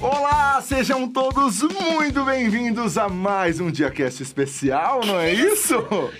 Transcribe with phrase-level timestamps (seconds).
[0.00, 5.74] Olá, sejam todos muito bem-vindos a mais um DiaCast especial, não é isso?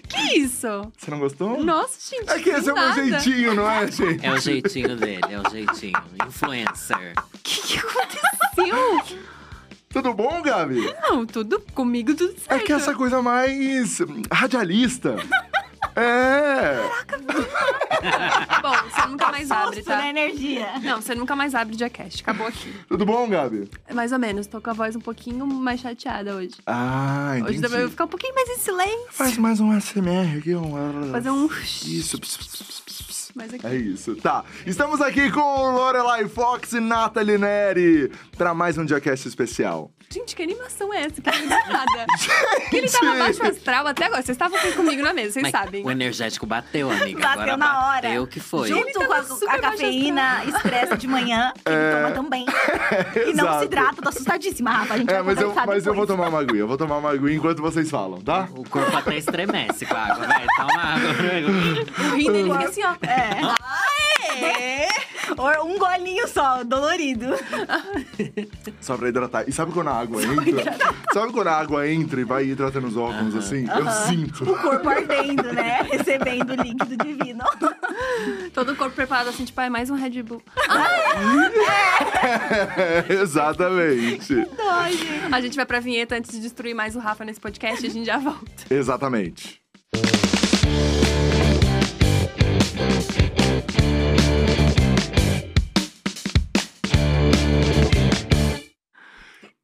[0.08, 0.66] Que isso?
[0.96, 1.62] Você não gostou?
[1.62, 2.28] Nossa, gente.
[2.28, 3.04] É que esse é o meu nada.
[3.20, 4.26] jeitinho, não é, gente?
[4.26, 6.02] É o jeitinho dele, é o jeitinho.
[6.26, 7.14] Influencer.
[7.32, 9.18] O que, que aconteceu?
[9.90, 10.92] Tudo bom, Gabi?
[11.02, 12.52] Não, tudo comigo, tudo certo.
[12.52, 14.00] É que essa coisa mais
[14.32, 15.16] radialista.
[15.94, 16.78] É.
[18.62, 19.96] Bom, você nunca mais abre, tá?
[19.96, 20.78] na energia.
[20.82, 22.22] Não, você nunca mais abre Diacast.
[22.22, 22.72] Acabou aqui.
[22.88, 23.70] Tudo bom, Gabi?
[23.92, 24.46] Mais ou menos.
[24.46, 26.54] Tô com a voz um pouquinho mais chateada hoje.
[26.66, 27.50] Ah, entendi.
[27.50, 29.06] Hoje também eu vou ficar um pouquinho mais em silêncio.
[29.10, 31.10] Faz mais um ASMR aqui, um...
[31.12, 31.46] Fazer um...
[31.46, 32.18] Isso.
[32.18, 33.07] Pss, pss, pss.
[33.38, 33.64] Mais aqui.
[33.64, 34.44] É isso, tá.
[34.66, 39.92] Estamos aqui com Lorelai Fox e Nathalie Neri para mais um Diacast especial.
[40.10, 41.20] Gente, que animação é essa?
[41.20, 42.06] Que nada.
[42.70, 44.22] Que ele tava baixo astral até agora.
[44.22, 45.84] Vocês estavam aqui comigo na mesa, vocês Mas sabem.
[45.84, 47.20] O energético bateu, amiga.
[47.20, 48.08] Bateu Agora na hora.
[48.08, 48.68] Bateu que foi.
[48.68, 52.46] Junto com a, a cafeína expressa de manhã, ele toma também.
[53.28, 54.94] E não se hidrata, tô assustadíssima, Rafa.
[54.94, 56.60] A gente É, vai mas eu, mas eu vou tomar uma aguinha.
[56.60, 58.48] Eu vou tomar uma aguinha enquanto vocês falam, tá?
[58.56, 60.46] O corpo até estremece com a água, velho.
[60.56, 61.08] Toma água.
[62.12, 62.94] O rim dele fica assim, ó.
[63.06, 63.27] É.
[65.36, 67.26] Or- Um golinho só, dolorido.
[68.80, 69.44] Só pra hidratar.
[69.48, 70.76] E sabe quando a água entra?
[71.12, 73.66] sabe quando a água entra e vai hidratando os órgãos assim?
[73.68, 74.50] Eu sinto.
[74.50, 75.82] O corpo ardendo, né?
[75.90, 77.44] Recebendo o líquido divino.
[78.54, 80.42] Todo o corpo preparado assim, tipo, é mais um Red Bull.
[83.08, 84.34] Exatamente.
[84.70, 85.34] Ai, gente.
[85.34, 87.92] A gente vai pra vinheta antes de destruir mais o Rafa nesse podcast e a
[87.92, 88.42] gente já volta.
[88.70, 89.60] Exatamente.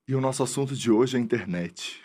[0.07, 2.03] E o nosso assunto de hoje é a internet.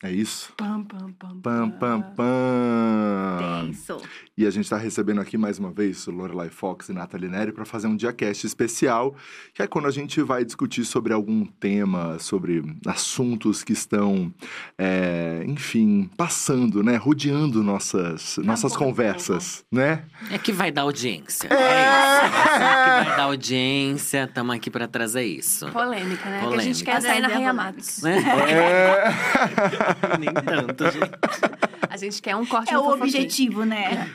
[0.00, 0.52] É isso?
[0.56, 3.66] Pam, pam, pam, Pam, pam, pam.
[3.66, 4.00] Tenso.
[4.42, 7.52] E a gente está recebendo aqui mais uma vez o Lorelai Fox e Nathalie Neri
[7.52, 9.14] para fazer um diacast especial,
[9.54, 14.34] que é quando a gente vai discutir sobre algum tema, sobre assuntos que estão,
[14.76, 16.96] é, enfim, passando, né?
[16.96, 20.06] Rodeando nossas, nossas bom, conversas, né?
[20.28, 21.46] É que vai dar audiência.
[21.46, 22.24] É, isso.
[22.24, 24.26] É que vai dar audiência.
[24.34, 25.70] Tamo aqui pra trazer isso.
[25.70, 26.40] Polêmica, né?
[26.40, 26.64] Que a Polêmica.
[26.74, 27.72] gente quer sair na Rainha polêmica.
[27.72, 28.04] Matos.
[28.04, 28.18] É.
[30.18, 31.12] Nem tanto, gente.
[31.88, 33.04] A gente quer um corte É o fofoquinho.
[33.04, 34.10] objetivo, né?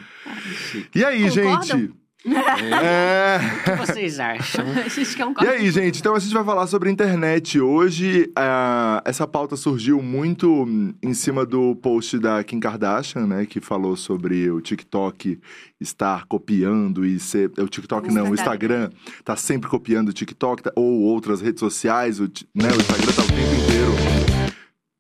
[0.93, 1.63] E aí, Concordam?
[1.63, 1.93] gente?
[2.27, 3.39] É.
[3.39, 4.65] O que vocês acham?
[4.85, 5.99] A gente quer um E aí, gente?
[5.99, 7.59] Então a gente vai falar sobre internet.
[7.59, 10.65] Hoje, ah, essa pauta surgiu muito
[11.01, 13.45] em cima do post da Kim Kardashian, né?
[13.45, 15.39] Que falou sobre o TikTok
[15.79, 17.51] estar copiando e ser.
[17.57, 18.89] O TikTok O não, o Instagram.
[19.23, 22.19] Tá sempre copiando o TikTok tá- ou outras redes sociais.
[22.19, 22.23] O,
[22.53, 23.91] né, o Instagram tá o tempo inteiro.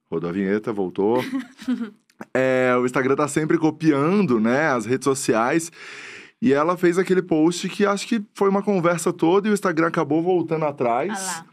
[0.09, 1.21] Rodou a vinheta, voltou.
[2.33, 5.71] É, o Instagram tá sempre copiando, né, as redes sociais.
[6.41, 9.87] E ela fez aquele post que acho que foi uma conversa toda e o Instagram
[9.87, 11.39] acabou voltando atrás.
[11.39, 11.45] Ah.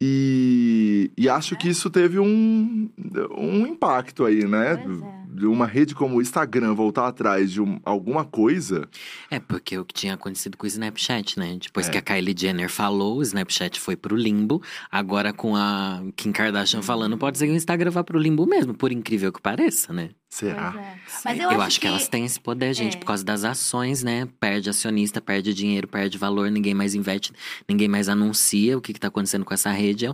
[0.00, 2.90] E, e acho que isso teve um,
[3.38, 4.76] um impacto aí, né?
[4.76, 5.23] Pois é.
[5.34, 8.88] De uma rede como o Instagram voltar atrás de um- alguma coisa.
[9.30, 11.58] É porque o que tinha acontecido com o Snapchat, né?
[11.60, 11.90] Depois É.
[11.90, 14.62] que a Kylie Jenner falou, o Snapchat foi pro limbo.
[14.90, 18.74] Agora com a Kim Kardashian falando, pode ser que o Instagram vá pro limbo mesmo,
[18.74, 20.10] por incrível que pareça, né?
[20.28, 20.74] Será?
[20.76, 20.98] É.
[21.24, 21.86] Mas eu, Eu, acho que...
[21.86, 22.98] elas têm esse poder, gente, é.
[22.98, 24.28] por causa das ações, né?
[24.40, 27.32] Perde acionista, perde dinheiro, perde valor, ninguém mais investe,
[27.68, 30.06] ninguém mais anuncia o que, que tá acontecendo com essa rede.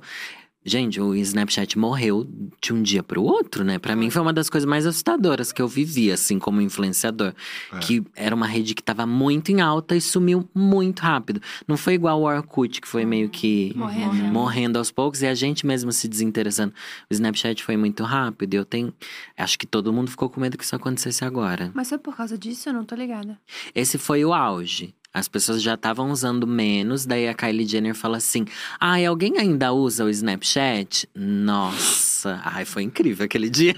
[0.63, 2.29] Gente, o Snapchat morreu
[2.61, 3.79] de um dia pro outro, né?
[3.79, 7.33] Pra mim foi uma das coisas mais assustadoras que eu vivi, assim, como influenciador.
[7.73, 7.79] É.
[7.79, 11.41] Que era uma rede que tava muito em alta e sumiu muito rápido.
[11.67, 14.15] Não foi igual o Orkut, que foi meio que Morrendo.
[14.15, 14.31] né?
[14.31, 16.75] morrendo aos poucos e a gente mesmo se desinteressando.
[17.11, 18.93] O Snapchat foi muito rápido e eu tenho.
[19.39, 21.71] Acho que todo mundo ficou com medo que isso acontecesse agora.
[21.73, 22.69] Mas foi por causa disso?
[22.69, 23.39] Eu não tô ligada.
[23.75, 24.95] Esse foi o auge.
[25.13, 28.45] As pessoas já estavam usando menos, daí a Kylie Jenner fala assim:
[28.79, 31.09] Ai, alguém ainda usa o Snapchat?
[31.15, 33.75] Nossa, ai, foi incrível aquele dia.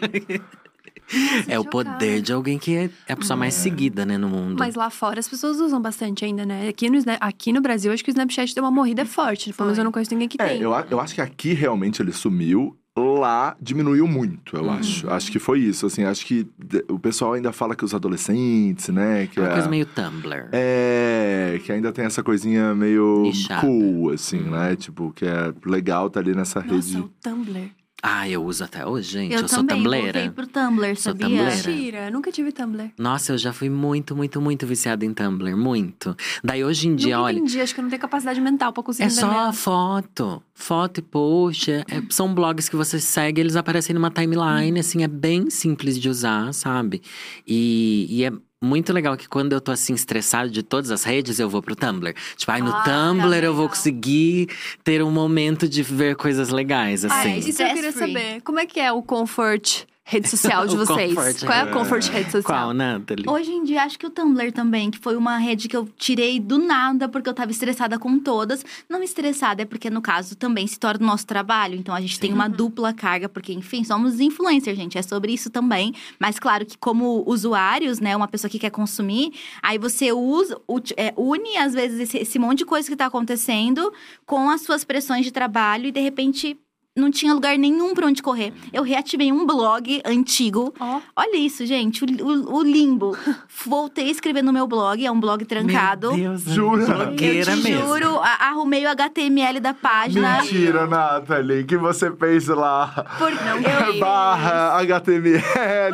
[1.49, 4.59] é o poder de alguém que é a pessoa mais seguida, né, no mundo.
[4.59, 6.69] Mas lá fora as pessoas usam bastante ainda, né?
[6.69, 9.53] Aqui no, aqui no Brasil, acho que o Snapchat deu uma morrida forte.
[9.53, 10.61] Pelo menos eu não conheço ninguém que É, tem.
[10.61, 12.77] eu, eu acho que aqui realmente ele sumiu.
[12.95, 15.09] Lá diminuiu muito, eu acho.
[15.09, 16.05] Acho que foi isso, assim.
[16.05, 16.47] Acho que
[16.91, 19.27] o pessoal ainda fala que os adolescentes, né?
[19.29, 20.49] Que é uma é- coisa meio Tumblr.
[20.53, 23.63] É, que ainda tem essa coisinha meio Nichada.
[23.63, 24.77] cool, assim, né?
[24.77, 26.99] Tipo, que é legal tá ali nessa Nossa, rede.
[26.99, 27.71] o Tumblr.
[28.05, 29.33] Ah, eu uso até hoje, gente.
[29.33, 31.29] Eu, Eu, sou também voltei pro Tumblr, Sou sabia?
[31.29, 31.71] tumbleira.
[31.71, 32.91] Mentira, nunca tive Tumblr.
[32.99, 35.57] Nossa, eu já fui muito, muito, muito viciada em Tumblr.
[35.57, 36.17] Muito.
[36.43, 37.39] Daí hoje em dia, nunca olha.
[37.39, 40.43] entendi, acho que eu não tenho capacidade mental pra conseguir É só foto.
[40.53, 41.71] Foto e post.
[41.71, 45.97] é- é- são blogs que você segue, eles aparecem numa timeline, assim, é bem simples
[45.99, 47.01] de usar, sabe?
[47.47, 48.33] E, e é
[48.63, 51.75] muito legal que quando eu tô assim estressado de todas as redes, eu vou pro
[51.77, 52.15] Tumblr.
[52.37, 53.69] Tipo, ai, no Ah, Tumblr eu vou legal.
[53.77, 54.49] conseguir
[54.85, 57.39] ter um momento de ver coisas legais, Ah, assim.
[57.39, 58.41] isso eu queria saber.
[58.43, 61.15] Como é que é o comfort rede social de vocês?
[61.15, 61.73] comfort, Qual é a é.
[61.73, 62.67] comfort rede social?
[62.67, 63.25] Qual, Nathalie?
[63.29, 66.39] Hoje em dia, acho que o Tumblr também, que foi uma rede que eu tirei
[66.41, 68.65] do nada, porque eu tava estressada com todas.
[68.89, 71.77] Não estressada, é porque, no caso, também se torna o nosso trabalho.
[71.77, 74.99] Então, a gente tem uma dupla carga, porque, enfim, somos influencers, gente.
[74.99, 75.95] É sobre isso também.
[76.19, 79.33] Mas, claro que, como usuários, né, uma pessoa que quer consumir,
[79.63, 80.61] aí você usa,
[80.97, 83.93] é, une, às vezes, esse, esse monte de coisa que tá acontecendo
[84.27, 86.59] com as suas pressões de trabalho e, de repente.
[86.95, 88.53] Não tinha lugar nenhum pra onde correr.
[88.71, 91.01] Eu reativei um blog antigo Ó.
[91.17, 93.17] Olha isso, gente, o, o- o limbo.
[93.65, 96.09] Voltei a escrever no meu blog, é um blog trancado.
[96.13, 96.83] Meu Deus, Jura?
[96.83, 97.87] Eu blogueira te mesmo.
[97.89, 100.43] juro, a- arrumei o HTML da página.
[100.43, 102.89] Mentira, Nathalie, que você fez lá.
[103.19, 105.41] Por, eu, Barra, HTML,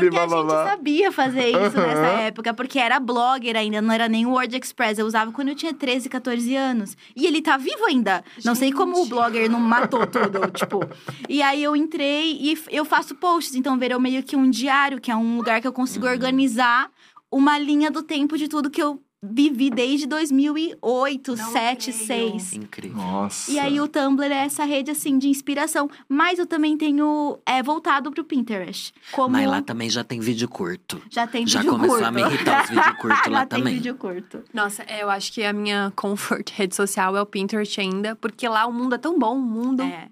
[0.01, 1.87] porque a gente sabia fazer isso Aham.
[1.87, 4.99] nessa época, porque era blogger ainda, não era nem o Word Express.
[4.99, 6.97] Eu usava quando eu tinha 13, 14 anos.
[7.15, 8.25] E ele tá vivo ainda.
[8.45, 10.88] Não sei como o blogger não matou tudo, tipo.
[11.29, 15.11] E aí eu entrei e eu faço posts, então virou meio que um diário, que
[15.11, 16.13] é um lugar que eu consigo Uhum.
[16.13, 16.91] organizar
[17.31, 22.07] uma linha do tempo de tudo que eu vivi desde 2008, Não 7, creio.
[22.41, 22.53] 6.
[22.55, 22.97] Incrível.
[22.99, 23.51] Nossa.
[23.51, 27.63] E aí o Tumblr é essa rede assim de inspiração, mas eu também tenho é
[27.63, 28.93] voltado pro Pinterest.
[29.13, 31.03] Como Mas lá também já tem vídeo curto.
[31.11, 32.09] já tem Já vídeo começou curto.
[32.09, 33.75] a me irritar os vídeos curtos já lá tem também.
[33.75, 34.43] vídeo curto.
[34.55, 38.49] Nossa, é, eu acho que a minha comfort rede social é o Pinterest ainda, porque
[38.49, 40.09] lá o mundo é tão bom, o mundo é,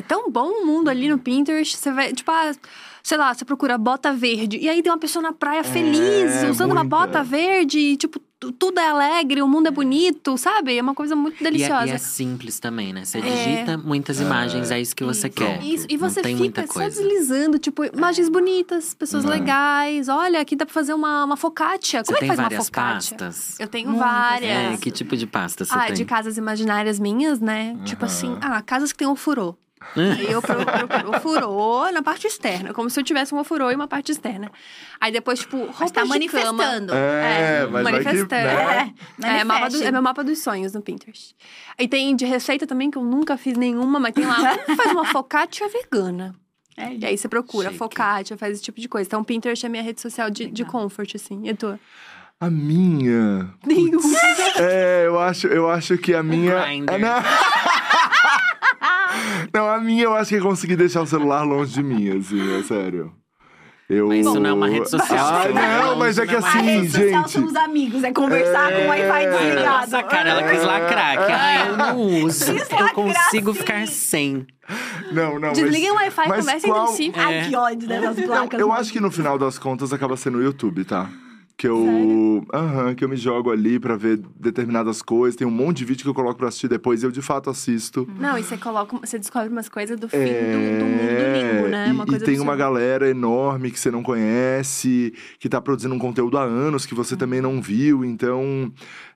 [0.00, 0.02] É.
[0.02, 1.76] tão bom o mundo ali no Pinterest.
[1.76, 2.52] Você vai, tipo, ah,
[3.02, 6.72] sei lá, você procura bota verde e aí tem uma pessoa na praia feliz, usando
[6.72, 6.96] uma muita.
[7.06, 10.76] bota verde, e, tipo, tu- tudo é alegre, o mundo é bonito, sabe?
[10.76, 11.86] É uma coisa muito E é, deliciosa.
[11.86, 13.04] e é simples também, né?
[13.04, 13.20] Você É.
[13.20, 15.36] digita muitas imagens, é isso que você Isso.
[15.36, 15.62] quer.
[15.62, 19.30] Isso, e você tem fica só deslizando, tipo, imagens bonitas, pessoas Uhum.
[19.30, 20.08] legais.
[20.08, 22.00] Olha, aqui dá pra fazer uma, uma focaccia.
[22.00, 23.16] Você Como é que faz uma várias focaccia?
[23.16, 23.58] pastas?
[23.60, 24.08] Eu tenho Muitas.
[24.08, 24.74] várias.
[24.74, 25.94] É, que tipo de pasta você ah, tem?
[25.96, 27.76] de casas imaginárias minhas, né?
[27.84, 29.54] Tipo assim, ah, casas que tem ofurô.
[29.96, 33.88] Aí eu procuro ofurô na parte externa, como se eu tivesse um ofurô e uma
[33.88, 34.50] parte externa.
[35.00, 36.14] Aí depois, tipo, roupas Mas tá de cama.
[36.14, 36.92] manifestando.
[36.94, 38.28] É, mas vai que, manifestando.
[38.44, 38.94] né?
[39.22, 41.34] É, É, mapa do- é meu mapa dos sonhos no Pinterest.
[41.78, 44.36] E tem de receita também, que eu nunca fiz nenhuma, mas tem lá,
[44.76, 46.34] faz uma focaccia vegana.
[46.76, 47.78] É, E aí você procura Chique.
[47.78, 49.06] focaccia, faz esse tipo de coisa.
[49.06, 51.40] Então, Pinterest é minha rede social de, de comfort, assim.
[51.44, 51.80] E a tua?
[52.38, 53.50] A minha.
[53.66, 54.18] Nenhuma.
[54.58, 56.64] É, eu acho, eu acho que a minha.
[56.64, 56.92] Grindr.
[59.52, 59.68] É, não.
[59.68, 62.62] a minha eu acho que é conseguir deixar o celular longe de mim, assim, é
[62.62, 63.12] sério.
[63.88, 64.06] Eu...
[64.06, 66.46] Mas isso não é uma rede social, Ah, não, longe mas é que é uma
[66.46, 67.30] A assim, rede social gente.
[67.32, 69.30] são os amigos, é conversar com o Wi-Fi É.
[69.30, 69.76] desligado.
[69.90, 71.26] Nossa, cara, ela quis lacrar.
[71.26, 72.52] Que, ah, eu não uso.
[72.52, 73.58] Eu consigo sim.
[73.58, 74.46] ficar sem.
[75.10, 77.12] Não, não, mas- Desliguem o Wi-Fi e mas conversem qual- entre si.
[77.16, 77.20] É.
[77.20, 78.60] Ai, que ódio dessas Não, placas.
[78.60, 81.08] eu acho que no final das contas acaba sendo o YouTube, tá?
[81.60, 82.42] Que eu.
[82.54, 85.36] Aham, que eu me jogo ali pra ver determinadas coisas.
[85.36, 87.50] Tem um monte de vídeo que eu coloco pra assistir depois e eu de fato
[87.50, 88.08] assisto.
[88.18, 91.32] Não, e você coloca, você descobre umas coisas do fim É, do, do mundo do
[91.32, 91.88] limbo, né?
[91.88, 95.94] E, Uma e coisa tem uma galera enorme que você não conhece, que tá produzindo
[95.94, 98.06] um conteúdo há anos que você também não viu.
[98.06, 98.72] Então,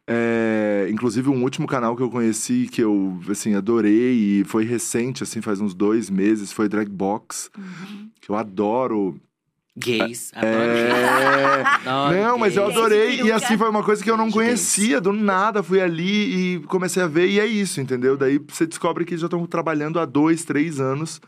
[0.07, 5.23] é, inclusive um último canal que eu conheci que eu assim adorei e foi recente,
[5.23, 8.11] assim, faz uns dois meses, foi Dragbox, Uhum.
[8.21, 9.19] que eu adoro.
[9.77, 10.31] Gays.
[10.35, 11.63] Adoro É.
[11.89, 13.23] Adoro Não, mas eu adorei.
[13.23, 15.63] E assim foi uma coisa que eu não conhecia, do nada.
[15.63, 18.17] Fui ali e comecei a ver, e é isso, entendeu?
[18.17, 21.21] Daí você descobre que já estão trabalhando há dois, três anos.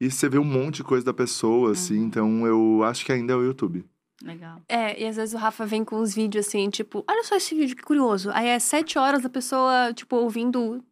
[0.00, 1.98] E você vê um monte de coisa da pessoa, assim.
[2.02, 3.84] Então eu acho que ainda é o YouTube.
[4.22, 4.60] Legal.
[4.68, 7.54] É, e às vezes o Rafa vem com uns vídeos assim, tipo, olha só esse
[7.54, 8.30] vídeo, que curioso.
[8.32, 10.82] Aí é sete horas a pessoa, tipo, ouvindo.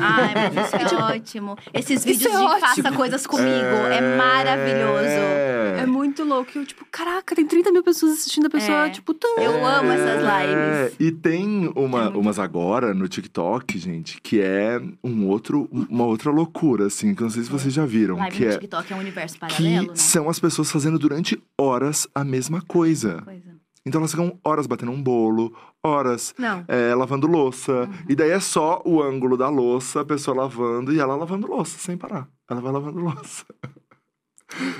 [0.00, 1.56] Ai, mas isso é ótimo.
[1.72, 2.60] Esses Isso vídeos é de ótimo.
[2.60, 3.48] faça coisas comigo.
[3.48, 5.04] É, maravilhoso.
[5.04, 5.86] É É.
[5.86, 6.50] muito louco.
[6.56, 8.90] Eu, tipo, caraca, tem 30 mil pessoas assistindo a pessoa, É.
[8.90, 9.28] tipo, tan.
[9.38, 10.96] Eu amo essas É, lives.
[11.00, 16.04] E tem uma, É muito umas agora no TikTok, gente, que é um outro, uma
[16.04, 18.16] outra loucura, assim, que eu não sei se vocês já viram.
[18.16, 19.92] Live que no é TikTok é um universo que paralelo, né?
[19.94, 23.22] são as pessoas fazendo durante horas a mesma coisa.
[23.22, 23.52] Coisa.
[23.84, 26.34] Então elas ficam horas batendo um bolo, horas
[26.68, 27.72] é, lavando louça.
[27.72, 28.04] Uhum.
[28.08, 31.78] E daí é só o ângulo da louça, a pessoa lavando e ela lavando louça,
[31.78, 32.28] sem parar.
[32.48, 33.44] Ela vai lavando louça.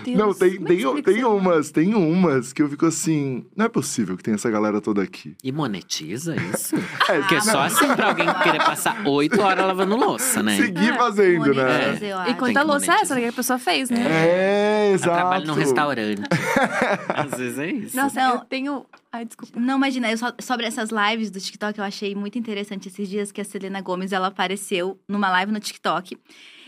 [0.04, 0.18] Deus.
[0.18, 1.28] Não, tem, é tem, tem isso?
[1.36, 3.44] umas, tem umas que eu fico assim.
[3.56, 5.36] Não é possível que tenha essa galera toda aqui.
[5.42, 6.74] E monetiza isso?
[7.08, 10.56] É, Porque é só assim pra alguém querer passar oito horas lavando louça, né?
[10.56, 10.96] seguir É.
[10.96, 11.98] fazendo, né?
[12.00, 14.00] Eu E quanta Tem que louça é essa que a pessoa fez, né?
[14.08, 15.14] É, exato.
[15.16, 16.22] trabalha num restaurante.
[17.08, 17.96] Às vezes é isso.
[17.96, 18.34] Nossa, Não.
[18.34, 18.86] eu tenho.
[19.12, 19.58] Ai, desculpa.
[19.60, 23.30] Não, imagina, eu só- sobre essas lives do TikTok, eu achei muito interessante esses dias
[23.32, 26.16] que a Selena Gomes, ela apareceu numa live no TikTok.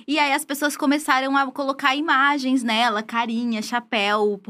[0.06, 4.40] E aí as pessoas começaram a colocar imagens nela, carinha, chapéu,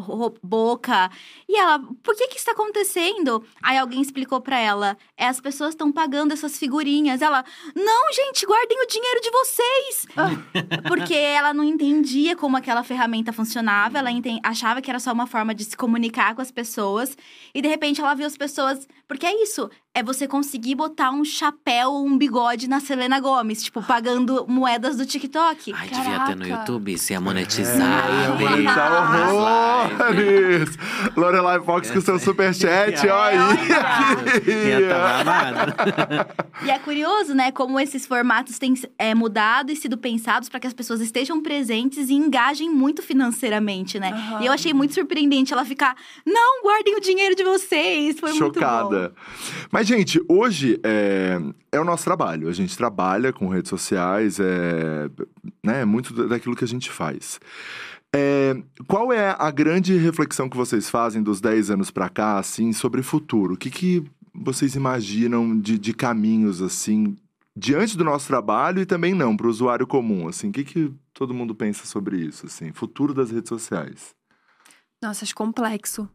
[0.43, 1.11] boca.
[1.49, 3.45] E ela, por que que isso tá acontecendo?
[3.63, 7.23] Aí alguém explicou pra ela, é as pessoas estão pagando essas figurinhas.
[7.23, 7.45] Ela,
[7.75, 10.07] não, gente, guardem o dinheiro de vocês.
[10.89, 14.11] Porque ela não entendia como aquela ferramenta funcionava, ela
[14.43, 17.17] achava que era só uma forma de se comunicar com as pessoas.
[17.55, 18.87] E de repente ela viu as pessoas.
[19.07, 23.63] Porque é isso, é você conseguir botar um chapéu ou um bigode na Selena Gomes,
[23.63, 25.73] tipo, pagando moedas do TikTok.
[25.73, 26.47] Ai, devia ter no Caraca.
[26.49, 27.79] YouTube, isso ia É, monetizar.
[28.11, 28.49] ia bem.
[28.49, 28.93] monetizar
[29.95, 30.79] horrores!
[31.17, 33.37] Lorelai Fox com seu superchat, ó aí!
[34.47, 36.65] Ia tá babado.
[36.67, 40.67] E é curioso, né, como esses formatos têm é, mudado e sido pensados para que
[40.67, 44.11] as pessoas estejam presentes e engajem muito financeiramente, né?
[44.13, 44.43] Aham.
[44.43, 45.97] E eu achei muito surpreendente ela ficar,
[46.27, 48.19] não, guardem o dinheiro de vocês.
[48.19, 48.61] Foi muito bom.
[48.61, 49.13] Chocada.
[49.85, 51.39] Mas, gente, hoje é,
[51.71, 52.49] é o nosso trabalho.
[52.49, 55.11] A gente trabalha com redes sociais, é
[55.63, 57.39] né, muito da- daquilo que a gente faz.
[58.17, 62.73] É, qual é a grande reflexão que vocês fazem dos 10 anos pra cá, assim,
[62.73, 63.53] sobre futuro?
[63.53, 64.03] O que, que
[64.35, 67.15] vocês imaginam de, de caminhos, assim,
[67.55, 70.49] diante do nosso trabalho e também não, para o usuário comum, assim?
[70.49, 72.73] O que, que todo mundo pensa sobre isso, assim?
[72.73, 74.15] Futuro das redes sociais.
[75.03, 76.09] Nossa, acho complexo.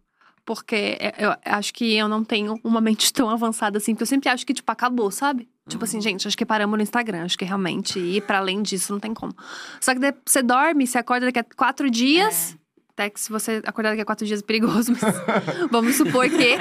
[0.50, 4.08] Porque eu eu acho que eu não tenho uma mente tão avançada assim, porque eu
[4.08, 5.48] sempre acho que, tipo, acabou, sabe?
[5.68, 7.26] Tipo assim, gente, acho que paramos no Instagram.
[7.26, 9.32] Acho que realmente ir pra além disso não tem como.
[9.80, 12.58] Só que daí você dorme, você acorda daqui a quatro dias.
[13.00, 15.02] Até que se você acordar daqui a quatro dias é perigoso, mas
[15.72, 16.58] vamos supor que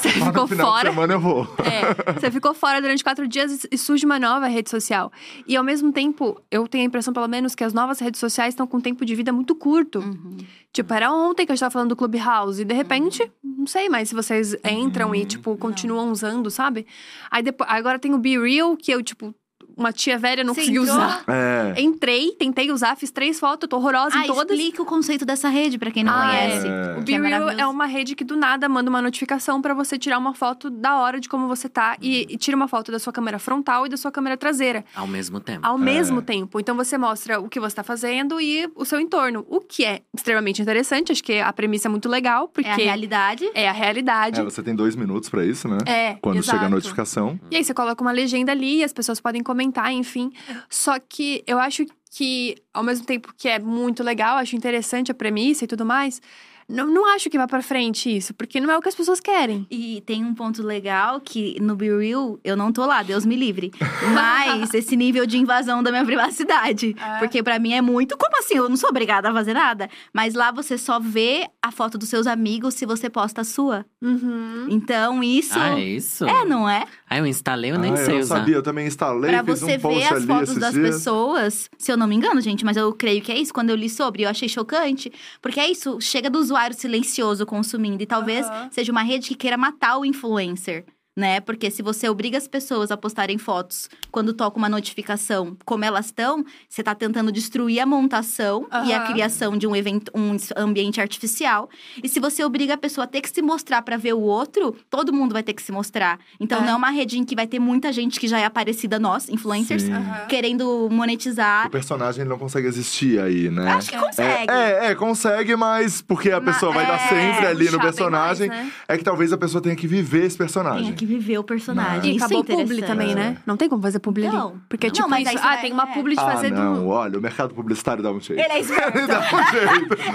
[0.00, 0.88] você ficou fora.
[0.88, 1.46] de semana eu vou.
[1.58, 5.12] É, você ficou fora durante quatro dias e surge uma nova rede social.
[5.46, 8.54] E ao mesmo tempo, eu tenho a impressão, pelo menos, que as novas redes sociais
[8.54, 9.98] estão com um tempo de vida muito curto.
[9.98, 10.38] Uhum.
[10.72, 12.62] Tipo, era ontem que a gente tava falando do Clubhouse.
[12.62, 16.86] E de repente, não sei mais se vocês entram e, tipo, continuam usando, sabe?
[17.30, 19.34] Aí depois, agora tem o Be Real, que eu, tipo,
[19.82, 20.98] uma tia velha não Você conseguiu entrou?
[20.98, 21.24] usar.
[21.28, 21.74] É.
[21.80, 24.56] Entrei, tentei usar, fiz três fotos, tô horrorosa Ah, em todas.
[24.58, 26.66] explica o conceito dessa rede pra quem não Ah, conhece.
[26.66, 26.96] é.
[26.98, 27.60] O Be Real maravilhoso.
[27.60, 30.96] é uma rede que do nada manda uma notificação pra você tirar uma foto da
[30.96, 33.88] hora de como você tá e, e tira uma foto da sua câmera frontal e
[33.88, 35.66] da sua câmera traseira Ao mesmo tempo.
[35.66, 35.80] ao É.
[35.80, 36.60] mesmo tempo.
[36.60, 40.02] Então você mostra o que você tá fazendo e o seu entorno, o que é
[40.14, 41.12] extremamente interessante.
[41.12, 43.50] Acho que a premissa é muito legal porque É a realidade.
[43.54, 44.40] é a realidade.
[44.40, 45.78] É, você tem dois minutos pra isso, né?
[45.86, 46.56] É, Quando exato.
[46.58, 47.38] chega a notificação.
[47.50, 50.32] E aí você coloca uma legenda ali, e as pessoas podem comentar, enfim.
[50.68, 55.14] Só que eu acho que, ao mesmo tempo que é muito legal, acho interessante a
[55.14, 56.20] premissa e tudo mais,
[56.68, 59.20] não, não acho que vá pra frente isso, porque não é o que as pessoas
[59.20, 59.66] querem.
[59.70, 63.36] E tem um ponto legal que no Be Real eu não tô lá, Deus me
[63.36, 63.70] livre.
[64.14, 66.96] Mas esse nível de invasão da minha privacidade.
[66.98, 67.18] É.
[67.18, 68.16] Porque pra mim é muito.
[68.16, 68.56] Como assim?
[68.56, 69.88] Eu não sou obrigada a fazer nada.
[70.12, 73.84] Mas lá você só vê a foto dos seus amigos se você posta a sua.
[74.00, 74.66] Uhum.
[74.70, 75.58] Então isso.
[75.58, 76.24] Ah, é isso?
[76.24, 76.84] É, não é?
[77.08, 78.38] Ah, eu instalei, eu nem ah, sei eu usar.
[78.38, 80.94] sabia, eu também instalei, Pra fiz você um post ver as fotos das dias.
[80.96, 83.52] pessoas, se eu não me engano, gente, mas eu creio que é isso.
[83.52, 85.12] Quando eu li sobre, eu achei chocante.
[85.40, 88.02] Porque é isso, chega do usuário silencioso consumindo.
[88.02, 88.70] E talvez Aham.
[88.70, 90.86] seja uma rede que queira matar o influencer.
[91.14, 91.40] Né?
[91.40, 96.06] Porque se você obriga as pessoas a postarem fotos quando toca uma notificação como elas
[96.06, 101.02] estão, você tá tentando destruir a montação e a criação de um evento, um ambiente
[101.02, 101.68] artificial.
[102.02, 104.74] E se você obriga a pessoa a ter que se mostrar pra ver o outro,
[104.88, 106.18] todo mundo vai ter que se mostrar.
[106.40, 106.62] Então É.
[106.62, 109.28] não é uma rede em que vai ter muita gente que já é aparecida nós,
[109.28, 109.84] influencers.
[109.90, 110.26] Aham.
[110.28, 111.66] querendo monetizar.
[111.66, 113.70] O personagem não consegue existir aí, né?
[113.72, 114.50] Acho que consegue.
[114.50, 117.72] É, é, é, consegue, mas porque a Mas- pessoa vai estar é, sempre ali no
[117.72, 118.72] bem personagem, mais, né?
[118.88, 120.94] é que talvez a pessoa tenha que viver esse personagem.
[121.02, 122.12] Que viver o personagem.
[122.12, 123.36] E Isso é acabou o publi também, né?
[123.44, 124.50] Não tem como fazer publi Não.
[124.50, 124.58] ali.
[124.68, 125.86] Porque, Não, tipo, mas isso, ah, vai- tem uma é.
[125.94, 126.88] publi de Ah, fazer não, do.
[126.88, 128.40] olha, o mercado publicitário dá um jeito.
[128.40, 128.98] Ele é esperto.
[128.98, 129.94] Ele dá um jeito.
[130.08, 130.12] o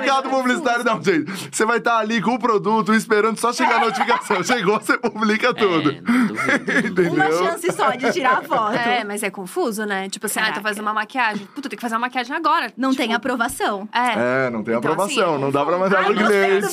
[0.00, 1.30] mercado publicitário dá um jeito.
[1.52, 4.42] Você vai estar ali com o produto esperando só chegar a notificação.
[4.42, 5.90] Chegou, você publica tudo.
[5.90, 6.88] É, não duvido.
[6.88, 7.12] Entendeu?
[7.12, 8.76] Uma chance só de tirar a foto.
[8.76, 10.08] É, mas é confuso, né?
[10.08, 10.68] Tipo assim, ah, tô Caraca.
[10.68, 11.46] fazendo uma maquiagem.
[11.54, 12.72] Puta, tem que fazer uma maquiagem agora.
[12.78, 13.86] Não Tipo, tem aprovação.
[13.92, 14.46] É.
[14.46, 16.66] É, não tem Então, aprovação, assim, não dá pra mandar pro cliente.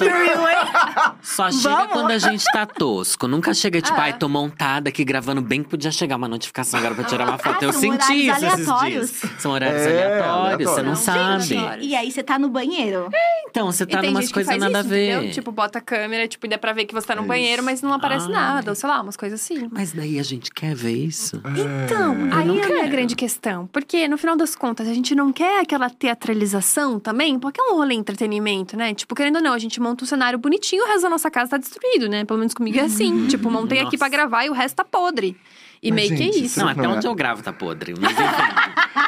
[1.22, 3.28] Só chega quando a gente tá tosco.
[3.28, 4.04] Nunca chega, tipo, É.
[4.04, 7.58] ai, tô montada aqui gravando bem, podia chegar uma notificação agora pra tirar uma foto.
[7.62, 9.04] Ah, eu são senti horários isso aleatórios.
[9.10, 9.42] esses dias.
[9.42, 11.00] São horários É, aleatórios, você não aleatórios.
[11.46, 11.58] sabe.
[11.58, 11.86] Aleatórios.
[11.88, 13.10] E aí você tá no banheiro.
[13.50, 15.12] Então, você tá numas gente que coisas nada isso, a ver.
[15.16, 15.32] entendeu?
[15.34, 17.58] Tipo, bota a câmera, tipo, e dá pra ver que você tá no É banheiro,
[17.62, 17.66] isso.
[17.66, 18.32] mas não aparece Ai.
[18.34, 18.72] nada.
[18.72, 19.68] Ou sei lá, umas coisas assim.
[19.72, 21.42] Mas daí a gente quer ver isso.
[21.86, 23.68] Então, aí não é a grande questão.
[23.68, 27.76] Porque, no final das contas, a gente não quer aquela teatralização também, porque é um
[27.78, 28.94] rolê entretenimento, né?
[28.94, 31.52] Tipo, querendo ou não, a gente monta um cenário bonitinho, o resto da nossa casa
[31.52, 32.26] tá destruído, né?
[32.26, 33.28] Pelo menos comigo é assim.
[33.28, 33.98] tipo, montei aqui Nossa.
[33.98, 35.38] pra gravar e o resto tá podre.
[35.82, 36.60] E Mas, meio que é gente, isso.
[36.60, 36.98] Não, até não é?
[36.98, 37.94] onde eu gravo tá podre.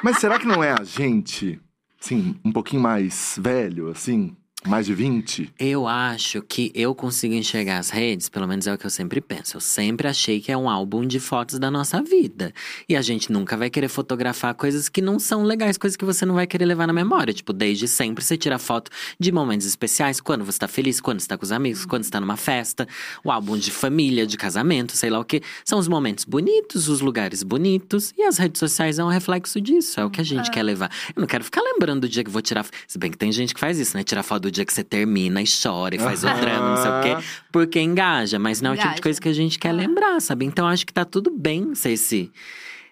[0.04, 1.60] Mas será que não é a gente,
[2.02, 4.36] assim, um pouquinho mais velho, assim?
[4.68, 5.54] Mais de 20?
[5.58, 9.22] Eu acho que eu consigo enxergar as redes, pelo menos é o que eu sempre
[9.22, 9.56] penso.
[9.56, 12.54] Eu sempre achei que é um álbum de fotos da nossa vida.
[12.88, 16.26] E a gente nunca vai querer fotografar coisas que não são legais, coisas que você
[16.26, 17.34] não vai querer levar na memória.
[17.34, 21.28] Tipo, desde sempre você tira foto de momentos especiais, quando você tá feliz, quando você
[21.28, 22.86] tá com os amigos, quando você tá numa festa.
[23.24, 25.42] O álbum de família, de casamento, sei lá o quê.
[25.64, 28.14] São os momentos bonitos, os lugares bonitos.
[28.18, 30.02] E as redes sociais é um reflexo disso.
[30.02, 30.92] É o que a gente quer levar.
[31.16, 32.66] Eu não quero ficar lembrando do dia que eu vou tirar.
[32.86, 34.04] Se bem que tem gente que faz isso, né?
[34.04, 36.40] Tirar foto do dia que você termina e chora e faz o Aham.
[36.42, 37.28] drama, não sei o quê.
[37.52, 40.46] Porque engaja, mas não é o tipo de coisa que a gente quer lembrar, sabe?
[40.46, 42.32] Então acho que tá tudo bem ser esse.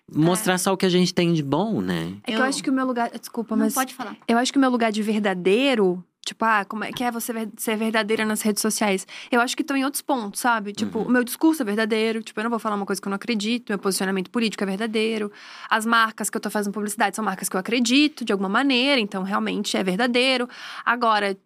[0.09, 2.13] Mostrar só o que a gente tem de bom, né?
[2.23, 3.09] É que eu Eu- acho que o meu lugar.
[3.11, 3.73] Desculpa, Não mas.
[3.73, 4.15] pode falar.
[4.27, 6.03] Eu acho que o meu lugar de verdadeiro.
[6.25, 9.07] Tipo, ah, como é que é você ser verdadeira nas redes sociais?
[9.31, 10.73] Eu acho que estão em outros pontos, sabe?
[10.73, 12.21] Tipo, o meu discurso é verdadeiro.
[12.21, 13.69] Tipo, eu não vou falar uma coisa que eu não acredito.
[13.69, 15.31] Meu posicionamento político é verdadeiro.
[15.69, 18.99] As marcas que eu tô fazendo publicidade são marcas que eu acredito, de alguma maneira.
[18.99, 20.49] Então, realmente é verdadeiro.
[20.85, 21.37] Agora,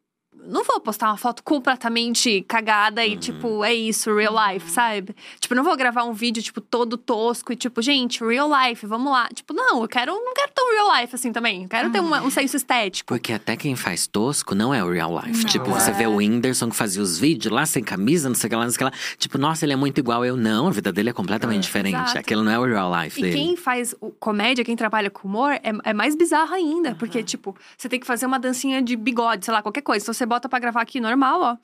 [0.47, 5.15] não vou postar uma foto completamente cagada e, tipo, é isso, real life, sabe?
[5.39, 9.11] Tipo, não vou gravar um vídeo, tipo, todo tosco e, tipo, gente, real life, vamos
[9.11, 9.27] lá.
[9.33, 11.63] Tipo, não, eu quero, não quero tão real life assim também.
[11.63, 13.07] Eu quero ter uma- um senso estético.
[13.07, 15.43] Porque até quem faz tosco não é o real life.
[15.43, 15.49] Não.
[15.49, 15.93] Tipo, você É.
[15.93, 18.63] vê o Whindersson que fazia os vídeos lá sem camisa, não sei o que lá,
[18.63, 18.91] não sei o que lá.
[19.17, 20.35] Tipo, nossa, ele é muito igual eu.
[20.35, 21.95] Não, a vida dele é completamente diferente.
[21.95, 22.17] Exato.
[22.19, 23.35] Aquilo não é o real life E dele.
[23.35, 26.95] quem faz comédia, quem trabalha com humor, é, é mais bizarro ainda.
[26.95, 30.03] Porque, tipo, você tem que fazer uma dancinha de bigode, sei lá, qualquer coisa.
[30.03, 31.55] Então você bota pra gravar aqui normal, ó.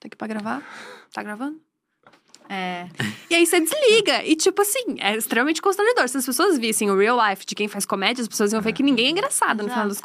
[0.00, 0.62] Tá aqui pra gravar.
[1.12, 1.60] Tá gravando?
[2.48, 2.88] É.
[3.28, 4.24] E aí você desliga.
[4.24, 6.08] E, tipo assim, é extremamente constrangedor.
[6.08, 8.72] Se as pessoas vissem o real life de quem faz comédia, as pessoas iam ver
[8.72, 9.88] que ninguém é engraçado, no final Exato.
[9.88, 10.00] das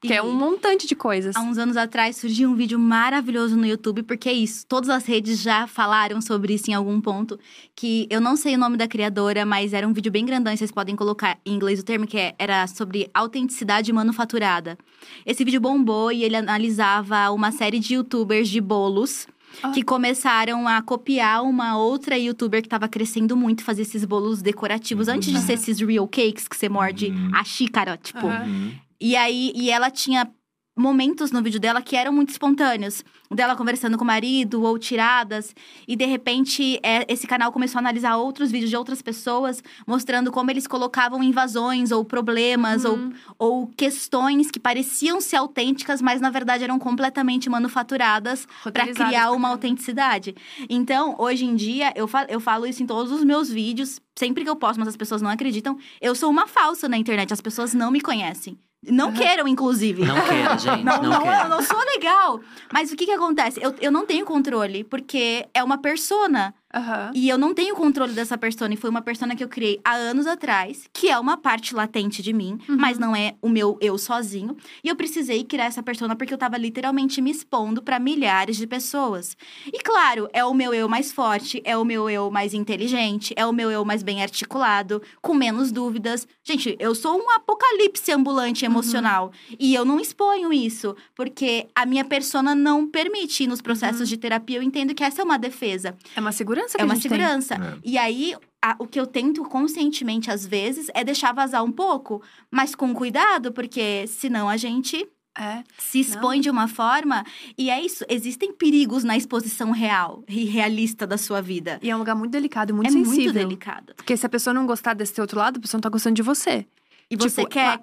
[0.00, 0.08] contas.
[0.10, 1.36] Porque E- é um montante de coisas.
[1.36, 4.64] Há uns anos atrás surgiu um vídeo maravilhoso no YouTube, porque é isso.
[4.66, 7.38] Todas as redes já falaram sobre isso em algum ponto.
[7.76, 10.56] Que eu não sei o nome da criadora, mas era um vídeo bem grandão, e
[10.56, 14.78] vocês podem colocar em inglês o termo, que é- era sobre autenticidade manufaturada.
[15.26, 19.26] Esse vídeo bombou e ele analisava uma série de youtubers de bolos.
[19.64, 19.70] Ah.
[19.72, 25.08] Que começaram a copiar uma outra youtuber que tava crescendo muito, fazer esses bolos decorativos.
[25.08, 28.28] Antes de ser esses real cakes que você morde a xícara, tipo.
[28.28, 28.70] Aham.
[29.00, 30.30] E aí, e ela tinha
[30.76, 33.04] momentos no vídeo dela que eram muito espontâneos.
[33.30, 35.54] Dela conversando com o marido ou tiradas.
[35.86, 40.32] E de repente, é, esse canal começou a analisar outros vídeos de outras pessoas, mostrando
[40.32, 43.12] como eles colocavam invasões ou problemas Uhum.
[43.38, 49.32] ou, ou questões que pareciam ser autênticas, mas na verdade eram completamente manufaturadas para criar
[49.32, 50.34] uma autenticidade.
[50.68, 54.42] Então, hoje em dia, eu, fa eu falo isso em todos os meus vídeos, sempre
[54.44, 55.78] que eu posto, mas as pessoas não acreditam.
[56.00, 58.58] Eu sou uma falsa na internet, as pessoas não me conhecem.
[58.82, 60.04] Não queiram, inclusive.
[60.04, 60.82] Não queira, gente.
[60.82, 61.42] Não, não, não, queira.
[61.42, 62.40] eu não sou legal.
[62.72, 63.60] Mas o que que acontece?
[63.62, 66.54] Eu, eu não tenho controle, porque é uma persona.
[66.72, 67.10] Aham.
[67.14, 68.74] E eu não tenho controle dessa persona.
[68.74, 72.22] E foi uma persona que eu criei há anos atrás, que é uma parte latente
[72.22, 72.76] de mim, Uhum.
[72.78, 74.56] mas não é o meu eu sozinho.
[74.84, 78.66] E eu precisei criar essa persona porque eu tava literalmente me expondo pra milhares de
[78.66, 79.36] pessoas.
[79.66, 83.44] E claro, é o meu eu mais forte, é o meu eu mais inteligente, é
[83.44, 86.26] o meu eu mais bem articulado, com menos dúvidas.
[86.44, 89.32] Gente, eu sou um apocalipse ambulante emocional.
[89.58, 94.58] E eu não exponho isso, porque a minha persona não permite nos processos de terapia.
[94.58, 95.96] Eu entendo que essa é uma defesa.
[96.14, 97.18] É uma segurança que É a uma gente tem.
[97.18, 97.54] segurança.
[97.54, 97.78] É.
[97.84, 102.22] E aí, a- o que eu tento conscientemente, às vezes, é deixar vazar um pouco,
[102.50, 105.06] mas com cuidado, porque senão a gente
[105.38, 105.62] É.
[105.78, 107.24] se expõe de uma forma.
[107.56, 111.78] E é isso, existem perigos na exposição real e realista da sua vida.
[111.82, 113.22] E é um lugar muito delicado, muito é sensível.
[113.24, 113.94] muito delicado.
[113.94, 116.22] Porque se a pessoa não gostar desse outro lado, a pessoa não tá gostando de
[116.22, 116.66] você.
[117.10, 117.80] E você Tipo, quer.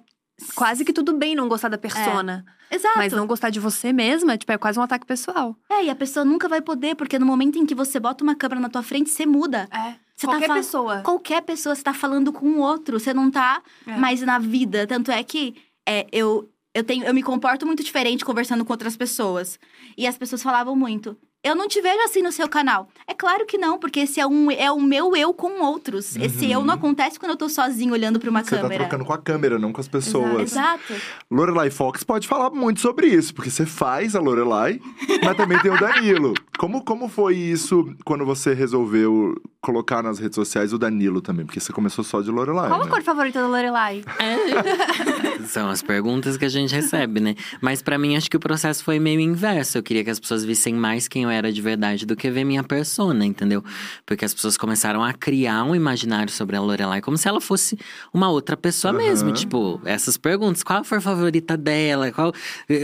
[0.56, 2.46] Quase que tudo bem não gostar da persona.
[2.70, 2.98] Exato.
[2.98, 5.56] Mas não gostar de você mesma, tipo, é quase um ataque pessoal.
[5.70, 8.36] É, e a pessoa nunca vai poder, porque no momento em que você bota uma
[8.36, 9.68] câmera na tua frente, você muda.
[9.72, 9.96] É.
[10.16, 11.02] Você tá Qualquer fal- pessoa.
[11.02, 13.96] Qualquer pessoa, você tá falando com o outro, você não tá É.
[13.98, 14.86] mais na vida.
[14.86, 15.56] Tanto é que
[15.88, 19.60] é, eu, eu, tenho, eu me comporto muito diferente conversando com outras pessoas.
[19.98, 21.18] E as pessoas falavam muito.
[21.44, 22.90] Eu não te vejo assim no seu canal.
[23.08, 26.16] É claro que não, porque esse é, um, é o meu eu com outros.
[26.18, 28.46] Esse eu não acontece quando eu tô sozinho olhando pra uma Uhum.
[28.46, 28.84] Você tá câmera.
[28.84, 30.52] trocando com a câmera, não com as pessoas.
[30.52, 30.94] Exato.
[31.32, 34.80] Lorelai Fox pode falar muito sobre isso, porque você faz a Lorelai,
[35.24, 36.34] mas também tem o Danilo.
[36.58, 41.46] Como, como foi isso quando você resolveu colocar nas redes sociais o Danilo também?
[41.46, 42.90] Porque você começou só de Lorelai, Qual a né?
[42.92, 44.04] cor favorita da Lorelai?
[45.48, 47.36] São as perguntas que a gente recebe, né?
[47.62, 49.78] Mas pra mim, acho que o processo foi meio inverso.
[49.78, 52.44] Eu queria que as pessoas vissem mais quem eu era de verdade do que ver
[52.44, 53.64] minha persona, entendeu?
[54.06, 57.78] Porque as pessoas começaram a criar um imaginário sobre a Lorelai como se ela fosse
[58.14, 59.04] uma outra pessoa Aham.
[59.04, 59.32] mesmo.
[59.32, 60.64] Tipo, essas perguntas.
[60.64, 62.12] Qual foi a favorita dela?
[62.12, 62.34] Qual,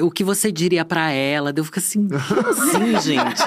[0.02, 1.54] o que você diria pra ela?
[1.56, 3.42] Eu fico assim, como assim, gente?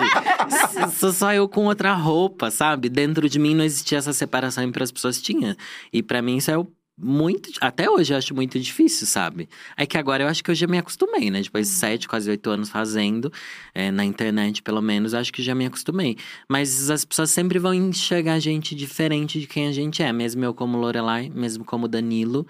[0.97, 2.89] Sou só eu com outra roupa, sabe?
[2.89, 5.57] Dentro de mim não existia essa separação e para as pessoas tinha.
[5.93, 6.67] E pra mim isso é o
[6.99, 7.51] muito.
[7.61, 9.49] Até hoje eu acho muito difícil, sabe?
[9.77, 11.43] É que agora eu acho que eu já me acostumei, né?
[11.43, 13.33] Depois de sete, quase oito anos fazendo,
[13.75, 16.17] é, na internet pelo menos, eu acho que já me acostumei.
[16.49, 20.45] Mas as pessoas sempre vão enxergar a gente diferente de quem a gente é, mesmo
[20.45, 22.47] eu como Lorelai, mesmo como Danilo.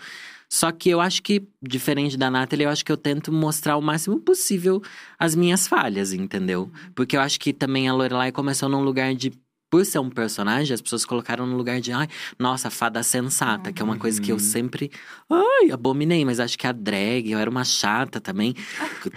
[0.49, 3.83] Só que eu acho que, diferente da Nathalie, eu acho que eu tento mostrar o
[3.83, 4.81] máximo possível
[5.19, 6.71] as minhas falhas, entendeu?
[6.95, 9.33] Porque eu acho que também a Lorelai começou num lugar de.
[9.77, 12.09] Por ser um personagem, as pessoas colocaram no lugar de, ai,
[12.39, 14.91] nossa, fada sensata, que é uma coisa que eu sempre,
[15.31, 18.55] ai, abominei, mas acho que a drag, eu era uma chata também,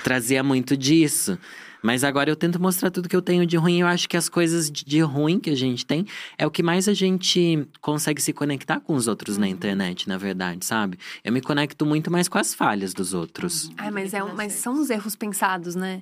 [0.03, 1.37] trazia muito disso.
[1.81, 3.79] Mas agora eu tento mostrar tudo que eu tenho de ruim.
[3.79, 6.05] Eu acho que as coisas de- ruim que a gente tem
[6.37, 10.17] é o que mais a gente consegue se conectar com os outros na internet, na
[10.17, 10.99] verdade, sabe?
[11.23, 13.71] Eu me conecto muito mais com as falhas dos outros.
[13.77, 16.01] Ai, mas, é, mas são os erros pensados, né?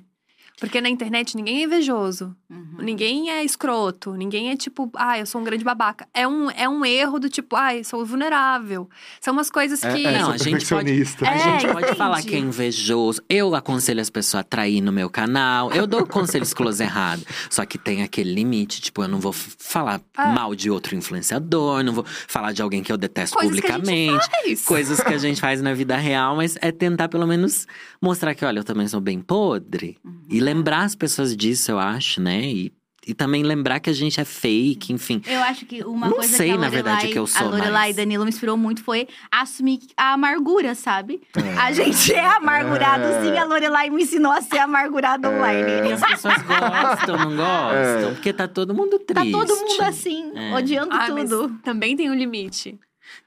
[0.60, 2.34] Porque na internet ninguém é invejoso.
[2.50, 2.78] Uhum.
[2.80, 4.12] Ninguém é escroto.
[4.14, 6.08] Ninguém é tipo, ah, eu sou um grande babaca.
[6.12, 8.88] É um, é um erro do tipo, ah, eu sou vulnerável.
[9.20, 10.06] São umas coisas É, que.
[10.06, 10.90] é, Não, sou a gente pode-.
[11.22, 13.22] A É, gente pode falar que é invejoso.
[13.28, 15.70] Eu aconselho as pessoas a trair no meu canal.
[15.72, 17.22] Eu dou conselhos close errado.
[17.50, 18.80] Só que tem aquele limite.
[18.80, 20.28] Tipo, eu não vou falar Ah.
[20.32, 21.82] mal de outro influenciador.
[21.84, 24.30] Não vou falar de alguém que eu detesto Coisas que a gente publicamente.
[24.30, 24.64] faz.
[24.64, 26.34] Coisas que a gente faz na vida real.
[26.36, 27.66] Mas é tentar pelo menos
[28.02, 29.96] mostrar que, olha, eu também sou bem podre.
[30.04, 30.22] Uhum.
[30.30, 32.40] E lembrar as pessoas disso, eu acho, né?
[32.42, 32.72] E,
[33.06, 35.22] e também lembrar que a gente é fake, enfim.
[35.26, 37.50] Eu acho que uma Não coisa sei, que a na verdade, que eu sou a
[37.50, 37.96] Lorelai mais.
[37.96, 41.20] e Danilo me inspirou muito foi assumir a amargura, sabe?
[41.34, 41.58] É.
[41.58, 43.22] A gente é amargurado É.
[43.22, 45.92] sim, a Lorelai me ensinou a ser amargurado E online.
[45.92, 48.14] as pessoas gostam, não gostam?
[48.14, 49.32] Porque tá todo mundo Tá triste.
[49.32, 50.54] todo mundo assim, É.
[50.54, 51.58] odiando Ah, mas tudo.
[51.62, 52.78] também tem um limite.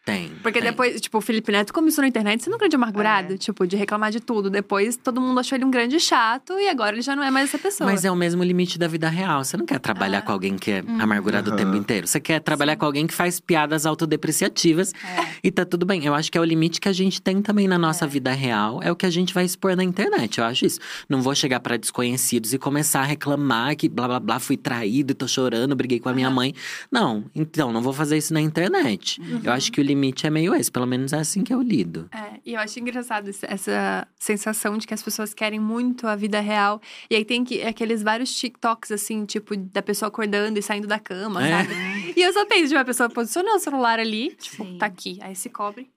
[0.04, 0.30] Tem.
[0.42, 0.72] Porque tem.
[0.72, 3.38] depois, tipo, o Felipe Neto começou na internet sendo um grande amargurado, É.
[3.38, 4.50] tipo, de reclamar de tudo.
[4.50, 7.50] Depois todo mundo achou ele um grande chato e agora ele já não é mais
[7.50, 7.90] essa pessoa.
[7.90, 9.44] Mas é o mesmo limite da vida real.
[9.44, 10.22] Você não quer trabalhar Ah.
[10.24, 11.00] com alguém que é Uhum.
[11.02, 11.64] amargurado o Aham.
[11.64, 12.08] tempo inteiro.
[12.08, 14.92] Você quer trabalhar com alguém que faz piadas autodepreciativas.
[15.04, 15.28] É.
[15.44, 16.04] E tá tudo bem.
[16.06, 18.82] Eu acho que é o limite que a gente tem também na nossa vida real.
[18.82, 20.40] É o que a gente vai expor na internet.
[20.40, 20.80] Eu acho isso.
[21.08, 25.12] Não vou chegar pra desconhecidos e começar a reclamar que blá blá blá, fui traído
[25.12, 26.54] e tô chorando, briguei com a minha mãe.
[26.92, 29.22] Não, então, não vou fazer isso na internet.
[29.22, 29.42] Uhum.
[29.44, 30.72] Eu acho que o limite é meio esse.
[30.72, 32.10] Pelo menos é assim que eu lido.
[32.12, 36.40] É, e eu acho engraçado essa sensação de que as pessoas querem muito a vida
[36.40, 36.82] real.
[37.10, 41.00] E aí tem que, aqueles vários TikToks, assim, tipo, da pessoa acordando e saindo da
[41.00, 41.64] cama, É.
[41.64, 41.74] sabe?
[42.16, 44.78] E eu só penso de uma pessoa posicionou o celular ali, tipo, Sim.
[44.78, 45.18] tá aqui.
[45.22, 45.90] Aí se cobre.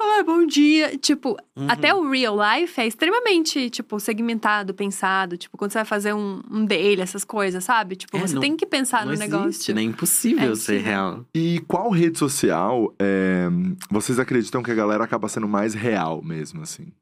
[0.00, 0.96] Ai, bom dia.
[0.96, 1.66] Tipo, Uhum.
[1.68, 5.36] até o real life é extremamente, tipo, segmentado, pensado.
[5.36, 7.96] Tipo, quando você vai fazer um, um dele, essas coisas, sabe?
[7.96, 9.74] Tipo, É, você não- tem que pensar não no existe, negócio.
[9.74, 9.80] né?
[9.80, 10.82] É impossível É ser impossível.
[10.84, 11.24] real.
[11.34, 13.48] E qual rede social é,
[13.90, 16.92] vocês acreditam que a galera acaba sendo mais real mesmo, assim?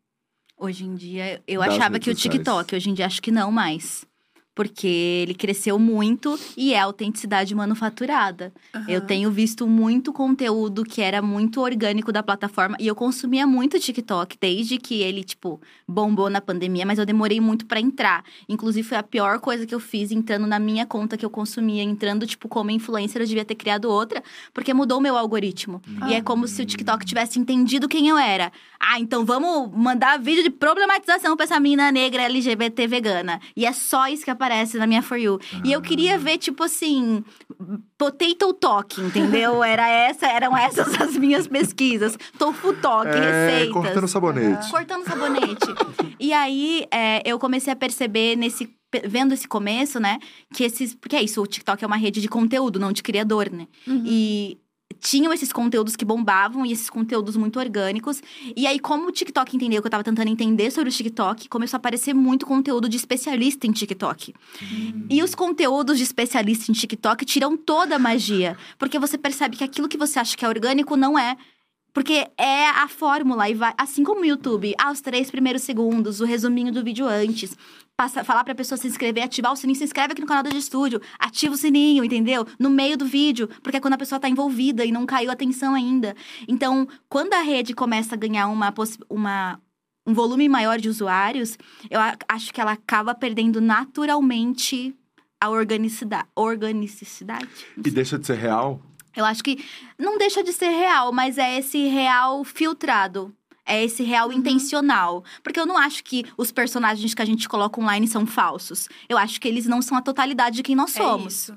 [0.58, 2.34] Hoje em dia, eu Das achava que o sociais.
[2.34, 4.06] TikTok, hoje em dia acho que não mais.
[4.56, 8.52] Porque ele cresceu muito e é autenticidade manufaturada.
[8.88, 9.06] Eu Aham.
[9.06, 14.38] tenho visto muito conteúdo que era muito orgânico da plataforma e eu consumia muito TikTok
[14.40, 18.24] desde que ele, tipo, bombou na pandemia, mas eu demorei muito pra entrar.
[18.48, 21.82] Inclusive, foi a pior coisa que eu fiz entrando na minha conta que eu consumia,
[21.82, 24.22] entrando, tipo, como influencer, eu devia ter criado outra,
[24.54, 25.82] porque mudou o meu algoritmo.
[26.08, 28.50] E é como se o TikTok tivesse entendido quem eu era.
[28.80, 33.38] Ah, então vamos mandar vídeo de problematização pra essa menina negra LGBT vegana.
[33.54, 34.45] E é só isso que aparece
[34.78, 35.38] na minha For You.
[35.64, 37.24] E eu queria ver, tipo assim,
[37.98, 39.62] potato talk, entendeu?
[39.64, 42.16] Era essa, eram essas as minhas pesquisas.
[42.38, 43.72] Tofu talk, É, receitas.
[43.72, 44.70] cortando sabonete.
[44.70, 45.66] Cortando sabonete.
[46.20, 48.74] e aí, é, eu comecei a perceber nesse.
[49.04, 50.18] Vendo esse começo, né?
[50.54, 50.94] Que esses.
[50.94, 53.66] Porque é isso, o TikTok é uma rede de conteúdo, não de criador, né?
[53.86, 54.02] Uhum.
[54.06, 54.58] E
[55.00, 58.22] tinham esses conteúdos que bombavam e esses conteúdos muito orgânicos.
[58.56, 61.76] E aí, como o TikTok entendeu que eu tava tentando entender sobre o TikTok, começou
[61.76, 64.34] a aparecer muito conteúdo de especialista em TikTok.
[65.10, 68.56] E os conteúdos de especialista em TikTok tiram toda a magia.
[68.78, 71.36] Porque você percebe que aquilo que você acha que é orgânico não é.
[71.92, 76.26] Porque é a fórmula, e vai, assim como o YouTube, aos três primeiros segundos, o
[76.26, 77.56] resuminho do vídeo antes.
[77.96, 80.50] Passa, falar pra pessoa se inscrever, ativar o sininho, se inscreve aqui no canal do
[80.50, 82.46] de estúdio, ativa o sininho, entendeu?
[82.58, 85.32] No meio do vídeo, porque é quando a pessoa tá envolvida e não caiu a
[85.32, 86.14] atenção ainda.
[86.46, 88.74] Então, quando a rede começa a ganhar uma,
[89.08, 89.58] uma,
[90.06, 91.56] um volume maior de usuários,
[91.88, 94.94] eu acho que ela acaba perdendo naturalmente
[95.40, 96.28] a organicidade.
[96.36, 97.48] Organicidade?
[97.78, 98.82] E deixa de ser real?
[99.16, 99.64] Eu acho que
[99.98, 103.34] não deixa de ser real, mas é esse real filtrado.
[103.66, 105.24] É esse real intencional.
[105.42, 108.88] Porque eu não acho que os personagens que a gente coloca online são falsos.
[109.08, 111.34] Eu acho que eles não são a totalidade de quem nós É somos.
[111.34, 111.54] isso.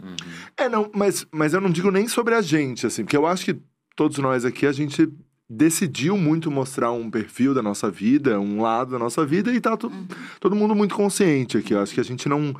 [0.57, 3.45] É, não, mas, mas eu não digo nem sobre a gente, assim, porque eu acho
[3.45, 3.61] que
[3.95, 5.07] todos nós aqui, a gente
[5.49, 9.75] decidiu muito mostrar um perfil da nossa vida, um lado da nossa vida, e tá
[9.75, 10.05] to- Uhum.
[10.39, 11.73] todo mundo muito consciente aqui.
[11.73, 12.53] Eu acho que a gente não.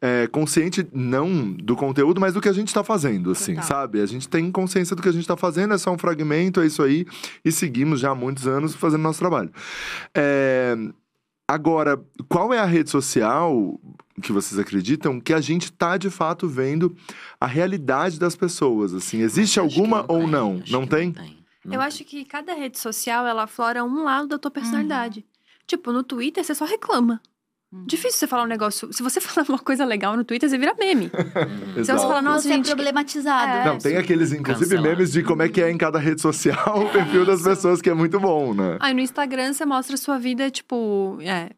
[0.00, 3.68] É, consciente não do conteúdo, mas do que a gente tá fazendo, assim, Total.
[3.68, 4.00] sabe?
[4.00, 6.66] A gente tem consciência do que a gente tá fazendo, é só um fragmento, é
[6.66, 7.04] isso aí,
[7.44, 9.50] e seguimos já há muitos anos fazendo nosso trabalho.
[10.14, 10.76] É,
[11.48, 13.78] Agora, qual é a rede social
[14.20, 16.96] que vocês acreditam que a gente tá de fato vendo
[17.40, 18.92] a realidade das pessoas?
[18.92, 20.62] Assim, existe alguma ou tem, não?
[20.68, 21.14] Não tem?
[21.16, 21.36] Não
[21.72, 25.24] Eu acho que cada rede social, ela aflora um lado da tua personalidade.
[25.66, 27.20] Tipo, no Twitter, você só reclama.
[27.72, 27.84] Uhum.
[27.84, 28.92] Difícil você falar um negócio.
[28.92, 31.06] Se você falar uma coisa legal no Twitter, você vira meme.
[31.06, 31.84] Uhum.
[31.84, 32.66] Se você falar, nossa, Você é gente.
[32.66, 33.52] problematizado.
[33.52, 33.64] É.
[33.64, 34.88] Não, tem aqueles, inclusive, Cancelado.
[34.88, 37.90] memes de como é que é em cada rede social o perfil das pessoas, que
[37.90, 38.76] é muito bom, né?
[38.80, 41.50] Aí no Instagram você mostra a sua vida, tipo, é,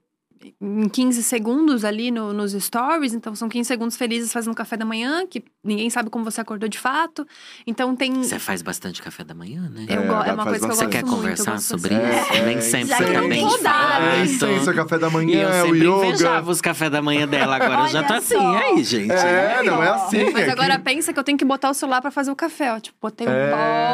[0.61, 3.15] em 15 segundos ali no- nos stories.
[3.15, 6.69] Então são 15 segundos felizes fazendo café da manhã, que ninguém sabe como você acordou
[6.69, 7.27] de fato.
[7.67, 8.13] Então tem.
[8.23, 9.87] Você faz bastante café da manhã, né?
[9.89, 12.35] Eu É, é uma coisa que eu Você quer muito, conversar gosto sobre isso?
[12.35, 15.31] É, Nem é, sempre você que eu tá bem É, incenso, é café da manhã,
[15.39, 16.07] E eu é o sempre yoga.
[16.07, 18.35] invejava os café da manhã dela, agora eu já tô assim.
[18.35, 18.53] só.
[18.53, 19.13] E aí, gente?
[19.13, 20.31] É, não é assim.
[20.33, 22.37] Mas é agora que- pensa que eu tenho que botar o celular pra fazer o
[22.37, 22.81] café, ó.
[22.81, 23.51] Tipo, botei o É,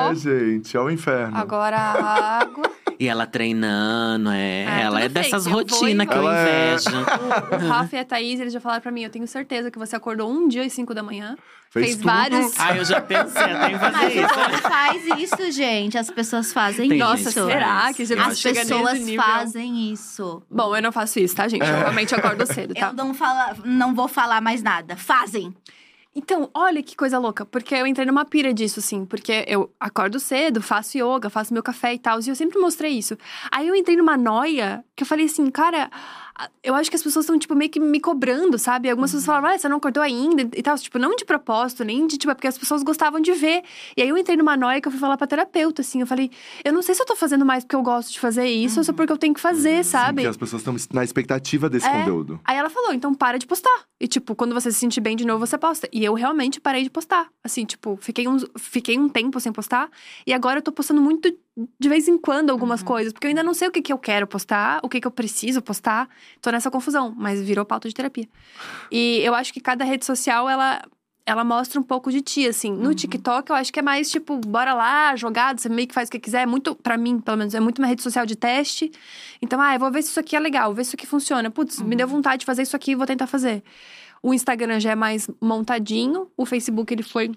[0.08, 1.36] pó, gente, é o inferno.
[1.36, 2.70] agora a água.
[2.98, 4.64] E ela treinando, é.
[4.64, 6.18] É, ela é dessas rotinas que eu.
[6.18, 6.90] Ela é- invejo.
[6.90, 9.78] O, o Rafa e a Thaís, eles já falaram pra mim, eu tenho certeza que
[9.78, 11.36] você acordou um dia às 5 da manhã,
[11.70, 12.52] Fez fez vários.
[12.56, 14.38] Ah, eu já pensei até em fazer Mas isso.
[14.38, 15.98] não faz isso, gente.
[15.98, 17.06] As pessoas fazem Tem isso.
[17.08, 20.42] Nossa, será que As chega pessoas fazem isso.
[20.48, 21.66] Bom, eu não faço isso, tá, gente?
[21.66, 22.88] Eu realmente acordo cedo, tá?
[22.88, 24.96] Eu não, fala, não vou falar mais nada.
[24.96, 25.52] Fazem.
[26.16, 30.20] Então, olha que coisa louca, porque eu entrei numa pira disso, assim, porque eu acordo
[30.20, 33.18] cedo, faço yoga, faço meu café e tal, e eu sempre mostrei isso.
[33.50, 35.90] Aí eu entrei numa noia que eu falei assim, cara,
[36.62, 38.90] eu acho que as pessoas estão, tipo, meio que me cobrando, sabe?
[38.90, 42.06] Algumas pessoas falavam, ah, você não acordou ainda e tal, tipo, não de propósito, nem
[42.06, 43.62] de, tipo, é porque as pessoas gostavam de ver.
[43.96, 46.30] E aí eu entrei numa noia que eu fui falar pra terapeuta, assim, eu falei,
[46.64, 48.84] eu não sei se eu tô fazendo mais porque eu gosto de fazer isso ou
[48.84, 50.22] se é porque eu tenho que fazer, sabe?
[50.22, 51.92] Que as pessoas estão na expectativa desse É.
[51.92, 52.40] conteúdo.
[52.44, 53.84] Aí ela falou, então para de postar.
[54.00, 55.88] E, tipo, quando você se sentir bem de novo, você posta.
[55.92, 57.28] E eu realmente parei de postar.
[57.42, 59.88] Assim, tipo, fiquei, uns, fiquei um tempo sem postar.
[60.26, 61.32] E agora eu tô postando muito
[61.78, 63.12] de vez em quando algumas coisas.
[63.12, 65.10] Porque eu ainda não sei o que, que eu quero postar, o que, que eu
[65.10, 66.08] preciso postar.
[66.42, 68.28] Tô nessa confusão, mas virou pauta de terapia.
[68.90, 70.82] E eu acho que cada rede social, ela.
[71.26, 72.70] Ela mostra um pouco de ti, assim.
[72.70, 76.10] No TikTok, eu acho que é mais, tipo, bora lá, jogado, você meio que faz
[76.10, 76.42] o que quiser.
[76.42, 78.92] É muito, pra mim, pelo menos, é muito uma rede social de teste.
[79.40, 81.06] Então, ah, eu vou ver se isso aqui é legal, vou ver se isso aqui
[81.06, 81.50] funciona.
[81.50, 83.62] Putz, me deu vontade de fazer isso aqui, vou tentar fazer.
[84.22, 86.30] O Instagram já é mais montadinho.
[86.36, 87.28] O Facebook, ele foi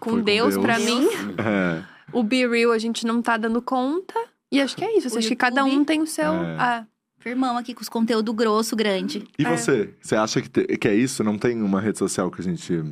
[0.00, 0.66] com, Foi com Deus, Deus.
[0.66, 1.06] pra mim.
[1.38, 1.84] É.
[2.12, 4.14] O Be Real, a gente não tá dando conta.
[4.52, 5.16] E acho que é isso.
[5.16, 6.32] Acho que cada um tem o seu.
[6.32, 6.56] É.
[6.58, 6.86] Ah,
[7.20, 9.26] Firmão aqui com os conteúdo grosso, grande.
[9.38, 9.56] E É.
[9.56, 9.94] você?
[10.00, 11.22] Você acha que, te- que é isso?
[11.22, 12.82] Não tem uma rede social que a gente.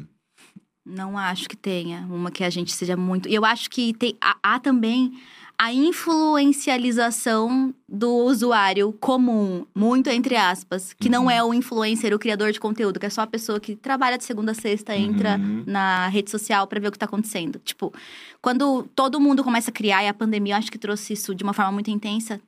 [0.85, 3.29] Não acho que tenha uma que a gente seja muito.
[3.29, 5.19] E eu acho que tem, há, há também
[5.61, 11.31] a influencialização do usuário comum, muito entre aspas, que não Uhum.
[11.31, 14.25] é o influencer, o criador de conteúdo, que é só a pessoa que trabalha de
[14.25, 15.65] segunda a sexta, entra Uhum.
[15.67, 17.59] na rede social pra ver o que tá acontecendo.
[17.65, 17.93] Tipo,
[18.41, 21.43] quando todo mundo começa a criar, e a pandemia eu acho que trouxe isso de
[21.43, 22.41] uma forma muito intensa.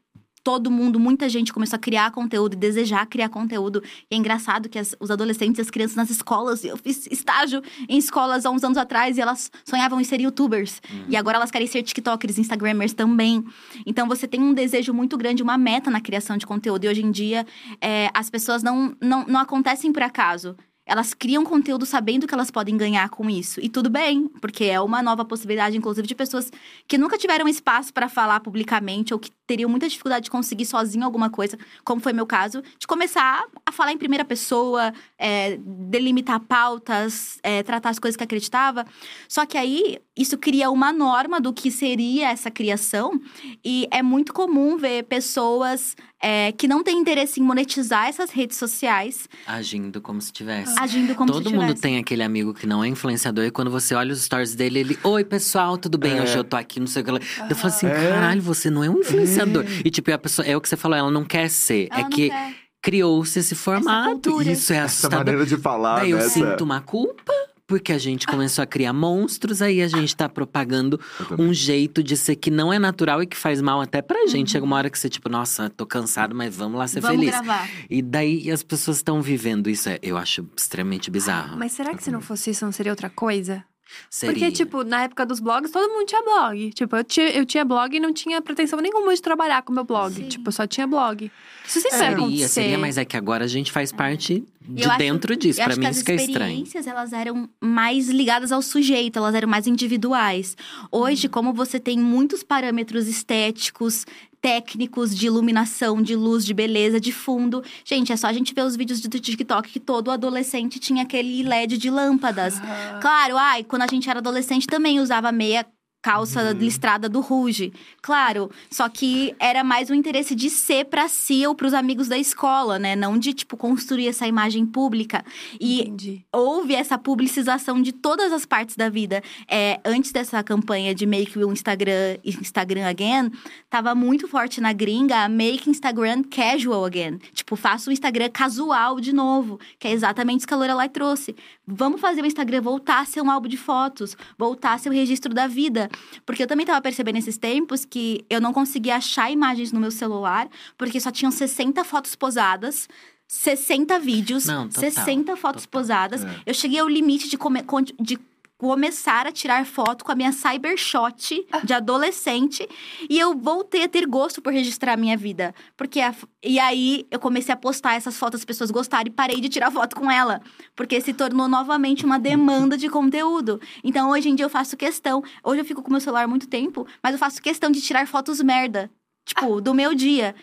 [0.42, 3.82] Todo mundo, muita gente começou a criar conteúdo e desejar criar conteúdo.
[4.10, 7.62] E é engraçado que as- os adolescentes e as crianças nas escolas, eu fiz estágio
[7.88, 10.80] em escolas há uns anos atrás e elas sonhavam em ser youtubers.
[11.08, 13.44] E agora elas querem ser tiktokers, instagramers também.
[13.84, 16.84] Então você tem um desejo muito grande, uma meta na criação de conteúdo.
[16.84, 17.46] E hoje em dia,
[17.80, 20.56] é, as pessoas não, não, não acontecem por acaso.
[20.86, 23.60] Elas criam conteúdo sabendo que elas podem ganhar com isso.
[23.60, 26.50] E tudo bem, porque é uma nova possibilidade, inclusive, de pessoas
[26.88, 31.04] que nunca tiveram espaço para falar publicamente ou que teriam muita dificuldade de conseguir sozinho
[31.04, 36.38] alguma coisa, como foi meu caso, de começar a falar em primeira pessoa, é, delimitar
[36.38, 38.86] pautas, é, tratar as coisas que acreditava.
[39.28, 43.20] Só que aí isso cria uma norma do que seria essa criação,
[43.64, 48.58] e é muito comum ver pessoas é, que não têm interesse em monetizar essas redes
[48.58, 50.78] sociais Agindo como se tivesse.
[50.78, 51.80] agindo como Todo se mundo tivesse.
[51.80, 54.98] tem aquele amigo que não é influenciador e quando você olha os stories dele, ele,
[55.02, 56.18] oi pessoal, tudo bem?
[56.18, 56.22] É.
[56.22, 57.10] Hoje eu tô aqui, não sei o que.
[57.10, 58.10] lá." Eu falo assim, É.
[58.10, 59.39] caralho, você não é um influenciador.
[59.84, 61.88] E tipo, a pessoa, é o que você falou, ela não quer ser.
[61.90, 62.54] Ela é não que quer.
[62.82, 64.40] criou-se esse formato.
[64.42, 65.18] Isso é Essa assustador.
[65.18, 66.28] maneira de falar, Daí eu né?
[66.28, 67.32] sinto uma culpa.
[67.66, 70.98] Porque a gente começou a criar monstros, aí a gente tá propagando
[71.38, 74.48] um jeito de ser que não é natural e que faz mal até pra gente.
[74.48, 74.52] Uhum.
[74.54, 77.30] Chega uma hora que você, tipo, nossa, tô cansado, mas vamos lá ser Vamos feliz.
[77.30, 77.70] gravar.
[77.88, 79.88] E daí as pessoas estão vivendo isso.
[79.88, 81.56] é- Eu acho extremamente bizarro.
[81.56, 83.62] mas será que se não fosse isso, não seria outra coisa?
[84.08, 84.34] Seria.
[84.34, 86.70] Porque, tipo, na época dos blogs, todo mundo tinha blog.
[86.72, 89.84] Tipo, eu tinha, eu tinha blog e não tinha pretensão nenhuma de trabalhar com meu
[89.84, 90.14] blog.
[90.14, 90.28] Sim.
[90.28, 91.30] Tipo, eu só tinha blog.
[91.66, 92.48] Isso sempre vai seria, acontecer.
[92.48, 95.60] seria, mas é que agora a gente faz parte de Eu acho- dentro disso.
[95.60, 96.34] Eu Pra acho mim, isso as que é estranho.
[96.50, 100.56] experiências, elas eram mais ligadas ao sujeito, elas eram mais individuais.
[100.90, 101.32] Hoje, Uhum.
[101.32, 104.04] como você tem muitos parâmetros estéticos,
[104.40, 107.62] técnicos de iluminação, de luz, de beleza, de fundo.
[107.84, 111.42] Gente, é só a gente ver os vídeos do TikTok que todo adolescente tinha aquele
[111.42, 112.58] LED de lâmpadas.
[112.62, 112.98] Ah.
[113.00, 115.66] Claro, ai, quando a gente era adolescente também usava meia
[116.02, 116.52] calça Uhum.
[116.58, 117.72] listrada do Ruge.
[118.00, 122.16] Claro, só que era mais um interesse de ser pra si ou pros amigos da
[122.16, 122.96] escola, né?
[122.96, 125.24] Não de, tipo, construir essa imagem pública.
[125.60, 126.24] E Entendi.
[126.32, 129.22] houve essa publicização de todas as partes da vida.
[129.48, 133.30] É, antes dessa campanha de Make o Instagram, Instagram Again,
[133.68, 137.18] tava muito forte na gringa a Make Instagram Casual Again.
[137.34, 141.34] Tipo, faça o Instagram casual de novo, que é exatamente isso que a Lorelai trouxe.
[141.66, 144.92] Vamos fazer o Instagram voltar a ser um álbum de fotos, voltar a ser o
[144.92, 145.89] registro da vida.
[146.26, 149.90] Porque eu também tava percebendo nesses tempos que eu não conseguia achar imagens no meu
[149.90, 150.48] celular,
[150.78, 152.88] porque só tinham 60 fotos posadas.
[153.28, 155.80] 60 vídeos, Não, total, 60 fotos total.
[155.80, 156.24] posadas.
[156.24, 156.28] É.
[156.46, 157.62] Eu cheguei ao limite de, come-
[158.00, 158.18] de
[158.60, 162.68] começar a tirar foto com a minha cybershot de adolescente.
[163.08, 165.54] E eu voltei a ter gosto por registrar a minha vida.
[165.78, 169.40] Porque a e aí eu comecei a postar essas fotos, as pessoas gostaram e parei
[169.40, 170.42] de tirar foto com ela.
[170.76, 173.58] Porque se tornou novamente uma demanda de conteúdo.
[173.82, 175.24] Então hoje em dia eu faço questão.
[175.42, 178.42] Hoje eu fico com meu celular muito tempo, mas eu faço questão de tirar fotos
[178.42, 178.90] merda.
[179.24, 180.34] Tipo, do meu dia.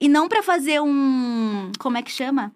[0.00, 1.70] E não pra fazer um.
[1.78, 2.54] Como é que chama?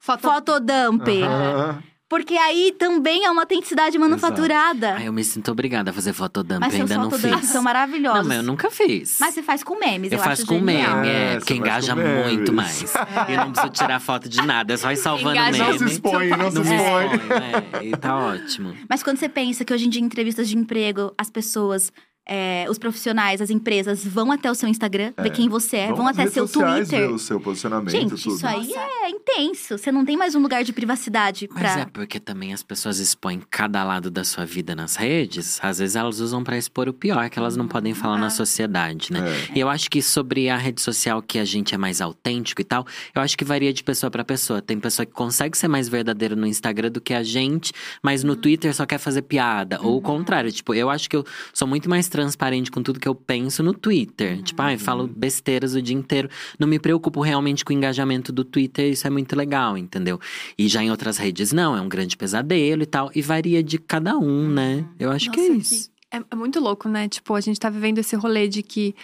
[0.00, 0.22] Foto...
[0.22, 1.06] Fotodump.
[1.08, 1.89] Aham.
[2.10, 4.94] Porque aí também é uma autenticidade manufaturada.
[4.96, 7.46] Ai, eu me sinto obrigada a fazer fotodump, Mas ainda não fiz.
[7.46, 8.22] são maravilhosos.
[8.22, 9.18] Não, mas eu nunca fiz.
[9.20, 10.96] Mas você faz com memes, eu, eu faço acho com genial.
[10.96, 12.92] meme, É, é, porque faz engaja muito mais.
[13.28, 15.78] Eu não preciso tirar foto de nada, é só ir salvando Engaja meme.
[15.78, 17.06] Não se expõe, não se Não me expõe.
[17.06, 18.74] expõe, é, e tá ótimo.
[18.88, 21.92] Mas quando você pensa que hoje em dia, em entrevistas de emprego, as pessoas,
[22.28, 26.04] é, os profissionais, as empresas vão até o seu Instagram, ver quem você é, vão,
[26.04, 27.08] nas até seu sociais Twitter.
[27.08, 28.36] ver o seu posicionamento, Gente, tudo.
[28.36, 28.80] isso aí Nossa.
[28.80, 29.78] é intenso.
[29.78, 31.80] Você não tem mais um lugar de privacidade Mas pra.
[31.82, 35.58] é porque também as pessoas expõem cada lado da sua vida nas redes.
[35.62, 39.12] Às vezes elas usam pra expor o pior que elas não podem falar na sociedade,
[39.12, 39.20] né?
[39.28, 39.58] É.
[39.58, 42.64] E eu acho que sobre a rede social que a gente é mais autêntico e
[42.64, 44.60] tal, eu acho que varia de pessoa pra pessoa.
[44.62, 48.36] Tem pessoa que consegue ser mais verdadeira no Instagram do que a gente, mas no
[48.36, 49.80] Twitter só quer fazer piada.
[49.82, 53.08] Ou o contrário, tipo, eu acho que eu sou muito mais transparente com tudo que
[53.08, 54.42] eu penso no Twitter.
[54.42, 56.28] Tipo, ai, falo besteiras o dia inteiro.
[56.58, 60.20] Não me preocupo realmente com o engajamento do Twitter, isso é muito legal, entendeu?
[60.58, 63.10] E já em outras redes, não, é um grande pesadelo e tal.
[63.14, 64.84] E varia de cada um, né?
[64.98, 65.90] Eu acho que é Nossa, isso.
[65.96, 67.08] É, é muito louco, né?
[67.08, 68.94] Tipo, a gente tá vivendo esse rolê de que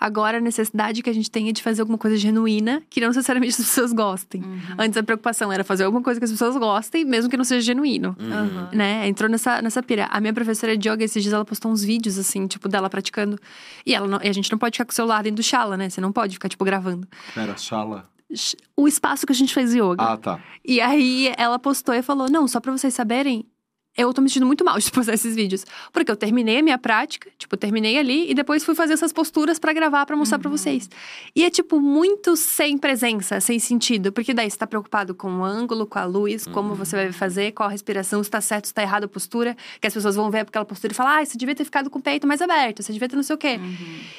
[0.00, 3.08] agora a necessidade que a gente tem é de fazer alguma coisa genuína, que não
[3.08, 4.42] necessariamente as pessoas gostem.
[4.42, 4.60] Uhum.
[4.78, 7.60] Antes a preocupação era fazer alguma coisa que as pessoas gostem, mesmo que não seja
[7.64, 8.16] genuíno.
[8.18, 8.68] Uhum.
[8.76, 9.06] Né?
[9.06, 10.06] Entrou nessa, nessa pira.
[10.06, 13.38] A minha professora de yoga, esses dias, ela postou uns vídeos, assim, tipo, dela praticando.
[13.84, 15.76] E, ela não- e a gente não pode ficar com o celular dentro do chala,
[15.76, 15.88] né?
[15.88, 17.06] Você não pode ficar, tipo, gravando.
[17.34, 18.04] Pera, Shala.
[18.76, 19.96] O espaço que a gente faz yoga.
[20.02, 20.40] Ah, tá.
[20.64, 23.46] E aí ela postou e falou: Não, só pra vocês saberem,
[23.96, 25.64] eu tô me sentindo muito mal de postar esses vídeos.
[25.92, 29.58] Porque eu terminei a minha prática, tipo, terminei ali e depois fui fazer essas posturas
[29.58, 30.88] pra gravar, pra mostrar pra vocês.
[31.34, 34.12] E é, tipo, muito sem presença, sem sentido.
[34.12, 37.52] Porque daí você tá preocupado com o ângulo, com a luz, como você vai fazer,
[37.52, 39.56] qual a respiração, se tá certo, se tá errado a postura.
[39.80, 41.98] Que as pessoas vão ver aquela postura e falar: Ah, você devia ter ficado com
[41.98, 43.58] o peito mais aberto, você devia ter não sei o quê.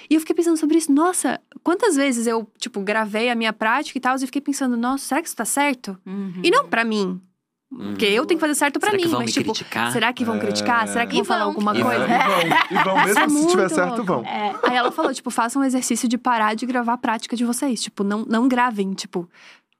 [0.09, 0.91] E eu fiquei pensando sobre isso.
[0.91, 5.05] Nossa, quantas vezes eu, tipo, gravei a minha prática e tal, e fiquei pensando: Nossa,
[5.05, 5.97] será que isso tá certo?
[6.05, 6.41] Uhum.
[6.43, 7.21] E não pra mim.
[7.69, 9.03] Porque eu tenho que fazer certo pra Será mim.
[9.03, 9.91] que vão mas, me tipo, criticar?
[9.91, 10.87] será que vão criticar?
[10.87, 11.49] Será que E vão falar vão.
[11.49, 12.05] alguma E coisa?
[12.05, 12.17] E vão,
[12.79, 14.23] e vão mesmo é se tiver certo, vão.
[14.63, 17.81] Aí ela falou, tipo, façam um exercício de parar de gravar a prática de vocês.
[17.83, 19.29] Tipo, não, não gravem, tipo.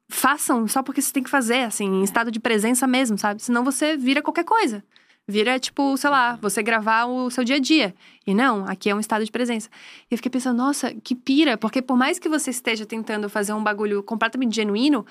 [0.10, 3.42] Façam só porque você tem que fazer, assim, em estado de presença mesmo, sabe?
[3.42, 4.84] Senão você vira qualquer coisa.
[5.30, 7.94] Vira, tipo, sei lá, você gravar o seu dia a dia.
[8.26, 9.70] E não, aqui é um estado de presença.
[10.10, 13.52] E eu fiquei pensando, nossa, que pira, porque por mais que você esteja tentando fazer
[13.52, 15.06] um bagulho completamente genuíno,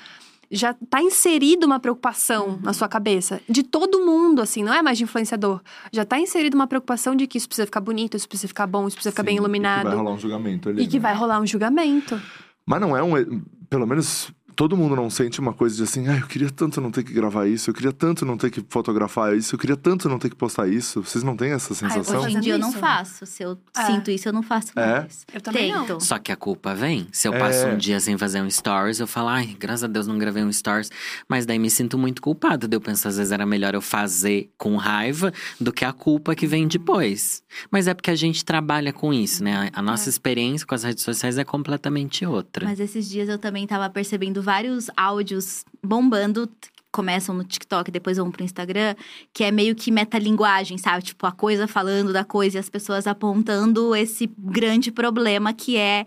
[0.50, 3.40] já tá inserido uma preocupação na sua cabeça.
[3.48, 5.60] De todo mundo, assim, não é mais de influenciador.
[5.92, 8.86] Já tá inserido uma preocupação de que isso precisa ficar bonito, isso precisa ficar bom,
[8.86, 9.82] isso precisa ficar bem Sim, e iluminado.
[9.82, 10.82] Que vai rolar um julgamento ali.
[10.82, 11.02] E que né?
[11.02, 12.20] vai rolar um julgamento.
[12.66, 13.42] Mas não é um.
[13.68, 16.90] Pelo menos todo mundo não sente uma coisa de assim, ah, eu queria tanto não
[16.90, 20.08] ter que gravar isso, eu queria tanto não ter que fotografar isso, eu queria tanto
[20.08, 21.02] não ter que postar isso.
[21.02, 22.22] Vocês não têm essa sensação?
[22.22, 23.26] Hoje em dia eu não faço.
[23.26, 23.84] Se eu É.
[23.84, 25.00] sinto isso, eu não faço É?
[25.02, 25.26] mais.
[25.32, 25.84] Eu também não.
[25.86, 26.02] Tento.
[26.02, 27.06] Só que a culpa vem.
[27.12, 27.38] Se eu É.
[27.38, 30.42] passo um dia sem fazer um stories, eu falo, ai, graças a Deus não gravei
[30.42, 30.90] um stories.
[31.28, 32.66] Mas daí me sinto muito culpado.
[32.66, 36.34] Daí eu penso, às vezes era melhor eu fazer com raiva do que a culpa
[36.34, 37.42] que vem depois.
[37.70, 39.68] Mas é porque a gente trabalha com isso, né?
[39.74, 42.64] A nossa experiência com as redes sociais é completamente outra.
[42.66, 46.48] Mas esses dias eu também tava percebendo vários áudios bombando.
[46.90, 48.94] começam no TikTok depois vão pro Instagram,
[49.34, 51.02] que é meio que metalinguagem, sabe?
[51.04, 56.06] Tipo, a coisa falando da coisa e as pessoas apontando esse grande problema que é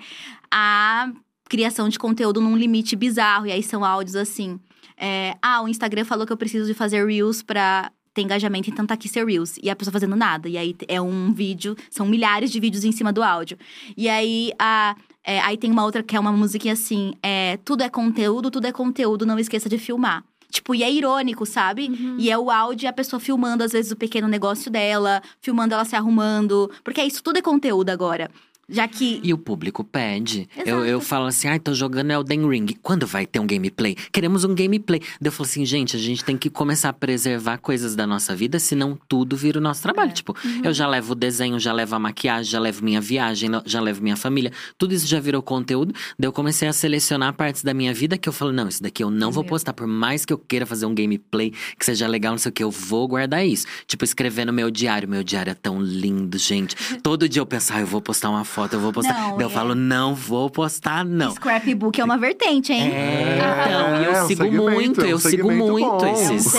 [0.50, 1.12] a
[1.48, 3.46] criação de conteúdo num limite bizarro.
[3.46, 4.60] E aí são áudios assim.
[4.98, 8.86] é, ah, o Instagram falou que eu preciso de fazer Reels pra ter engajamento, então
[8.86, 9.58] tá aqui seu Reels.
[9.62, 10.50] E a pessoa fazendo nada.
[10.50, 13.58] E aí é um vídeo, são milhares de vídeos em cima do áudio.
[13.96, 14.96] E aí a.
[15.24, 18.68] é, aí tem uma outra que é uma musiquinha assim: é, tudo é conteúdo, tudo
[18.68, 20.24] é conteúdo, não esqueça de filmar.
[20.52, 21.88] Tipo, e é irônico, sabe?
[22.18, 25.76] E é o áudio e a pessoa filmando, às vezes, o pequeno negócio dela, filmando
[25.76, 26.72] ela se arrumando.
[26.84, 28.32] Porque isso tudo é conteúdo agora.
[28.70, 29.20] Já que.
[29.24, 30.48] E o público pede.
[30.56, 30.70] Exato.
[30.70, 32.68] Eu, eu falo assim, ai, tô jogando Elden Ring.
[32.82, 33.96] Quando vai ter um gameplay?
[34.12, 35.00] Queremos um gameplay.
[35.00, 38.36] Daí eu falo assim, gente, a gente tem que começar a preservar coisas da nossa
[38.36, 40.12] vida, senão tudo vira o nosso trabalho.
[40.12, 40.14] É.
[40.14, 43.82] Tipo, eu já levo o desenho, já levo a maquiagem, já levo minha viagem, já
[43.82, 44.52] levo minha família.
[44.78, 45.94] Tudo isso já virou conteúdo.
[46.18, 49.04] Daí eu comecei a selecionar partes da minha vida que eu falo, não, isso daqui
[49.04, 49.74] eu não vou postar.
[49.74, 52.64] Por mais que eu queira fazer um gameplay que seja legal, não sei o que,
[52.64, 53.66] eu vou guardar isso.
[53.88, 55.08] Tipo, escrever no meu diário.
[55.10, 56.76] Meu diário é tão lindo, gente.
[57.02, 59.14] Todo dia eu penso, ah, eu vou postar uma foto, eu vou postar.
[59.14, 59.54] Não, Daí eu é.
[59.54, 61.32] falo, não vou postar, não.
[61.32, 62.92] Scrapbook é uma vertente, hein?
[62.94, 66.06] É, então, e É, eu um sigo muito, é um eu sigo muito bom.
[66.14, 66.54] esses.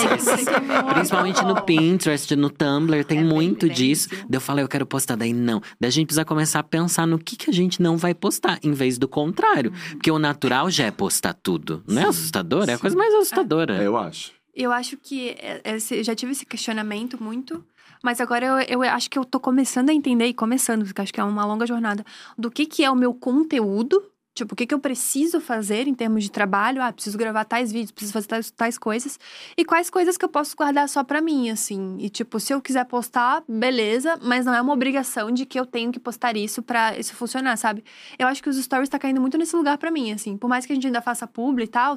[0.93, 3.87] Principalmente no Pinterest, no Tumblr, tem É bem muito grande.
[3.87, 4.09] disso.
[4.09, 5.61] Daí eu falo, eu quero postar, daí não.
[5.79, 8.59] Daí a gente precisa começar a pensar no que, que a gente não vai postar,
[8.63, 9.71] em vez do contrário.
[9.71, 9.89] Uhum.
[9.91, 11.83] Porque o natural já é postar tudo.
[11.87, 12.69] Não é assustador?
[12.69, 13.81] É a coisa mais assustadora.
[13.81, 14.31] É, eu acho.
[14.53, 17.63] Eu acho que é- esse- já tive esse questionamento muito,
[18.03, 21.13] mas agora eu, eu acho que eu tô começando a entender, e começando, porque acho
[21.13, 22.05] que é uma longa jornada,
[22.37, 24.03] do que, que é o meu conteúdo.
[24.33, 26.81] Tipo, o que, que eu preciso fazer em termos de trabalho?
[26.81, 29.19] Ah, preciso gravar tais vídeos, preciso fazer tais, tais coisas.
[29.57, 31.97] E quais coisas que eu posso guardar só pra mim, assim.
[31.99, 35.65] E, tipo, se eu quiser postar, beleza, mas não é uma obrigação de que eu
[35.65, 37.83] tenho que postar isso pra isso funcionar, sabe?
[38.17, 40.37] Eu acho que os stories tá caindo muito nesse lugar pra mim, assim.
[40.37, 41.95] Por mais que a gente ainda faça publi e tal,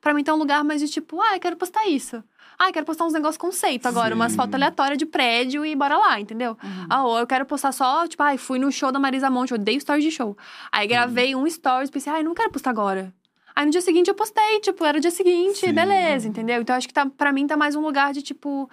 [0.00, 2.22] pra mim tá um lugar mais de tipo, ah, eu quero postar isso.
[2.58, 4.38] Ah, quero postar uns negócios conceito agora, umas Sim.
[4.38, 6.56] fotos aleatórias de prédio e bora lá, entendeu?
[6.88, 9.56] Ah, ou eu quero postar só, tipo, ai, fui no show da Marisa Monte, eu
[9.56, 10.36] odeio stories de show.
[10.72, 13.12] Aí gravei um stories, pensei, ai, não quero postar agora.
[13.54, 15.72] Aí no dia seguinte eu postei, tipo, era o dia seguinte, Sim.
[15.72, 16.60] beleza, entendeu?
[16.60, 18.68] Então acho que tá, pra mim tá mais um lugar de tipo.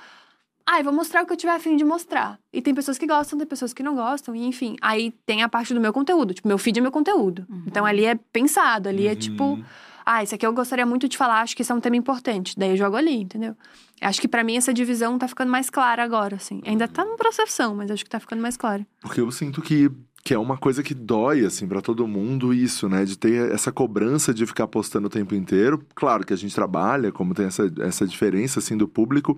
[0.65, 2.39] Ai, vou mostrar o que eu tiver afim de mostrar.
[2.51, 4.77] E tem pessoas que gostam, tem pessoas que não gostam, e enfim.
[4.81, 6.33] Aí tem a parte do meu conteúdo.
[6.33, 7.45] Tipo, meu feed é meu conteúdo.
[7.67, 9.57] Então ali é pensado, ali é tipo.
[10.05, 12.55] Ah, isso aqui eu gostaria muito de falar, acho que isso é um tema importante.
[12.57, 13.55] Daí eu jogo ali, entendeu?
[14.01, 16.61] Acho que pra mim essa divisão tá ficando mais clara agora, assim.
[16.65, 18.85] Ainda tá numa processão, mas acho que tá ficando mais clara.
[19.01, 19.89] Porque eu sinto que,
[20.23, 23.03] que é uma coisa que dói, assim, pra todo mundo isso, né?
[23.03, 25.85] De ter essa cobrança de ficar postando o tempo inteiro.
[25.93, 29.37] Claro que a gente trabalha, como tem essa, essa diferença, assim, do público.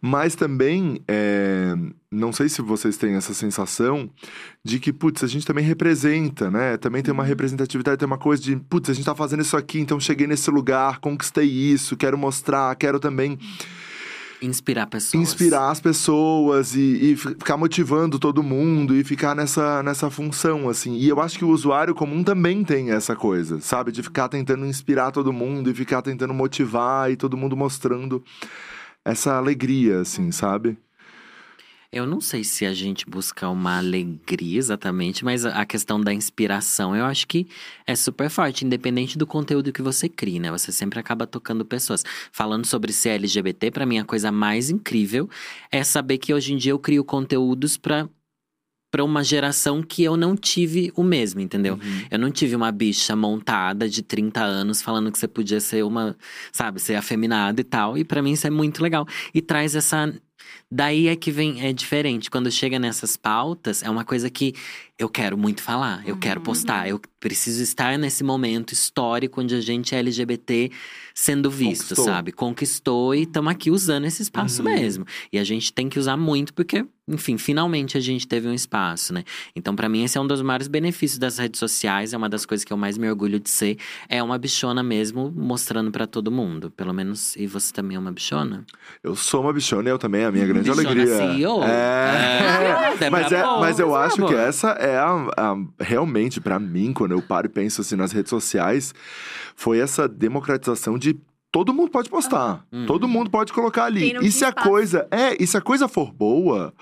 [0.00, 1.72] Mas também, é,
[2.10, 4.10] não sei se vocês têm essa sensação
[4.64, 6.76] de que, putz, a gente também representa, né?
[6.76, 9.78] Também tem uma representatividade, tem uma coisa de, putz, a gente tá fazendo isso aqui,
[9.78, 13.38] então cheguei nesse lugar, conquistei isso, quero mostrar, quero também
[14.40, 15.22] Inspirar pessoas.
[15.22, 20.68] inspirar as pessoas e, e fi- ficar motivando todo mundo e ficar nessa, nessa função,
[20.68, 20.94] assim.
[20.94, 23.90] E eu acho que o usuário comum também tem essa coisa, sabe?
[23.90, 28.22] De ficar tentando inspirar todo mundo e ficar tentando motivar e todo mundo mostrando
[29.04, 30.78] essa alegria, assim, sabe?
[31.90, 36.94] Eu não sei se a gente busca uma alegria exatamente, mas a questão da inspiração
[36.94, 37.46] eu acho que
[37.86, 40.50] é super forte, independente do conteúdo que você cria, né?
[40.50, 42.04] Você sempre acaba tocando pessoas.
[42.30, 45.30] Falando sobre ser LGBT, pra mim a coisa mais incrível
[45.72, 48.06] é saber que hoje em dia eu crio conteúdos pra
[48.90, 51.76] para uma geração que eu não tive o mesmo, entendeu?
[52.10, 56.16] Eu não tive uma bicha montada de 30 anos falando que você podia ser uma,
[56.50, 57.98] sabe, ser afeminada e tal.
[57.98, 59.06] E pra mim isso é muito legal.
[59.34, 60.10] E traz essa.
[60.70, 62.30] Daí é que vem, é diferente.
[62.30, 64.54] Quando chega nessas pautas, é uma coisa que
[64.98, 69.60] eu quero muito falar, eu quero postar, eu preciso estar nesse momento histórico onde a
[69.60, 70.70] gente é LGBT
[71.14, 72.04] sendo visto, Conquistou.
[72.04, 72.32] sabe?
[72.32, 74.68] Conquistou e estamos aqui usando esse espaço Uhum.
[74.74, 75.04] mesmo.
[75.32, 79.12] E a gente tem que usar muito porque, enfim, finalmente a gente teve um espaço,
[79.14, 79.22] né?
[79.54, 82.44] Então, pra mim, esse é um dos maiores benefícios das redes sociais, é uma das
[82.44, 83.78] coisas que eu mais me orgulho de ser.
[84.08, 86.72] É uma bichona mesmo, mostrando pra todo mundo.
[86.72, 88.64] Pelo menos, e você também é uma bichona?
[89.02, 91.16] Eu sou uma bichona eu também, é a minha grande Bichona alegria.
[91.34, 91.62] CEO?
[91.64, 92.96] É.
[93.00, 97.12] É, Mas, é, mas eu acho que essa é a, a- realmente, pra mim, quando
[97.12, 98.92] eu paro e penso assim nas redes sociais,
[99.54, 101.16] foi essa democratização de
[101.50, 102.86] todo mundo pode postar, Uhum.
[102.86, 104.14] todo mundo pode colocar ali.
[104.20, 104.68] E se a espaço.
[104.68, 106.74] coisa é, e se a coisa for boa,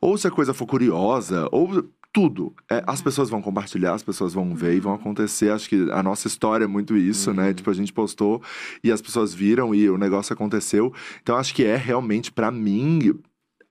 [0.00, 4.34] ou se a coisa for curiosa, ou tudo, é, as pessoas vão compartilhar, as pessoas
[4.34, 5.50] vão ver e vão acontecer.
[5.50, 7.54] Acho que a nossa história é muito isso, né?
[7.54, 8.42] Tipo, a gente postou
[8.84, 10.92] e as pessoas viram e o negócio aconteceu.
[11.22, 13.18] Então, acho que é realmente, pra mim,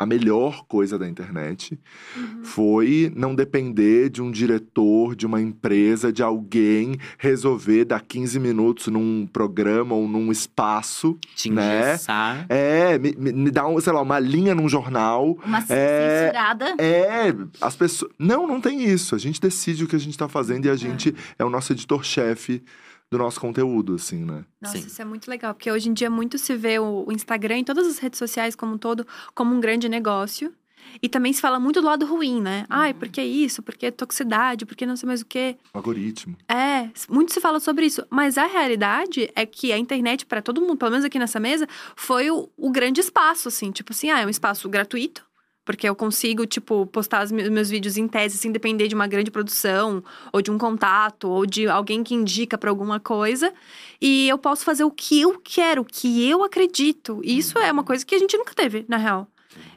[0.01, 1.79] a melhor coisa da internet
[2.17, 2.43] Uhum.
[2.43, 8.87] foi não depender de um diretor, de uma empresa, de alguém resolver dar 15 minutos
[8.87, 11.17] num programa ou num espaço.
[11.35, 11.89] Te Né?
[11.91, 12.45] engessar.
[12.49, 15.37] É, me, me- dá, um, sei lá, uma linha num jornal.
[15.45, 16.75] Uma É, censurada.
[16.79, 18.11] É, as pessoas.
[18.17, 19.13] Não, não tem isso.
[19.13, 21.71] A gente decide o que a gente tá fazendo e a gente é o nosso
[21.73, 22.63] editor-chefe
[23.11, 24.45] do nosso conteúdo, assim, né?
[24.61, 24.87] Nossa, Sim.
[24.87, 27.65] isso é muito legal, porque hoje em dia muito se vê o, o Instagram e
[27.65, 29.05] todas as redes sociais como um todo
[29.35, 30.53] como um grande negócio.
[31.01, 32.65] E também se fala muito do lado ruim, né?
[32.69, 33.61] Ai, por que isso?
[33.61, 34.65] Por que toxicidade?
[34.65, 35.55] Por que não sei mais o quê?
[35.73, 36.35] Algoritmo.
[36.49, 38.05] É, muito se fala sobre isso.
[38.09, 41.67] Mas a realidade é que a internet, para todo mundo, pelo menos aqui nessa mesa,
[41.95, 43.71] foi o, o grande espaço, assim.
[43.71, 45.23] Tipo assim, ah, é um espaço gratuito.
[45.63, 49.05] Porque eu consigo, tipo, postar os me- meus vídeos em tese sem depender de uma
[49.07, 50.03] grande produção,
[50.33, 53.53] ou de um contato, ou de alguém que indica pra alguma coisa.
[54.01, 57.21] E eu posso fazer o que eu quero, o que eu acredito.
[57.23, 59.27] E isso é uma coisa que a gente nunca teve, na real.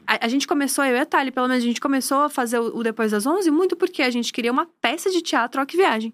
[0.07, 2.59] A, a gente começou, eu e a Thali, pelo menos, a gente começou a fazer
[2.59, 5.65] o, o Depois das 11 muito porque a gente queria uma peça de teatro ao
[5.67, 6.13] que viagem.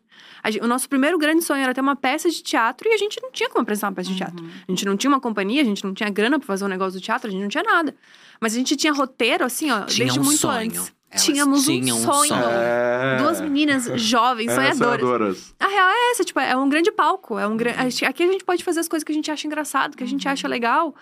[0.62, 3.32] O nosso primeiro grande sonho era ter uma peça de teatro e a gente não
[3.32, 4.46] tinha como apresentar uma peça de teatro.
[4.68, 7.00] A gente não tinha uma companhia, a gente não tinha grana pra fazer um negócio
[7.00, 7.96] do teatro, a gente não tinha nada.
[8.40, 10.58] Mas a gente tinha roteiro, assim, ó, Tinha desde um muito sonho.
[10.72, 10.94] antes.
[11.14, 12.30] Elas Tínhamos tinham um um sonho.
[12.30, 12.42] sonho.
[12.50, 13.18] É.
[13.18, 15.02] Duas meninas jovens, É, sonhadoras.
[15.02, 15.56] sonhadoras.
[15.60, 17.38] A real é essa, tipo, é um grande palco.
[17.38, 17.72] É um gran...
[18.08, 20.26] Aqui a gente pode fazer as coisas que a gente acha engraçado, que a gente
[20.26, 20.96] acha legal.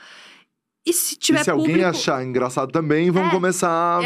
[0.85, 1.89] E se tiver e se alguém público...
[1.89, 3.31] achar engraçado também, vamos É.
[3.31, 3.99] começar.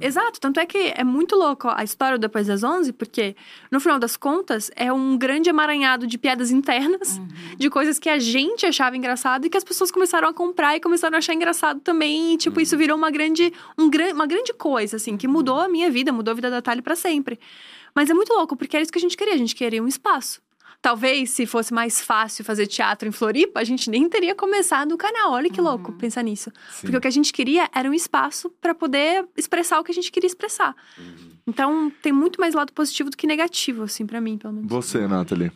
[0.00, 3.34] Exato, tanto é que é muito louco a história do Depois das 11, porque
[3.70, 7.20] no final das contas é um grande emaranhado de piadas internas,
[7.58, 10.80] de coisas que a gente achava engraçado e que as pessoas começaram a comprar e
[10.80, 12.34] começaram a achar engraçado também.
[12.34, 15.90] E, tipo, isso virou uma grande, um, uma grande coisa, assim, que mudou a minha
[15.90, 17.38] vida, mudou a vida da Thalie pra sempre.
[17.94, 19.88] Mas é muito louco, porque era isso que a gente queria, a gente queria um
[19.88, 20.40] espaço.
[20.82, 24.96] Talvez, se fosse mais fácil fazer teatro em Floripa, a gente nem teria começado o
[24.96, 25.32] canal.
[25.32, 26.50] Olha que louco pensar nisso.
[26.70, 26.80] Sim.
[26.82, 29.94] Porque o que a gente queria era um espaço pra poder expressar o que a
[29.94, 30.74] gente queria expressar.
[31.46, 34.70] Então, tem muito mais lado positivo do que negativo, assim, pra mim, pelo menos.
[34.70, 35.52] Você, Nathalie.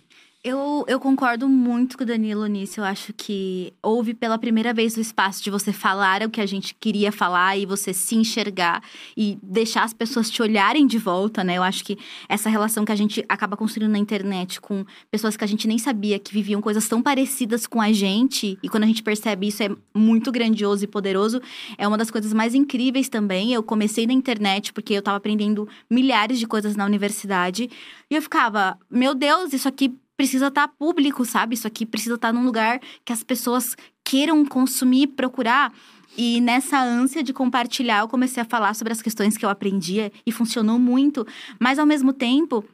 [0.47, 2.79] Eu, eu concordo muito com o Danilo nisso.
[2.79, 6.45] Eu acho que houve pela primeira vez o espaço de você falar o que a
[6.45, 8.83] gente queria falar e você se enxergar
[9.17, 11.57] e deixar as pessoas te olharem de volta, né?
[11.57, 11.97] Eu acho que
[12.29, 15.79] essa relação que a gente acaba construindo na internet com pessoas que a gente nem
[15.79, 19.63] sabia que viviam coisas tão parecidas com a gente, e quando a gente percebe isso
[19.63, 21.41] é muito grandioso e poderoso,
[21.79, 23.55] é uma das coisas mais incríveis também.
[23.55, 27.71] Eu comecei na internet porque eu tava aprendendo milhares de coisas na universidade
[28.11, 31.55] e eu ficava, meu Deus, isso aqui precisa estar público, sabe?
[31.55, 35.73] Isso aqui precisa estar num lugar que as pessoas queiram consumir, procurar.
[36.17, 40.12] E nessa ânsia de compartilhar, eu comecei a falar sobre as questões que eu aprendia
[40.25, 41.27] e funcionou muito.
[41.59, 42.65] Mas ao mesmo tempo,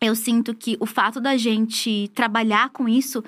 [0.00, 3.22] eu sinto que o fato da gente trabalhar com isso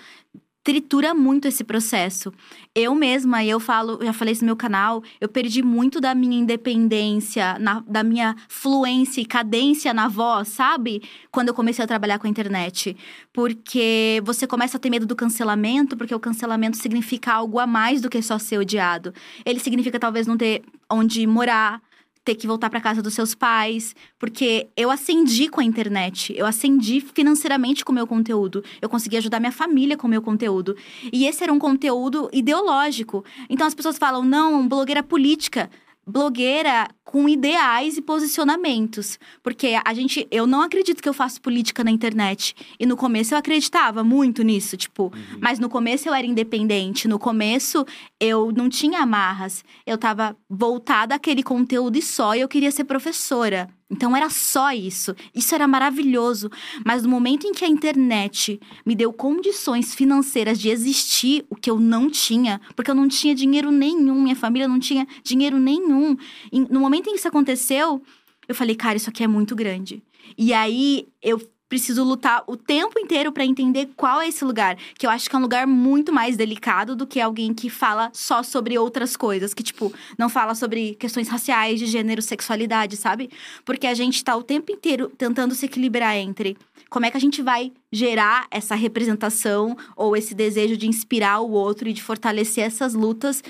[0.64, 2.32] tritura muito esse processo.
[2.74, 6.38] Eu mesma, eu falo, já falei isso no meu canal, eu perdi muito da minha
[6.38, 11.02] independência, na- da minha fluência e cadência na voz, sabe?
[11.30, 12.96] Quando eu comecei a trabalhar com a internet.
[13.32, 18.00] Porque você começa a ter medo do cancelamento, porque o cancelamento significa algo a mais
[18.00, 19.12] do que só ser odiado.
[19.44, 21.82] Ele significa talvez não ter onde morar,
[22.24, 26.46] ter que voltar para casa dos seus pais, porque eu ascendi com a internet, eu
[26.46, 30.76] ascendi financeiramente com o meu conteúdo, eu consegui ajudar minha família com o meu conteúdo.
[31.12, 33.24] E esse era um conteúdo ideológico.
[33.48, 35.70] Então as pessoas falam: "Não, blogueira política".
[36.07, 39.18] Blogueira com ideais e posicionamentos.
[39.42, 40.26] Porque a gente.
[40.30, 42.55] Eu não acredito que eu faço política na internet.
[42.78, 45.12] E no começo eu acreditava muito nisso, tipo.
[45.40, 47.07] Mas no começo eu era independente.
[47.07, 47.86] No começo
[48.18, 49.64] eu não tinha amarras.
[49.86, 52.34] Eu tava voltada àquele conteúdo e só.
[52.34, 53.68] E eu queria ser professora.
[53.93, 55.14] Então era só isso.
[55.34, 56.51] Isso era maravilhoso.
[56.84, 61.70] Mas no momento em que a internet me deu condições financeiras de existir, o que
[61.70, 66.16] eu não tinha, porque eu não tinha dinheiro nenhum, minha família não tinha dinheiro nenhum.
[66.51, 68.03] E no momento em que isso aconteceu,
[68.49, 70.03] eu falei, cara, isso aqui é muito grande.
[70.38, 71.38] E aí eu
[71.72, 75.34] preciso lutar o tempo inteiro para entender qual é esse lugar, que eu acho que
[75.34, 79.54] é um lugar muito mais delicado do que alguém que fala só sobre outras coisas,
[79.54, 83.30] que tipo, não fala sobre questões raciais, de gênero, sexualidade, sabe?
[83.64, 86.58] Porque a gente tá o tempo inteiro tentando se equilibrar entre
[86.90, 91.52] como é que a gente vai gerar essa representação ou esse desejo de inspirar o
[91.52, 93.42] outro e de fortalecer essas lutas,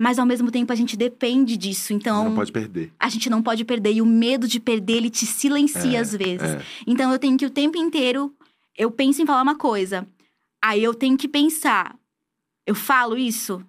[0.00, 1.92] mas ao mesmo tempo a gente depende disso.
[1.92, 2.92] Então, Não pode perder.
[2.98, 3.92] a gente não pode perder.
[3.94, 6.42] E o medo de perder, ele te silencia É, às vezes.
[6.50, 6.62] é.
[6.86, 8.32] Então eu tenho que o tempo inteiro.
[8.76, 10.06] Eu penso em falar uma coisa.
[10.62, 11.94] Aí eu tenho que pensar.
[12.66, 13.64] Eu falo isso?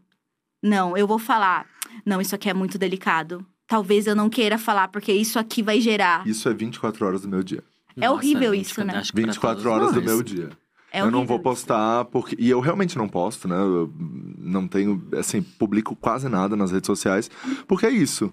[0.61, 1.65] Não, eu vou falar.
[2.05, 3.45] Não, isso aqui é muito delicado.
[3.67, 6.26] Talvez eu não queira falar, porque isso aqui vai gerar.
[6.28, 7.63] Isso é 24 horas do meu dia.
[7.99, 8.95] É horrível gente, isso, né?
[8.97, 10.49] acho que pra 24 todos horas do meu dia.
[10.93, 12.35] É eu não vou postar, porque.
[12.39, 13.55] E eu realmente não posto, né?
[13.55, 13.91] Eu-
[14.37, 17.31] não tenho, assim, publico quase nada nas redes sociais,
[17.67, 18.31] porque é isso.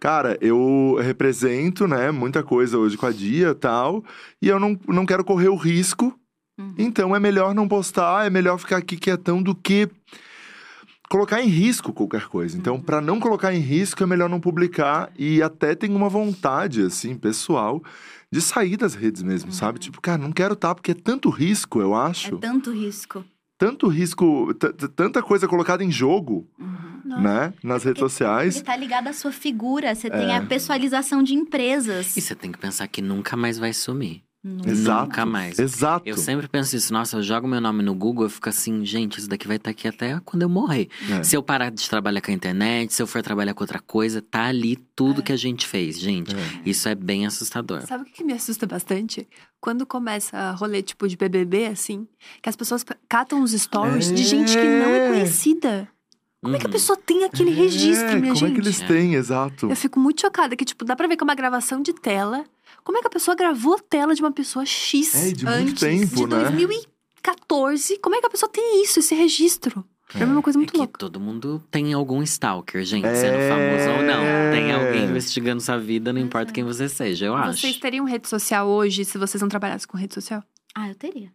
[0.00, 4.02] Cara, eu represento, né, muita coisa hoje com a Dia e tal,
[4.40, 6.18] e eu não, não quero correr o risco,
[6.58, 6.74] Uhum.
[6.78, 9.90] então é melhor não postar, é melhor ficar aqui quietão do que
[11.08, 12.56] colocar em risco qualquer coisa.
[12.56, 12.80] Então, Uhum.
[12.80, 17.14] pra não colocar em risco, é melhor não publicar, e até tenho uma vontade, assim,
[17.16, 17.82] pessoal,
[18.32, 19.78] de sair das redes mesmo, sabe?
[19.78, 22.00] Tipo, cara, não quero estar, porque é tanto risco, eu Uhum.
[22.02, 22.38] É acho.
[22.38, 23.24] tanto risco.
[23.58, 24.54] Tanto risco,
[24.96, 27.20] tanta coisa colocada em jogo, Uhum.
[27.20, 27.52] né?
[27.62, 28.56] Nas redes sociais.
[28.56, 29.94] Ele tá ligado à sua figura.
[29.94, 30.36] Você tem É.
[30.36, 32.16] a pessoalização de empresas.
[32.16, 34.22] E você tem que pensar que nunca mais vai sumir.
[34.42, 35.02] Nunca Exato.
[35.04, 35.58] Nunca mais.
[35.58, 36.08] Exato.
[36.08, 39.18] Eu sempre penso isso, nossa, eu jogo meu nome no Google, eu fico assim, gente,
[39.18, 40.88] isso daqui vai estar aqui até quando eu morrer.
[41.10, 41.22] É.
[41.22, 44.22] Se eu parar de trabalhar com a internet, se eu for trabalhar com outra coisa,
[44.22, 46.34] tá ali tudo que a gente fez, gente.
[46.34, 46.38] É.
[46.64, 47.86] Isso é bem assustador.
[47.86, 49.28] Sabe o que me assusta bastante?
[49.60, 52.08] Quando começa rolê tipo de BBB, assim,
[52.42, 55.08] que as pessoas catam os stories de gente que não é É.
[55.10, 55.88] conhecida.
[56.42, 56.72] Como é que a Uhum.
[56.72, 58.52] pessoa tem aquele registro, É, minha como gente?
[58.52, 58.86] é que eles É.
[58.86, 59.68] têm, exato.
[59.68, 62.46] Eu fico muito chocada que, tipo, dá pra ver que é uma gravação de tela.
[62.84, 65.48] Como é que a pessoa gravou a tela de uma pessoa X É, de muito
[65.48, 66.50] antes tempo, de né?
[66.50, 67.98] 2014?
[67.98, 69.84] Como é que a pessoa tem isso, esse registro?
[70.12, 70.98] É, uma coisa É muito que louca.
[70.98, 73.14] todo mundo tem algum stalker, gente, É.
[73.14, 74.22] sendo famoso ou não.
[74.52, 77.60] Tem alguém investigando sua vida, não importa quem você seja, eu acho.
[77.60, 80.42] Vocês teriam rede social hoje se vocês não trabalhassem com rede social?
[80.74, 81.30] Ah, eu teria.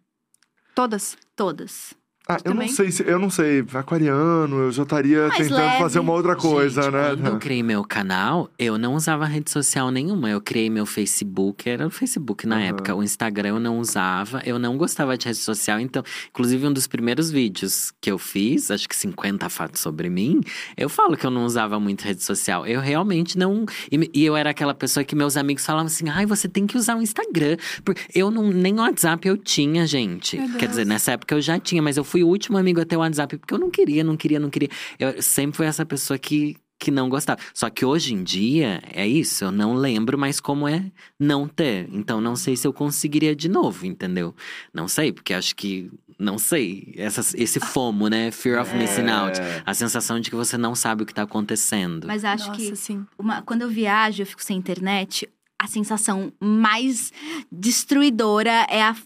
[0.74, 1.16] Todas?
[1.34, 1.94] Todas.
[2.28, 3.04] Ah, eu não sei se.
[3.08, 3.64] Eu não sei.
[3.72, 5.78] Aquariano, eu já estaria Mais tentando leve.
[5.78, 7.08] fazer uma outra coisa, Gente, né?
[7.10, 10.28] Quando eu criei meu canal, eu não usava rede social nenhuma.
[10.28, 12.64] Eu criei meu Facebook, era o Facebook na Aham.
[12.64, 12.94] época.
[12.96, 15.78] O Instagram eu não usava, eu não gostava de rede social.
[15.78, 20.40] Então, inclusive, um dos primeiros vídeos que eu fiz, acho que 50 fatos sobre mim,
[20.76, 22.66] eu falo que eu não usava muito rede social.
[22.66, 23.64] Eu realmente não.
[23.90, 26.76] E, e eu era aquela pessoa que meus amigos falavam assim: ai, você tem que
[26.76, 27.56] usar o Instagram.
[27.84, 28.50] Porque eu não.
[28.50, 30.36] Nem o WhatsApp eu tinha, gente.
[30.58, 32.96] Quer dizer, nessa época eu já tinha, mas eu fui o último amigo a ter
[32.96, 34.68] o WhatsApp porque eu não queria, não queria, não queria.
[34.98, 37.40] Eu sempre fui essa pessoa que, que não gostava.
[37.54, 41.88] Só que hoje em dia, é isso, eu não lembro mais como é não ter.
[41.92, 44.34] Então não sei se eu conseguiria de novo, entendeu?
[44.72, 45.90] Não sei, porque acho que.
[46.18, 46.94] Não sei.
[46.96, 48.30] Essa, esse FOMO, né?
[48.30, 49.38] Fear of missing out.
[49.38, 49.62] É.
[49.66, 52.06] A sensação de que você não sabe o que tá acontecendo.
[52.06, 53.04] Mas acho Nossa, que sim.
[53.18, 57.12] uma- quando eu viajo, eu fico sem internet, a sensação mais
[57.52, 58.96] destruidora é a,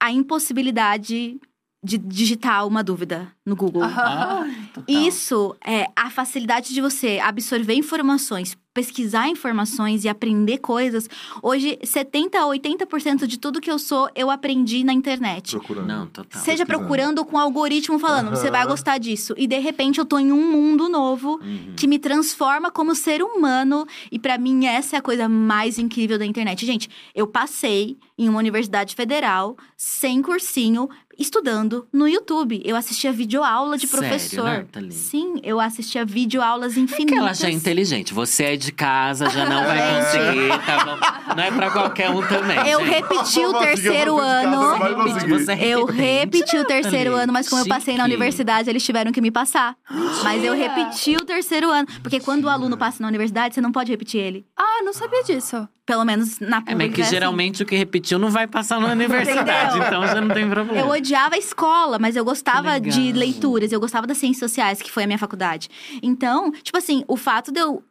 [0.00, 1.38] a impossibilidade
[1.82, 3.82] de digitar uma dúvida no Google.
[3.84, 4.44] Ah.
[4.86, 11.08] Isso é a facilidade de você absorver informações, pesquisar informações e aprender coisas.
[11.42, 15.52] Hoje, 70 a 80% de tudo que eu sou, eu aprendi na internet.
[15.52, 15.86] Procurando.
[15.86, 16.42] Não, total.
[16.42, 19.34] Seja procurando com o algoritmo falando, você vai gostar disso.
[19.36, 21.74] E de repente eu tô em um mundo novo Uhum.
[21.76, 23.86] que me transforma como ser humano.
[24.10, 26.66] E pra mim, essa é a coisa mais incrível da internet.
[26.66, 30.88] Gente, eu passei em uma universidade federal, sem cursinho,
[31.18, 32.62] estudando no YouTube.
[32.64, 34.44] Eu assistia videoaula de Sério, professor.
[34.44, 34.92] Nathalie?
[34.92, 37.18] Sim, eu assistia videoaulas infinitas.
[37.18, 38.14] ela já é inteligente.
[38.14, 41.34] Você é de casa, já não vai conseguir, tá bom?
[41.34, 42.56] Não é pra qualquer um também.
[42.68, 42.90] Eu gente.
[42.90, 45.52] repeti o terceiro casa, ano.
[45.52, 47.22] é Eu repeti o terceiro Nathalie.
[47.24, 49.76] ano, mas como eu passei na universidade, eles tiveram que me passar.
[50.22, 51.88] Mas eu repeti o terceiro ano.
[52.02, 54.46] Porque quando o aluno passa na universidade, você não pode repetir ele.
[54.56, 55.68] Ah, não sabia disso.
[55.88, 56.76] Pelo menos na É, pública.
[56.76, 57.10] mas que assim.
[57.12, 59.86] geralmente o que repetiu não vai passar na universidade, Entendeu?
[59.86, 60.78] então já não tem problema.
[60.78, 64.92] Eu odiava a escola, mas eu gostava de leituras, eu gostava das ciências sociais, que
[64.92, 65.70] foi a minha faculdade.
[66.02, 67.82] Então, tipo assim, o fato de eu.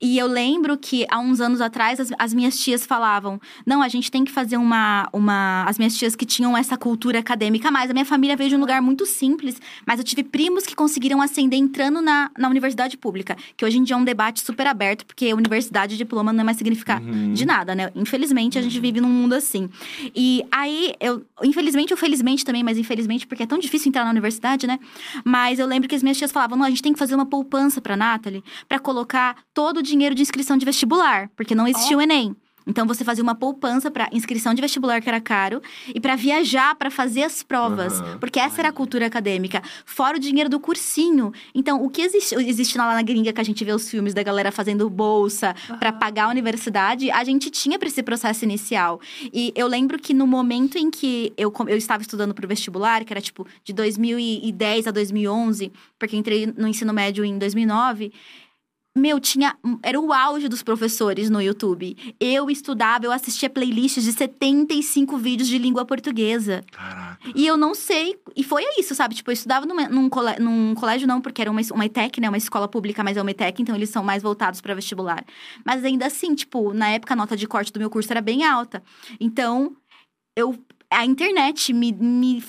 [0.00, 3.88] E eu lembro que há uns anos atrás as, as minhas tias falavam: não, a
[3.88, 5.64] gente tem que fazer uma, uma.
[5.66, 7.90] As minhas tias que tinham essa cultura acadêmica mais.
[7.90, 11.20] A minha família veio de um lugar muito simples, mas eu tive primos que conseguiram
[11.22, 13.36] ascender entrando na, na universidade pública.
[13.56, 16.44] Que hoje em dia é um debate super aberto, porque universidade e diploma não é
[16.44, 17.32] mais significar Uhum.
[17.32, 17.90] de nada, né?
[17.94, 19.68] Infelizmente, a gente vive num mundo assim.
[20.14, 24.10] E aí, eu, infelizmente ou felizmente também, mas infelizmente porque é tão difícil entrar na
[24.10, 24.78] universidade, né?
[25.24, 27.26] Mas eu lembro que as minhas tias falavam: não, a gente tem que fazer uma
[27.26, 31.96] poupança pra Nathalie pra colocar todo o dinheiro de inscrição de vestibular, porque não existia
[31.96, 32.36] o Enem.
[32.68, 35.62] Então você fazia uma poupança pra inscrição de vestibular que era caro
[35.94, 38.18] e pra viajar pra fazer as provas, Aham.
[38.18, 41.32] porque essa era a cultura acadêmica, fora o dinheiro do cursinho.
[41.54, 44.22] Então, o que existe, existe lá na gringa que a gente vê os filmes da
[44.24, 49.00] galera fazendo bolsa pra pagar a universidade, a gente tinha pra esse processo inicial.
[49.32, 53.12] E eu lembro que no momento em que eu, eu estava estudando pro vestibular, que
[53.12, 58.12] era tipo de 2010 a 2011, porque entrei no ensino médio em 2009,
[58.96, 59.56] meu, tinha.
[59.82, 61.96] Era o auge dos professores no YouTube.
[62.18, 66.64] Eu estudava, eu assistia playlists de 75 vídeos de língua portuguesa.
[66.72, 67.18] Caraca.
[67.34, 68.18] E eu não sei.
[68.34, 69.14] E foi isso, sabe?
[69.14, 72.28] Tipo, eu estudava numa- num, cole- num colégio, não, porque era uma, uma ETEC, né?
[72.28, 75.24] Uma escola pública, mas é uma ETEC, então eles são mais voltados para vestibular.
[75.64, 78.44] Mas ainda assim, tipo, na época a nota de corte do meu curso era bem
[78.44, 78.82] alta.
[79.20, 79.76] Então,
[80.36, 80.56] eu.
[80.88, 82.44] A internet me, me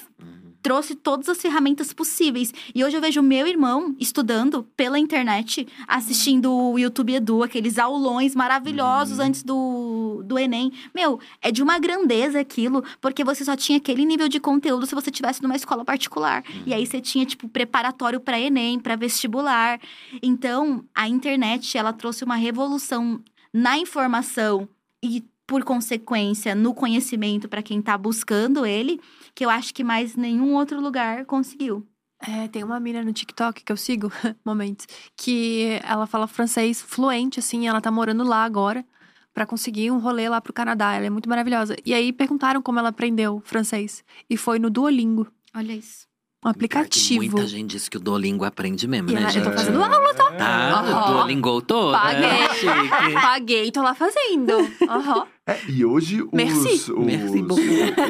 [0.68, 2.54] trouxe todas as ferramentas possíveis.
[2.76, 8.36] E hoje eu vejo meu irmão estudando pela internet, assistindo o YouTube Edu, aqueles aulões
[8.36, 10.74] maravilhosos antes do, do Enem.
[10.94, 14.94] Meu, é de uma grandeza aquilo, porque você só tinha aquele nível de conteúdo se
[14.94, 16.44] você tivesse numa escola particular.
[16.66, 19.80] E aí você tinha, tipo, preparatório para Enem, para vestibular.
[20.22, 23.22] Então, a internet, ela trouxe uma revolução
[23.54, 24.68] na informação
[25.02, 29.00] e, por consequência, no conhecimento para quem tá buscando ele,
[29.34, 31.88] que eu acho que mais nenhum outro lugar conseguiu.
[32.22, 34.12] É, tem uma mina no TikTok que eu sigo,
[34.46, 34.86] momentos,
[35.16, 38.84] que ela fala francês fluente, assim, ela tá morando lá agora
[39.34, 40.94] pra conseguir um rolê lá pro Canadá.
[40.96, 41.76] Ela é muito maravilhosa.
[41.86, 44.04] E aí perguntaram como ela aprendeu francês.
[44.30, 46.08] E foi no Duolingo, Olha isso.
[46.44, 47.16] um aplicativo.
[47.38, 49.46] Muita gente diz que o Duolingo aprende mesmo, E né, ela- gente?
[49.46, 50.32] eu tô fazendo aula, tá?
[50.32, 51.12] Tá, Aham.
[51.14, 51.92] Duolingo todo.
[51.94, 52.47] Paguei.
[52.60, 53.14] Chique.
[53.14, 54.54] Paguei, tô lá fazendo.
[54.90, 55.26] Aham.
[55.50, 56.92] É, e hoje os, Merci.
[56.92, 57.42] os, Merci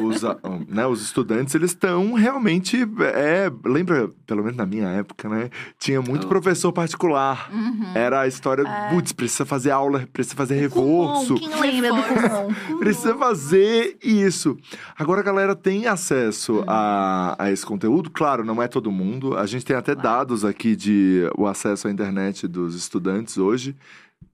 [0.02, 0.36] os, ah,
[0.68, 2.76] né, os estudantes, eles estão realmente.
[3.14, 5.48] É, lembra, pelo menos na minha época, né?
[5.78, 6.28] Tinha muito Oh.
[6.28, 7.48] professor particular.
[7.52, 7.92] Uhum.
[7.94, 8.90] Era a história, É.
[8.92, 11.36] putz, precisa fazer aula, precisa fazer reforço.
[11.36, 12.78] Quem lembra do Kumon?
[12.80, 14.56] Precisa fazer isso.
[14.98, 18.10] Agora a galera tem acesso a, a esse conteúdo.
[18.10, 19.36] Claro, não é todo mundo.
[19.38, 23.76] A gente tem até dados aqui de o acesso à internet dos estudantes hoje.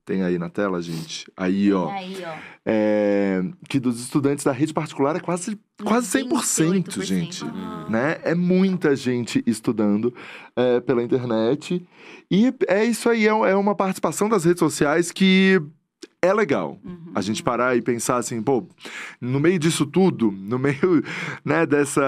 [0.05, 1.31] Tem aí na tela, gente.
[1.35, 1.89] Aí, ó.
[1.89, 2.35] Aí, ó.
[2.67, 7.03] É, que dos estudantes da rede particular é quase, quase 100%, 28%.
[7.03, 7.45] gente.
[7.45, 7.87] Aham.
[7.89, 8.19] Né?
[8.23, 10.15] É muita gente estudando
[10.55, 11.87] é, pela internet.
[12.31, 15.59] E é isso aí, é, é uma participação das redes sociais que
[16.25, 16.79] é legal.
[16.83, 17.13] Uhum.
[17.15, 18.67] A gente parar e pensar assim, pô,
[19.21, 21.05] no meio disso tudo, no meio,
[21.45, 22.03] né, dessa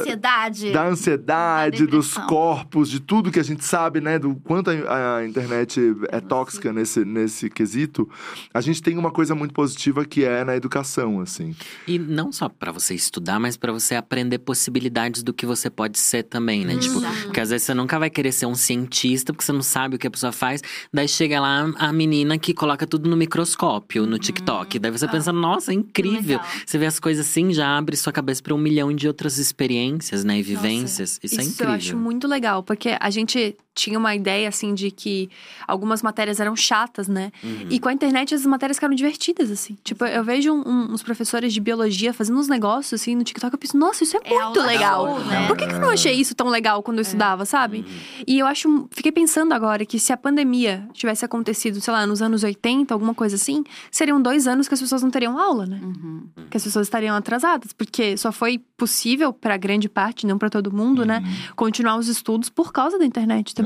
[0.00, 0.70] Ansiedade.
[0.70, 5.16] da ansiedade, da dos corpos, de tudo que a gente sabe, né, do quanto a,
[5.16, 8.08] a internet é tóxica nesse, nesse quesito,
[8.52, 11.56] a gente tem uma coisa muito positiva que é na educação, assim.
[11.86, 15.98] E não só pra você estudar, mas pra você aprender possibilidades do que você pode
[15.98, 16.76] ser também, né?
[16.76, 19.96] Tipo, porque às vezes você nunca vai querer ser um cientista, porque você não sabe
[19.96, 20.62] o que a pessoa faz.
[20.92, 23.53] Daí chega lá a menina que coloca tudo no microscópio,
[24.06, 24.78] no TikTok.
[24.78, 26.40] Daí você pensa, nossa, é incrível.
[26.64, 30.24] Você vê as coisas assim, já abre sua cabeça pra um milhão de outras experiências,
[30.24, 30.38] né?
[30.38, 31.20] E vivências.
[31.22, 31.66] Isso, é incrível.
[31.66, 35.28] eu acho muito legal, porque a gente tinha uma ideia, assim, de que
[35.66, 37.32] algumas matérias eram chatas, né?
[37.42, 37.66] Uhum.
[37.70, 39.76] E com a internet as matérias ficaram divertidas, assim.
[39.82, 43.58] Tipo, eu vejo um- uns professores de biologia fazendo uns negócios, assim, no TikTok, eu
[43.58, 45.06] penso, nossa, isso é, É muito aula legal.
[45.06, 45.46] show, né?
[45.48, 47.84] Por que, que eu não achei isso tão legal quando eu estudava, sabe?
[48.26, 52.22] E eu acho, fiquei pensando agora que se a pandemia tivesse acontecido, sei lá, nos
[52.22, 55.80] anos 80, alguma coisa assim, seriam dois anos que as pessoas não teriam aula, né?
[55.82, 56.22] Uhum.
[56.50, 60.72] Que as pessoas estariam atrasadas, porque só foi possível pra grande parte, não pra todo
[60.72, 61.22] mundo, né?
[61.56, 63.63] Continuar os estudos por causa da internet também.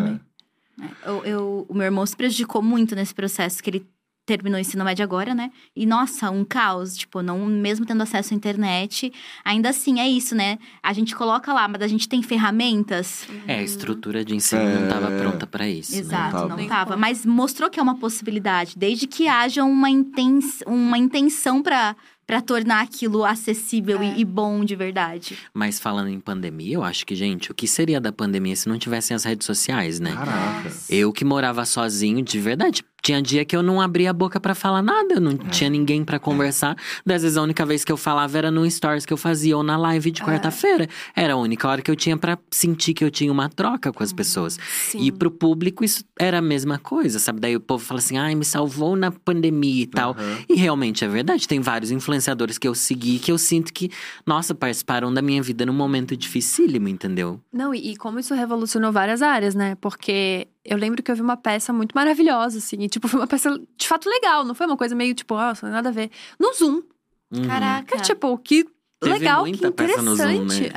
[1.05, 3.87] Eu, eu- o meu irmão se prejudicou muito nesse processo, que ele
[4.25, 5.51] terminou o ensino médio agora, né?
[5.75, 6.95] E, nossa, um caos.
[6.97, 9.11] Tipo, não, mesmo tendo acesso à internet,
[9.43, 10.59] ainda assim, é isso, né?
[10.83, 13.27] A gente coloca lá, mas a gente tem ferramentas.
[13.47, 14.75] É, a estrutura de ensino É.
[14.75, 15.93] não estava pronta pra isso.
[15.93, 15.99] né?
[15.99, 16.49] Exato, tava.
[16.49, 16.91] não Nem tava.
[16.91, 17.01] como.
[17.01, 21.97] Mas mostrou que é uma possibilidade, desde que haja uma, intens, uma intenção pra
[22.29, 24.05] para tornar aquilo acessível É.
[24.05, 25.39] e, e bom de verdade.
[25.55, 28.79] Mas falando em pandemia, eu acho que, gente, o que seria da pandemia se não
[28.79, 30.13] tivessem as redes sociais, né?
[30.13, 30.71] Caraca.
[30.91, 32.85] Eu que morava sozinho, de verdade.
[33.03, 36.05] Tinha dia que eu não abria a boca pra falar nada, eu não tinha ninguém
[36.05, 36.77] pra conversar.
[37.07, 39.63] Das vezes a única vez que eu falava era no stories que eu fazia ou
[39.63, 40.89] na live de quarta-feira.
[41.15, 44.03] Era a única hora que eu tinha pra sentir que eu tinha uma troca com
[44.03, 44.59] as pessoas.
[44.91, 45.01] Sim.
[45.01, 47.41] E pro público isso era a mesma coisa, sabe?
[47.41, 50.11] Daí o povo fala assim: "Ai, me salvou na pandemia e tal".
[50.13, 50.39] Aham.
[50.49, 53.91] E realmente é verdade, tem vários influenciadores que eu segui que eu sinto que,
[54.27, 57.41] nossa, participaram da minha vida num momento dificílimo, entendeu?
[57.53, 59.77] Não, e, e como isso revolucionou várias áreas, né?
[59.81, 62.77] Porque eu lembro que eu vi uma peça muito maravilhosa, assim.
[62.83, 64.45] E, tipo, foi uma peça de fato legal.
[64.45, 66.11] Não foi uma coisa meio, tipo, nossa, não tem nada a ver.
[66.39, 66.83] No Zoom.
[67.31, 67.47] Uhum.
[67.47, 67.97] Caraca.
[67.97, 68.67] Que, tipo, que
[69.01, 70.61] Teve legal, que no Zoom, interessante.
[70.63, 70.69] né?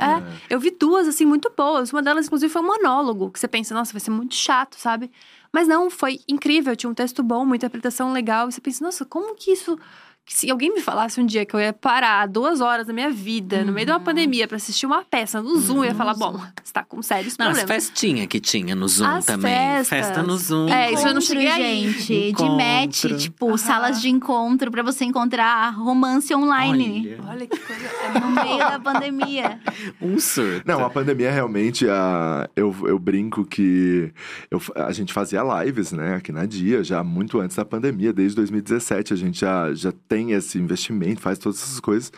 [0.48, 0.54] É.
[0.54, 1.92] Eu vi duas, assim, muito boas.
[1.92, 3.30] Uma delas, inclusive, foi um monólogo.
[3.30, 5.10] Que você pensa, nossa, vai ser muito chato, sabe?
[5.52, 6.74] Mas não, foi incrível.
[6.76, 8.48] Tinha um texto bom, uma interpretação legal.
[8.48, 9.78] E você pensa, nossa, como que isso...
[10.24, 13.10] que Se alguém me falasse um dia que eu ia parar duas horas da minha
[13.10, 16.14] vida, no meio de uma pandemia, pra assistir uma peça no Zoom, eu ia falar,
[16.14, 19.50] bom, você tá com sérios Não, as festinhas que tinha no Zoom As também.
[19.52, 19.88] festas.
[19.88, 20.68] Festa no Zoom.
[20.68, 21.90] É, isso eu não Encontro, cheguei aí.
[21.90, 22.06] gente.
[22.06, 22.56] De Encontro.
[22.56, 27.16] match, tipo, salas de encontro pra você encontrar romance online.
[27.18, 27.82] Olha, Olha que coisa...
[28.14, 29.60] É No meio da pandemia.
[30.00, 30.62] um surto.
[30.66, 34.12] Não, a pandemia realmente, a, eu, eu brinco que
[34.50, 38.36] eu- a gente fazia lives, né, aqui na Dia, já muito antes da pandemia, desde
[38.36, 42.12] 2017, a gente já, já tem esse investimento, faz todas essas coisas.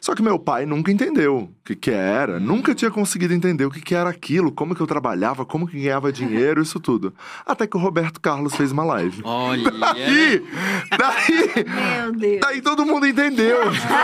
[0.00, 3.70] Só que meu pai nunca entendeu o que, que era, nunca tinha conseguido entender o
[3.70, 7.12] que, que, era aquilo, como que eu trabalhava, como que ganhava dinheiro, isso tudo.
[7.44, 9.20] Até que o Roberto Carlos fez uma live.
[9.24, 9.68] Olha.
[10.08, 10.42] E
[10.96, 11.64] daí,
[12.02, 12.40] Meu Deus.
[12.40, 13.58] daí todo mundo entendeu.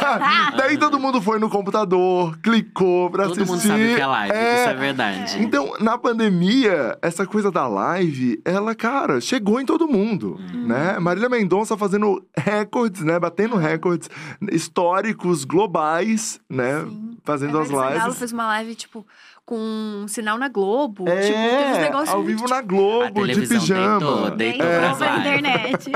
[0.57, 3.51] daí todo mundo foi no computador, clicou pra Todo assistir.
[3.51, 4.61] mundo sabe o que é live, É.
[4.61, 5.43] isso é verdade.
[5.43, 10.66] Então, na pandemia, essa coisa da live, ela, cara, chegou em todo mundo, Uhum.
[10.66, 10.99] né?
[10.99, 13.14] Marília Mendonça fazendo recordes, né?
[13.19, 14.09] Batendo recordes
[14.51, 16.83] históricos, globais, né?
[16.85, 17.19] Sim.
[17.25, 18.19] Fazendo A as Ivete Sangalo lives.
[18.19, 19.07] fez uma live, tipo,
[19.47, 21.09] com um sinal na Globo.
[21.09, 23.99] É, tipo, teve uns negócios ao muito, vivo na A Globo, de televisão pijama.
[24.30, 24.78] deitou, deitou É.
[24.80, 25.20] pras pra lives.
[25.20, 25.92] internet.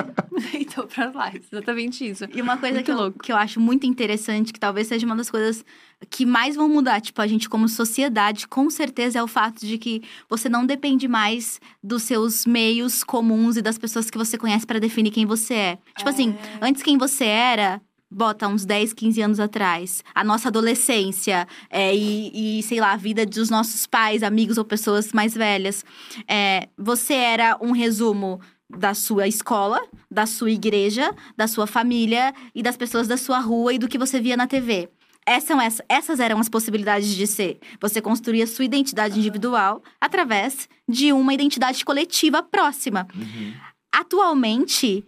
[0.55, 2.24] Então, pras lives, exatamente isso.
[2.32, 3.18] E uma coisa Muito que eu, louco.
[3.18, 5.64] que eu acho muito interessante, que talvez seja uma das coisas
[6.09, 9.76] que mais vão mudar, tipo, a gente como sociedade, com certeza é o fato de
[9.78, 14.64] que você não depende mais dos seus meios comuns e das pessoas que você conhece
[14.64, 15.78] pra definir quem você é.
[15.96, 17.80] Tipo assim, antes quem você era.
[18.11, 20.03] Bota uns 10, 15 anos atrás.
[20.15, 24.65] A nossa adolescência é, e, e, sei lá, a vida dos nossos pais, amigos ou
[24.65, 25.85] pessoas mais velhas.
[26.27, 28.41] É, você era um resumo
[28.71, 29.81] da sua escola,
[30.11, 33.99] da sua igreja, da sua família e das pessoas da sua rua e do que
[33.99, 34.89] você via na TV.
[35.27, 37.59] Essas, essas eram as possibilidades de ser.
[37.81, 43.07] Você construía sua identidade individual através de uma identidade coletiva próxima.
[43.15, 43.53] Uhum.
[43.93, 45.05] Atualmente,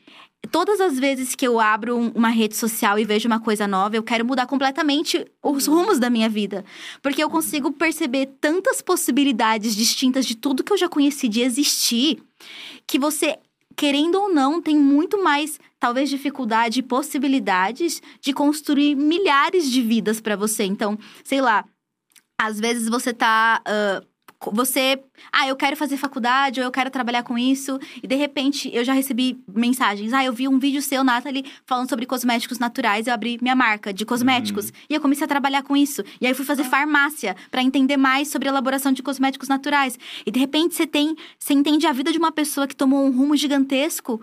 [0.51, 3.97] todas as vezes que eu abro um- uma rede social e vejo uma coisa nova,
[3.97, 6.65] eu quero mudar completamente os rumos da minha vida.
[7.03, 12.23] Porque eu consigo perceber tantas possibilidades distintas de tudo que eu já conheci de existir,
[12.87, 13.39] que você,
[13.77, 20.21] querendo ou não, tem muito mais, talvez, dificuldade e possibilidades de construir milhares de vidas
[20.21, 20.65] pra você.
[20.65, 21.65] Então, sei lá,
[22.41, 23.63] às vezes você tá.
[23.65, 24.10] co-
[24.51, 24.99] você.
[25.31, 27.79] Ah, eu quero fazer faculdade, ou eu quero trabalhar com isso.
[28.03, 30.13] E de repente eu já recebi mensagens.
[30.15, 33.07] Ah, eu vi um vídeo seu, Nathalie, falando sobre cosméticos naturais.
[33.07, 34.73] Eu abri minha marca de cosméticos.
[34.89, 36.03] E eu comecei a trabalhar com isso.
[36.21, 39.99] E aí eu fui fazer farmácia pra entender mais sobre a elaboração de cosméticos naturais.
[40.25, 41.15] E de repente você tem.
[41.39, 44.21] Você entende a vida de uma pessoa que tomou um rumo gigantesco,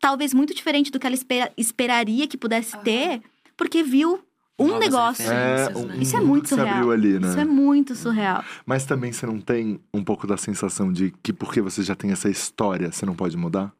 [0.00, 3.20] talvez muito diferente do que ela espera- esperaria que pudesse ter,
[3.56, 4.20] porque viu
[4.60, 5.30] um Novas negócio.
[5.30, 5.96] É, um, né?
[6.00, 6.68] Isso é muito surreal.
[6.68, 7.28] abriu ali, né?
[7.28, 8.44] Isso é muito surreal.
[8.66, 12.12] Mas também você não tem um pouco da sensação de que porque você já tem
[12.12, 13.72] essa história, você não pode mudar?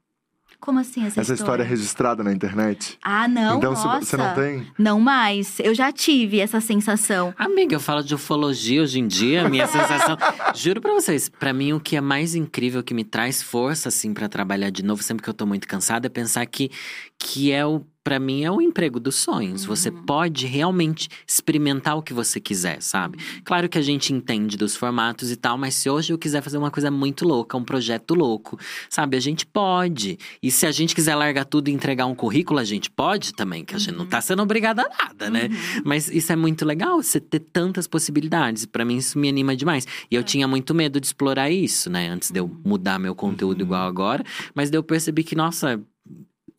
[0.60, 2.98] Como assim essa, Essa história é registrada na internet?
[3.02, 4.00] Ah, não, então nossa.
[4.04, 4.66] você não tem?
[4.78, 5.58] Não mais.
[5.58, 7.32] Eu já tive essa sensação.
[7.38, 10.18] Amiga, eu falo de ufologia hoje em dia, minha sensação.
[10.54, 14.12] Juro pra vocês, pra mim o que é mais incrível, que me traz força, assim,
[14.12, 16.70] pra trabalhar de novo, sempre que eu tô muito cansada, é pensar que,
[17.18, 17.82] que é o.
[18.10, 19.64] Pra mim é o emprego dos sonhos.
[19.64, 23.18] Você pode realmente experimentar o que você quiser, sabe?
[23.44, 26.58] Claro que a gente entende dos formatos e tal, mas se hoje eu quiser fazer
[26.58, 28.58] uma coisa muito louca, um projeto louco,
[28.88, 29.16] sabe?
[29.16, 30.18] A gente pode.
[30.42, 33.64] E se a gente quiser largar tudo e entregar um currículo, a gente pode também,
[33.64, 35.48] que a gente não tá sendo obrigada a nada, né?
[35.84, 38.66] Mas isso é muito legal, você ter tantas possibilidades.
[38.66, 39.86] Pra mim, isso me anima demais.
[40.10, 42.08] E eu tinha muito medo de explorar isso, né?
[42.08, 44.24] Antes de eu mudar meu conteúdo igual agora.
[44.52, 45.80] Mas daí eu percebi que, nossa.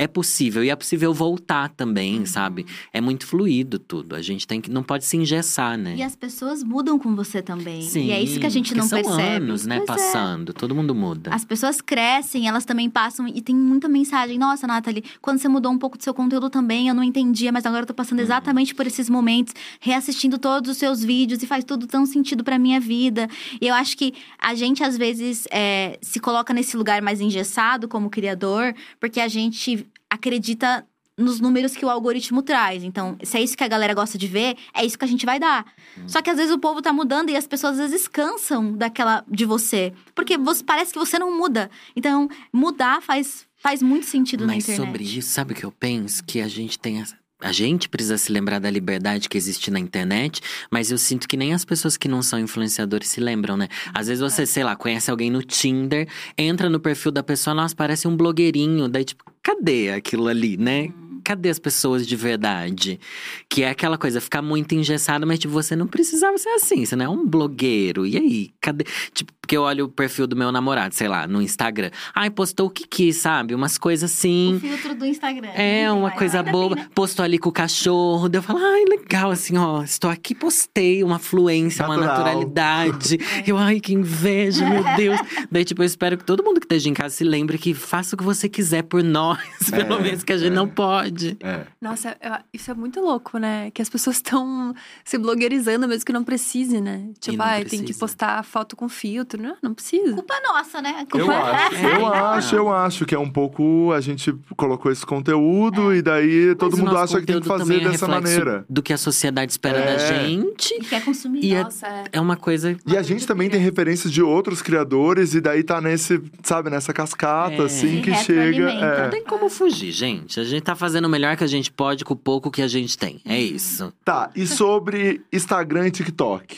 [0.01, 2.65] É possível, e é possível voltar também, sabe?
[2.91, 4.15] É muito fluido tudo.
[4.15, 4.71] A gente tem que.
[4.71, 5.95] Não pode se engessar, né?
[5.95, 7.87] E as pessoas mudam com você também.
[7.95, 9.21] e é isso que a gente não são percebe.
[9.21, 9.77] anos, né?
[9.85, 9.93] Pois é.
[9.93, 10.53] passando.
[10.53, 11.29] Todo mundo muda.
[11.31, 14.39] As pessoas crescem, elas também passam e tem muita mensagem.
[14.39, 17.63] Nossa, Nathalie, quando você mudou um pouco do seu conteúdo também, eu não entendia, mas
[17.67, 18.25] agora eu tô passando Uhum.
[18.25, 22.57] exatamente por esses momentos, reassistindo todos os seus vídeos e faz tudo tão sentido pra
[22.57, 23.27] minha vida.
[23.61, 27.87] E eu acho que a gente, às vezes, é, se coloca nesse lugar mais engessado
[27.87, 30.85] como criador, porque a gente acredita
[31.17, 32.83] nos números que o algoritmo traz.
[32.83, 35.25] Então, se é isso que a galera gosta de ver, é isso que a gente
[35.25, 35.65] vai dar.
[36.07, 39.23] Só que às vezes o povo tá mudando e as pessoas às vezes cansam daquela
[39.27, 41.69] de você, porque você parece que você não muda.
[41.95, 44.87] Então, mudar faz faz muito sentido na Mas internet.
[44.87, 46.23] sobre isso, sabe o que eu penso?
[46.23, 47.15] Que a gente tem essa.
[47.39, 51.35] A gente precisa se lembrar da liberdade que existe na internet, mas eu sinto que
[51.35, 53.67] nem as pessoas que não são influenciadores se lembram, né?
[53.93, 56.07] Às vezes você, sei lá, conhece alguém no Tinder,
[56.37, 58.87] entra no perfil da pessoa, nossa, parece um blogueirinho.
[58.87, 60.89] Daí, tipo, cadê aquilo ali, né?
[61.23, 62.99] Cadê as pessoas de verdade?
[63.47, 66.95] Que é aquela coisa, ficar muito engessada, mas tipo, você não precisava ser assim, você
[66.95, 68.05] não é um blogueiro.
[68.07, 68.85] E aí, cadê?
[69.13, 71.91] Tipo, porque eu olho o perfil do meu namorado, sei lá, no Instagram.
[72.15, 73.53] Ai, postou o que quis, sabe?
[73.53, 74.55] Umas coisas assim.
[74.55, 75.49] O filtro do Instagram.
[75.49, 76.75] É, tem uma coisa boba.
[76.75, 76.89] tem, né?
[76.95, 78.29] Postou ali com o cachorro.
[78.29, 79.83] Daí eu falo, ai, legal, assim, ó.
[79.83, 82.17] Estou aqui, postei uma fluência, uma Natural.
[82.17, 83.17] naturalidade.
[83.45, 85.19] Eu, ai, que inveja, meu Deus.
[85.51, 88.15] Daí, tipo, eu espero que todo mundo que esteja em casa se lembre que faça
[88.15, 89.37] o que você quiser por nós.
[89.69, 90.55] Pelo É, menos que a gente é.
[90.55, 91.35] não pode.
[91.41, 91.65] É.
[91.81, 93.69] Nossa, eu- isso é muito louco, né?
[93.71, 94.73] Que as pessoas estão
[95.03, 97.09] se blogueirizando mesmo que não precise, né?
[97.19, 99.55] Tipo, ai, tem que postar foto com filtro né?
[99.61, 100.13] Não precisa.
[100.13, 101.01] Culpa nossa, né?
[101.13, 101.95] Eu Culpa acho, É.
[101.97, 103.91] eu acho, eu acho que é um pouco.
[103.91, 107.47] A gente colocou esse conteúdo e daí todo Mas o mundo acha que tem que
[107.47, 108.65] fazer também é dessa maneira.
[108.69, 109.85] Do que a sociedade espera É.
[109.85, 110.73] da gente.
[110.75, 111.43] E quer consumir.
[111.43, 112.03] E é, Nossa, é.
[112.13, 112.77] é uma coisa.
[112.85, 116.93] E a gente também tem referências de outros criadores, e daí tá nesse, sabe, nessa
[116.93, 117.65] cascata, É.
[117.65, 118.73] assim, que chega.
[118.73, 119.09] Não é.
[119.09, 120.39] tem como fugir, gente.
[120.39, 122.67] A gente tá fazendo o melhor que a gente pode com o pouco que a
[122.67, 123.21] gente tem.
[123.25, 123.91] É isso.
[124.05, 126.57] Tá, e sobre Instagram e TikTok?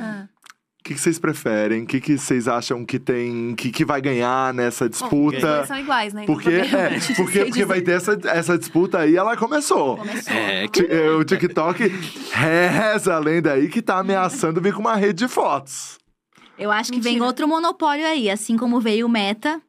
[0.00, 0.26] Ah.
[0.88, 1.82] O que, que vocês preferem?
[1.82, 3.54] O que, que vocês acham que tem.
[3.54, 5.56] que, que vai ganhar nessa Bom, disputa?
[5.56, 6.22] dois são iguais, né?
[6.22, 9.98] Então Porque, também é, porque, porque vai ter essa, essa disputa aí, ela começou.
[9.98, 10.32] Começou.
[10.32, 11.92] É, Ti- eh, O TikTok
[12.32, 15.98] reza a lenda aí que tá ameaçando vir com uma rede de fotos.
[16.58, 17.26] Eu acho que vem Mentira.
[17.26, 19.60] outro monopólio aí, assim como veio o Meta.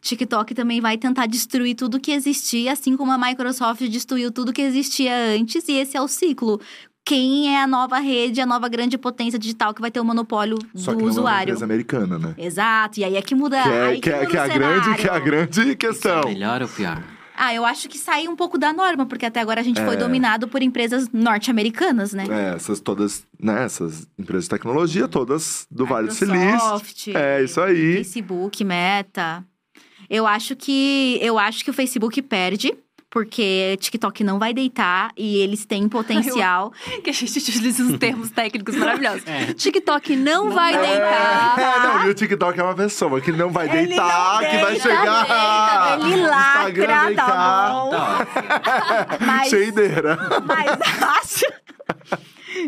[0.00, 4.62] TikTok também vai tentar destruir tudo que existia, assim como a Microsoft destruiu tudo que
[4.62, 6.60] existia antes, e esse é o ciclo.
[7.08, 10.58] Quem é a nova rede, a nova grande potência digital que vai ter o monopólio
[10.74, 11.50] Só do que não é uma usuário?
[11.52, 12.34] empresa americana, né?
[12.36, 13.62] Exato, e aí é que muda.
[13.62, 16.20] Que é, aí que é, muda que é a grande, que é a grande questão.
[16.28, 17.02] melhor ou pior?
[17.34, 19.94] Ah, eu acho que saiu um pouco da norma, porque até agora a gente foi
[19.94, 19.96] É.
[19.96, 22.26] dominado por empresas norte-americanas, né?
[22.28, 26.44] É, essas todas, né, essas empresas de tecnologia, todas do Vale do Silício.
[26.44, 27.94] Microsoft, É, isso aí.
[28.04, 29.42] Facebook, Meta.
[30.10, 32.74] Eu acho que eu acho que o Facebook perde.
[33.10, 36.72] Porque TikTok não vai deitar e eles têm potencial.
[37.02, 39.22] Que a gente utiliza uns termos técnicos maravilhosos.
[39.26, 39.52] É.
[39.54, 41.58] TikTok não, vai É, deitar.
[41.58, 44.58] é, não, e o TikTok é uma pessoa que não vai Ele deitar, não que
[44.58, 45.96] vai chegar.
[45.98, 47.90] deita, ele lacra, tá bom.
[47.90, 48.26] Tá.
[49.24, 50.18] Mas, Cheideira.
[50.44, 51.44] mas acho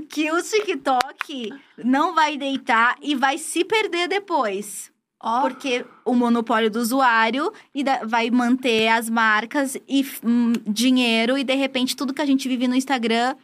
[0.08, 1.52] que o TikTok
[1.84, 4.90] não vai deitar e vai se perder depois.
[5.22, 11.36] Ó, Porque o monopólio do usuário e da- vai manter as marcas e hum, dinheiro,
[11.36, 13.36] e de repente tudo que a gente vive no Instagram,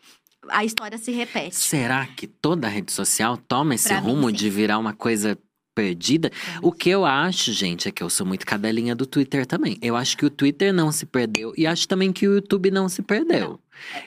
[0.48, 1.54] a história se repete.
[1.56, 4.34] Será que toda rede social toma esse Pra mim, rumo sim.
[4.36, 5.36] de virar uma coisa
[5.74, 6.30] perdida?
[6.62, 9.76] O que eu acho, gente, é que eu sou muito cadelinha do Twitter também.
[9.82, 12.88] Eu acho que o Twitter não se perdeu e acho também que o YouTube não
[12.88, 13.60] se perdeu.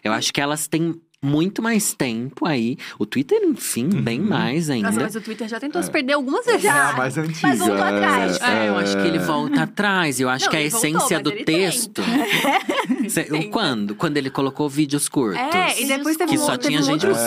[0.04, 2.78] Eu acho que elas têm muito mais tempo aí.
[2.98, 4.88] O Twitter, enfim, bem mais ainda.
[4.88, 6.64] Nossa, mas o Twitter já tentou se perder algumas vezes.
[6.66, 7.56] É a mais antiga.
[7.56, 8.40] voltou atrás.
[8.42, 9.22] É, eu acho que ele é.
[9.22, 10.20] volta atrás.
[10.20, 12.02] Eu acho Não, que a ele voltou, essência mas do texto.
[13.10, 13.96] Cê- quando?
[13.96, 15.40] Quando ele colocou vídeos curtos.
[15.42, 17.22] É, e depois teve Que um, só outro- tinha teve um gente outro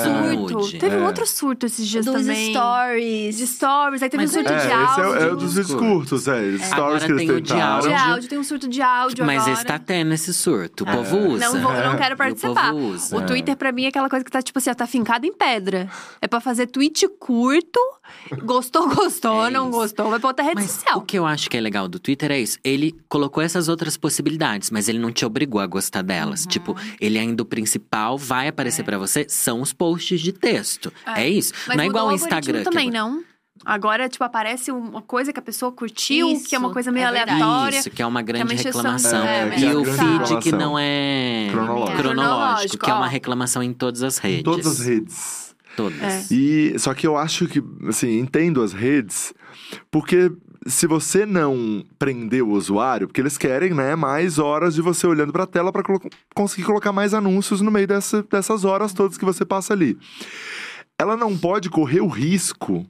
[0.63, 0.79] surto.
[0.79, 1.07] Teve um É.
[1.07, 2.51] outro surto esses dias Dos também.
[2.53, 3.37] stories.
[3.37, 5.37] De stories, aí teve Mas um surto É, de esse é, o- é o áudio.
[5.37, 6.33] dos vídeos curtos, é.
[6.33, 7.81] Stories Agora que eles tem o de tentaram.
[7.81, 8.13] De áudio.
[8.13, 9.53] áudio, tem um surto de áudio Mas agora.
[9.55, 10.85] esse tá tendo esse surto.
[10.85, 10.93] O É.
[10.97, 11.45] povo usa.
[11.47, 12.73] Não, vou, não quero participar.
[12.75, 15.33] O Twitter, pra mim, é aquela coisa que tá, tipo assim, ó, tá fincado em
[15.33, 15.89] pedra.
[16.21, 17.81] É pra fazer tweet curto.
[18.43, 19.47] Gostou, gostou.
[19.47, 19.79] É não isso.
[19.79, 20.99] gostou, vai pra outra rede Mas social.
[20.99, 22.59] o que eu acho que é legal do Twitter é isso.
[22.63, 26.07] Ele colocou essas outras possibilidades, mas ele não te obrigou a gostar Uhum.
[26.07, 26.47] delas.
[26.47, 30.93] Tipo, ele ainda o principal vai aparecer pra você são os posts de texto.
[31.07, 31.29] É, É.
[31.29, 31.53] isso.
[31.67, 32.63] Mas não é igual o Instagram.
[32.65, 33.25] também, agora- não?
[33.65, 37.05] Agora, tipo, aparece uma coisa que a pessoa curtiu, Isso, que é uma coisa meio
[37.05, 37.79] é aleatória.
[37.79, 39.25] Isso, que é uma grande encheção- reclamação.
[39.25, 40.59] É, que é e a o grande feed que reclamação.
[40.59, 41.99] não é Cronológico.
[41.99, 43.09] cronológico, que é uma ó.
[43.09, 44.41] reclamação em todas as redes.
[44.41, 45.55] Em todas as redes.
[45.77, 46.01] Todas.
[46.03, 46.35] É.
[46.35, 49.33] E só que eu acho que, assim, entendo as redes,
[49.91, 50.31] porque
[50.67, 55.33] se você não prender o usuário, porque eles querem, né, mais horas de você olhando
[55.33, 56.01] pra tela pra colo-
[56.35, 59.97] conseguir colocar mais anúncios no meio dessa- dessas horas todas que você passa ali.
[60.99, 62.87] Ela não pode correr o risco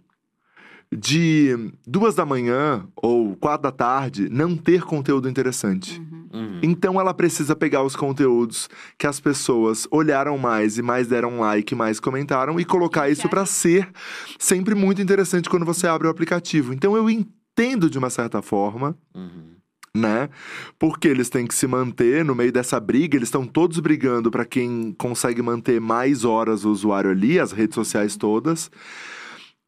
[0.93, 6.01] de duas da manhã ou quatro da tarde não ter conteúdo interessante.
[6.33, 6.61] Uhum.
[6.63, 8.69] Então ela precisa pegar os conteúdos
[8.99, 13.45] que as pessoas olharam mais e mais deram like, mais comentaram e colocar isso pra
[13.47, 13.89] ser
[14.39, 16.73] sempre muito interessante quando você abre o aplicativo.
[16.73, 19.53] Então eu entendo de uma certa forma, Uhum.
[19.95, 20.31] né?
[20.79, 24.45] Porque eles têm que se manter no meio dessa briga, eles estão todos brigando pra
[24.47, 28.71] quem consegue manter mais horas o usuário ali, as redes sociais todas.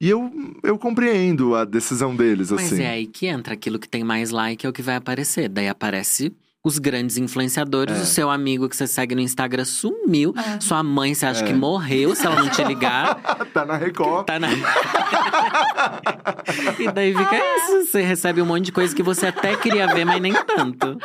[0.00, 0.30] E eu,
[0.62, 2.82] eu compreendo a decisão deles, Mas assim.
[2.82, 5.48] é aí que entra aquilo que tem mais like é o que vai aparecer.
[5.48, 6.32] Daí aparece
[6.66, 8.00] os grandes influenciadores, É.
[8.00, 10.58] o seu amigo que você segue no Instagram sumiu, É.
[10.60, 11.46] sua mãe você acha É.
[11.46, 13.16] que morreu se ela não te ligar.
[13.52, 14.24] tá na Record.
[14.26, 14.48] Tá na.
[16.80, 17.84] e daí fica isso.
[17.90, 20.96] Você recebe um monte de coisa que você até queria ver, mas nem tanto.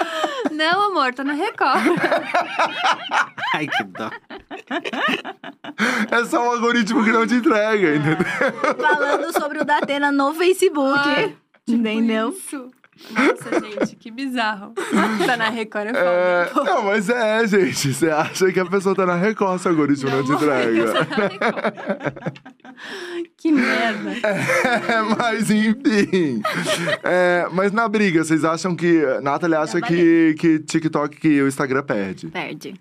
[0.50, 1.84] Não, amor, tá na Record.
[3.54, 4.10] Ai, que dó.
[6.10, 8.26] É só um algoritmo que não te entrega, entendeu?
[8.80, 11.00] Falando sobre o Datena no Facebook.
[11.04, 11.36] Ai,
[11.68, 12.30] entendeu?
[12.30, 12.72] Isso.
[13.12, 14.74] Nossa, gente, que bizarro.
[15.26, 15.92] Tá na Record, é
[16.44, 16.64] É, foda.
[16.70, 17.94] não, mas é, gente.
[17.94, 21.06] Você acha que a pessoa tá na Record, se o algoritmo não, te entrega.
[21.06, 22.32] Tá.
[23.38, 24.12] Que merda.
[24.28, 26.42] É, mas enfim.
[27.04, 29.02] É, mas na briga, vocês acham que.
[29.22, 32.28] Nathalie acha que, que TikTok, que o Instagram perde.
[32.28, 32.74] Perde.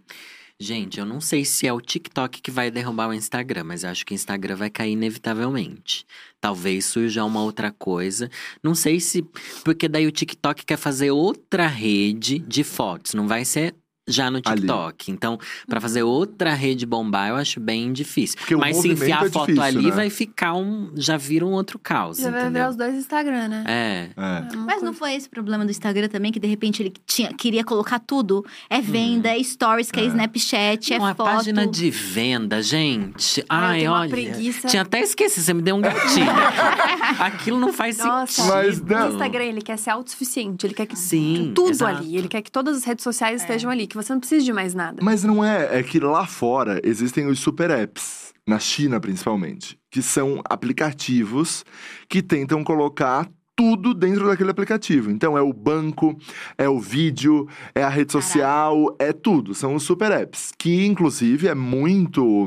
[0.60, 3.90] Gente, eu não sei se é o TikTok que vai derrubar o Instagram, mas eu
[3.90, 6.04] acho que o Instagram vai cair inevitavelmente.
[6.40, 8.28] Talvez surja uma outra coisa.
[8.60, 9.22] Não sei se.
[9.64, 13.14] Porque daí o TikTok quer fazer outra rede de fotos.
[13.14, 13.72] Não vai ser
[14.08, 14.60] já no Ali.
[14.62, 15.10] TikTok.
[15.10, 15.38] Então,
[15.68, 18.36] pra fazer outra rede bombar, eu acho bem difícil.
[18.38, 19.90] Porque o Mas se enfiar é a foto difícil, ali, né?
[19.92, 20.90] vai ficar um.
[20.94, 22.18] Já vira um outro caos.
[22.18, 22.64] Já vai entendeu?
[22.64, 23.64] ver os dois Instagram, né?
[23.66, 24.08] É.
[24.16, 24.52] É.
[24.52, 26.92] É uma Mas não foi esse o problema do Instagram também, que de repente ele
[27.06, 28.44] tinha, queria colocar tudo?
[28.70, 30.06] É venda, é stories, que é, É.
[30.06, 31.26] Snapchat, é Uma foto.
[31.26, 33.44] página de venda, gente.
[33.48, 34.10] Ai, eu Ai, uma olha.
[34.10, 34.68] preguiça.
[34.68, 36.26] Tinha até esquecido, você me deu um gatilho.
[37.18, 38.52] Aquilo não faz Nossa, sentido.
[38.54, 39.08] Mas não.
[39.10, 40.66] o Instagram, ele quer ser autossuficiente.
[40.66, 41.98] Ele quer que Sim, tudo exato.
[41.98, 42.16] ali.
[42.16, 43.86] Ele quer que todas as redes sociais estejam ali.
[43.86, 45.00] Que você não precisa de mais nada.
[45.02, 50.02] Mas não é, é que lá fora existem os super apps, na China principalmente, que
[50.02, 51.64] são aplicativos
[52.08, 53.28] que tentam colocar
[53.58, 55.10] tudo dentro daquele aplicativo.
[55.10, 56.16] Então é o banco,
[56.56, 59.52] é o vídeo, é a rede social, é tudo.
[59.52, 60.52] São os super apps.
[60.56, 62.46] Que inclusive é muito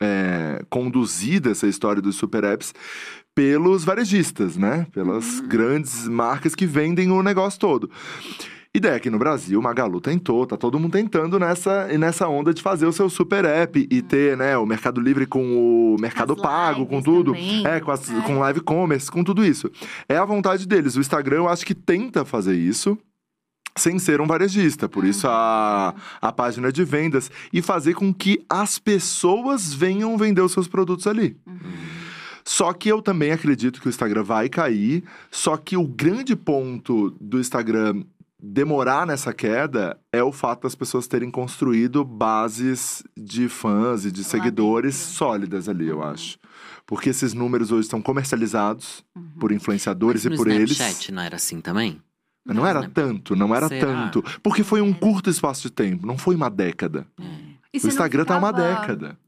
[0.00, 2.72] é, conduzida essa história dos super apps
[3.34, 4.86] pelos varejistas, né?
[4.90, 7.90] Pelas grandes marcas que vendem o negócio todo.
[8.74, 12.86] Ideia aqui no Brasil, Magalu tentou, tá todo mundo tentando nessa, nessa onda de fazer
[12.86, 16.86] o seu super app e ter, né, o Mercado Livre com o Mercado As Pago,
[16.86, 17.32] com tudo.
[17.32, 17.66] também.
[17.66, 19.70] É, com, as- com live commerce, com tudo isso.
[20.08, 20.96] É a vontade deles.
[20.96, 22.96] O Instagram, eu acho que tenta fazer isso.
[23.76, 28.44] Sem ser um varejista, por isso a, a página de vendas e fazer com que
[28.50, 31.36] as pessoas venham vender os seus produtos ali.
[32.44, 35.04] Só que eu também acredito que o Instagram vai cair.
[35.30, 38.02] Só que o grande ponto do Instagram
[38.40, 44.22] demorar nessa queda é o fato das pessoas terem construído bases de fãs e de
[44.24, 45.12] seguidores dentro.
[45.14, 46.38] sólidas ali, eu acho.
[46.86, 49.04] Porque esses números hoje estão comercializados
[49.38, 50.70] por influenciadores Mas e por eles.
[50.72, 52.00] Snapchat não era assim também?
[52.46, 53.86] Mas não era Snap- tanto, não era Será?
[53.86, 54.24] tanto.
[54.42, 57.06] Porque foi um curto espaço de tempo, não foi uma década.
[57.74, 59.18] E O não Instagram tá uma ficava- década.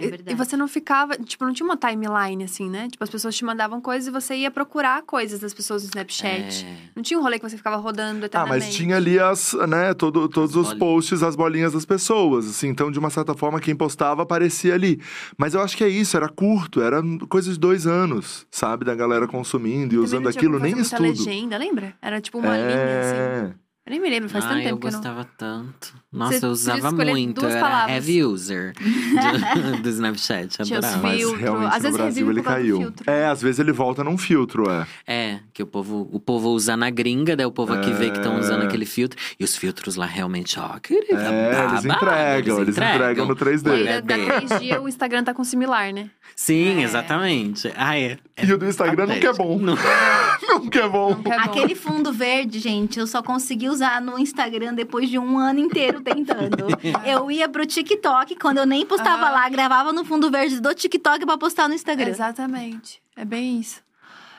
[0.00, 0.32] É E- verdade.
[0.32, 2.88] E você não ficava, tipo, não tinha uma timeline assim, né?
[2.90, 6.64] Tipo, as pessoas te mandavam coisas e você ia procurar coisas das pessoas no Snapchat.
[6.66, 6.76] É.
[6.96, 8.66] Não tinha um rolê que você ficava rodando Ah, eternamente.
[8.66, 10.78] mas tinha ali as, né, todo, todos As os bolinhas.
[10.78, 12.68] posts, as bolinhas das pessoas, assim.
[12.68, 15.00] Então, de uma certa forma, quem postava aparecia ali.
[15.36, 18.84] Mas eu acho que é isso, era curto, era coisa de dois anos, sabe?
[18.84, 21.02] Da galera consumindo e Também usando aquilo, nem estudo.
[21.02, 21.94] legenda, lembra?
[22.00, 23.14] Era tipo uma linha, assim.
[23.16, 23.54] É.
[23.86, 24.98] Eu nem me lembro, faz tanto Ai, eu tempo que eu não...
[25.00, 25.94] gostava tanto.
[26.12, 27.46] Nossa, Você eu usava muito.
[27.46, 27.94] era palavras.
[27.94, 30.60] heavy user de- do Snapchat.
[30.60, 30.96] Adorava.
[30.98, 31.38] Mas Filtro.
[31.40, 32.92] realmente Às no vezes Brasil ele do caiu.
[33.06, 34.86] É, às vezes ele volta num filtro, é.
[35.06, 38.16] É, que o povo, o povo usa na gringa, daí o povo aqui vê que
[38.16, 38.66] estão usando É.
[38.66, 39.16] aquele filtro.
[39.38, 43.70] E os filtros lá realmente, ó, querida, É, eles babado, entregam, eles entregam no 3D.
[43.76, 44.26] E É da, da bem.
[44.48, 46.10] 3G o Instagram tá com similar, né?
[46.34, 46.82] Sim, É.
[46.82, 47.72] exatamente.
[47.76, 48.18] Ah, é.
[48.42, 49.58] E o do Instagram nunca é bom.
[50.50, 51.10] Nunca é bom.
[51.10, 51.44] Não quer bom.
[51.44, 55.99] Aquele fundo verde, gente, eu só consegui usar no Instagram depois de um ano inteiro
[56.00, 56.66] tentando.
[57.06, 59.30] eu ia pro TikTok, quando eu nem postava Ah.
[59.30, 62.08] lá, gravava no fundo verde do TikTok pra postar no Instagram.
[62.10, 63.00] Exatamente.
[63.16, 63.80] É bem isso.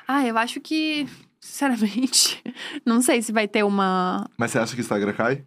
[0.07, 1.07] Ah, eu acho que,
[1.39, 2.41] sinceramente,
[2.85, 4.25] não sei se vai ter uma.
[4.37, 5.43] Mas você acha que o Instagram cai?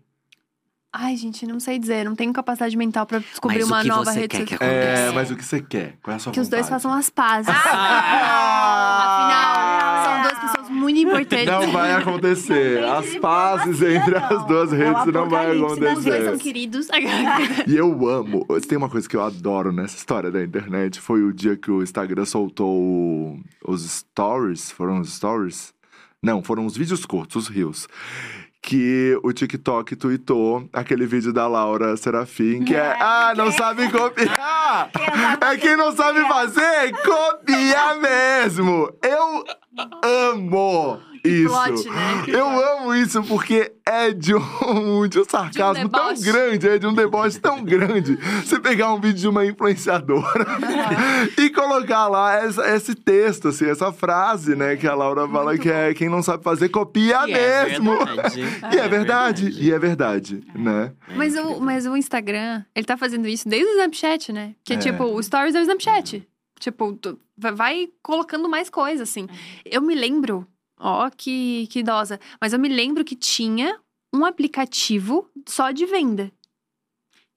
[0.96, 2.04] Ai, gente, não sei dizer.
[2.04, 4.60] Não tenho capacidade mental pra descobrir Mas o uma que nova você rede social.
[4.62, 5.96] É, mas o que você quer?
[6.00, 6.82] Qual é a sua Que os dois vontade?
[6.82, 7.48] façam as pazes.
[7.52, 7.58] Ah!
[9.04, 9.53] Afinal,
[10.70, 11.46] muito importantes.
[11.46, 12.82] Não vai acontecer.
[12.84, 16.38] As pazes entre as duas É redes não vai das Os dois são acontecer.
[16.38, 16.88] queridos.
[17.66, 18.46] E eu amo.
[18.68, 21.82] Tem uma coisa que eu adoro nessa história da internet, foi o dia que o
[21.82, 24.70] Instagram soltou os stories.
[24.70, 25.72] Foram os stories?
[26.22, 27.86] Não, foram os vídeos curtos, os reels.
[28.66, 34.90] Que o TikTok tweetou aquele vídeo da Laura Serafim, que é Ah, não sabe copiar!
[35.52, 38.90] É quem não sabe fazer, copia mesmo!
[39.02, 39.44] Eu
[40.02, 41.49] amo isso!
[41.49, 42.25] plot, né?
[42.29, 46.22] Eu amo isso porque é de um, de um sarcasmo tão deboche.
[46.22, 48.16] grande, é de um deboche tão grande.
[48.45, 50.47] Você pegar um vídeo de uma influenciadora
[51.39, 54.77] e colocar lá essa- esse texto, assim, essa frase, né?
[54.77, 57.97] Que a Laura fala que é quem não sabe fazer, copia E é mesmo.
[58.05, 58.45] verdade.
[58.75, 60.93] E é verdade, e é verdade, né?
[61.16, 64.55] Mas o, mas o Instagram, ele tá fazendo isso desde o Snapchat, né?
[64.64, 64.79] Que é, É.
[64.79, 66.27] tipo, o Stories é o Snapchat.
[66.61, 69.27] Tipo, tu vai- vai colocando mais coisa, assim.
[69.64, 70.47] Eu me lembro,
[70.85, 73.78] ó, que, que idosa, mas eu me lembro que tinha
[74.12, 76.30] um aplicativo só de venda.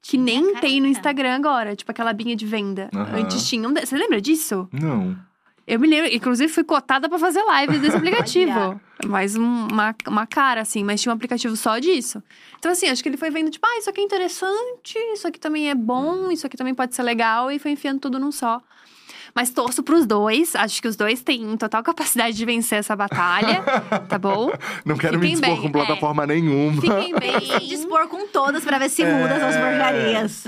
[0.02, 0.88] Que Tinha, nem tem no caraca.
[0.89, 2.89] Instagram agora, tipo aquela binha de venda.
[2.93, 3.16] Aham.
[3.24, 3.68] Antes tinha.
[3.68, 4.68] um de- Você lembra disso?
[4.72, 5.18] Não.
[5.66, 8.80] Eu me lembro, inclusive fui cotada pra fazer live desse aplicativo.
[9.06, 12.24] Mais um- uma, uma cara, assim, mas tinha um aplicativo só disso.
[12.58, 15.39] Então, assim, acho que ele foi vendo, tipo, ah, isso aqui é interessante, isso aqui
[15.39, 18.62] também é bom, isso aqui também pode ser legal, e foi enfiando tudo num só.
[19.36, 20.55] Mas torço pros dois.
[20.55, 23.63] Acho que os dois têm total capacidade de vencer essa batalha.
[24.07, 24.51] tá bom?
[24.86, 25.84] Não quero me Fiquem dispor bem, com é.
[25.86, 26.82] plataforma nenhuma.
[26.82, 27.67] Fiquem bem.
[27.67, 30.45] dispor com todas pra ver se muda essas porcarias.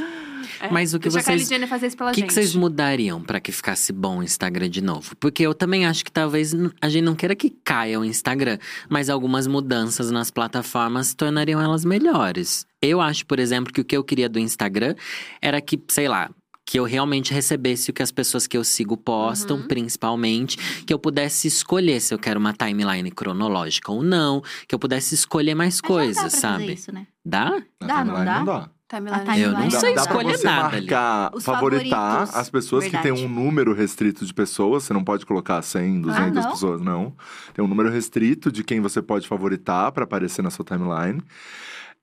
[0.61, 4.17] É, Mas o que deixa vocês- O que, que vocês mudariam pra que ficasse bom
[4.19, 5.15] o Instagram de novo?
[5.17, 8.57] Porque eu também acho que talvez a gente não queira que caia o Instagram,
[8.89, 12.65] mas algumas mudanças nas plataformas tornariam elas melhores.
[12.81, 14.95] Eu acho, por exemplo, que o que eu queria do Instagram
[15.41, 16.29] era que, sei lá,
[16.69, 19.67] que eu realmente recebesse o que as pessoas que eu sigo postam, Uhum.
[19.67, 20.55] principalmente,
[20.85, 25.15] que eu pudesse escolher se eu quero uma timeline cronológica ou não, que eu pudesse
[25.15, 26.73] escolher mais Mas coisas, sabe?
[26.73, 27.07] Isso, né?
[27.25, 27.59] Dá?
[27.81, 28.35] Na Dá, não dá?
[28.37, 28.69] Não dá.
[28.87, 29.41] Timeline.
[29.41, 30.81] Eu não sei dá escolher você nada ali.
[30.81, 33.23] marcar, Os favoritar as pessoas que têm Verdade.
[33.25, 34.83] um número restrito de pessoas.
[34.83, 36.51] Você não pode colocar 100, 200 não?
[36.51, 37.15] pessoas, não.
[37.53, 41.21] Tem um número restrito de quem você pode favoritar pra aparecer na sua timeline.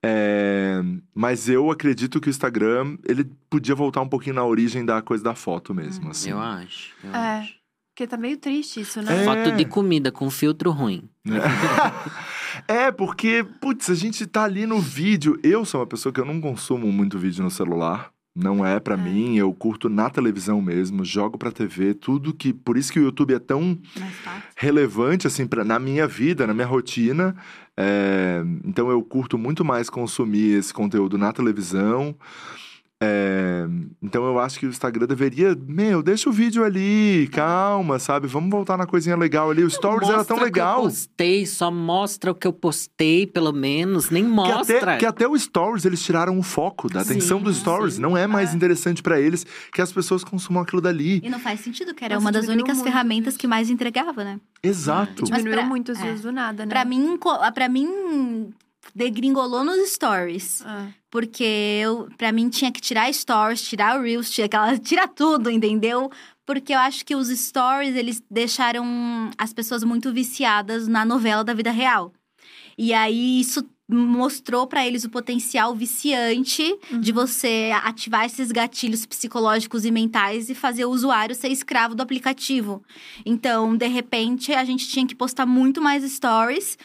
[0.08, 0.82] É,
[1.14, 5.24] Mas eu acredito que o Instagram, ele podia voltar um pouquinho na origem da coisa
[5.24, 6.30] da foto mesmo, assim.
[6.30, 6.92] Eu acho.
[7.02, 7.38] Eu É.
[7.40, 7.54] acho.
[7.94, 9.22] Porque tá meio triste isso, né?
[9.22, 9.24] É.
[9.24, 11.08] Foto de comida com filtro ruim.
[12.66, 15.38] É, porque, putz, a gente tá ali no vídeo.
[15.42, 18.10] Eu sou uma pessoa que eu não consumo muito vídeo no celular.
[18.34, 18.96] Não é pra É.
[18.96, 22.54] mim, eu curto na televisão mesmo, jogo pra TV, tudo que.
[22.54, 23.78] Por isso que o YouTube é tão
[24.56, 27.36] relevante, assim, pra, na minha vida, na minha rotina.
[27.76, 32.14] É, então eu curto muito mais consumir esse conteúdo na televisão.
[33.02, 33.66] É,
[34.02, 35.54] então eu acho que o Instagram deveria.
[35.68, 38.26] Meu, deixa o vídeo ali, calma, sabe?
[38.26, 39.62] Vamos voltar na coisinha legal ali.
[39.62, 40.78] O Stories era tão o que legal.
[40.78, 44.08] eu postei, só mostra o que eu postei, pelo menos.
[44.08, 44.78] Nem Que mostra.
[44.78, 47.94] até, que até o Stories eles tiraram o foco da atenção Sim, dos Stories.
[47.94, 48.00] sim.
[48.00, 48.56] Não é mais É.
[48.56, 49.44] interessante pra eles
[49.74, 51.20] que as pessoas consumam aquilo dali.
[51.22, 54.24] E não faz sentido, que era Nossa, uma das únicas muito ferramentas que mais entregava,
[54.24, 54.40] né?
[54.62, 55.24] Exato.
[55.28, 56.14] Mas Diminuiu pra- muito os é.
[56.14, 56.70] do nada, né?
[56.70, 57.18] Pra mim,
[57.54, 58.48] pra mim,
[58.94, 60.62] degringolou nos stories.
[60.62, 60.88] É.
[61.10, 61.44] Porque
[61.82, 66.10] eu, pra mim tinha que tirar stories, tirar o Reels, tirar, aquela, tirar tudo, entendeu?
[66.44, 71.54] Porque eu acho que os stories, eles deixaram as pessoas muito viciadas na novela da
[71.54, 72.12] vida real.
[72.78, 79.84] E aí isso mostrou pra eles o potencial viciante de você ativar esses gatilhos psicológicos
[79.84, 82.82] e mentais e fazer o usuário ser escravo do aplicativo.
[83.24, 86.76] Então, de repente, a gente tinha que postar muito mais stories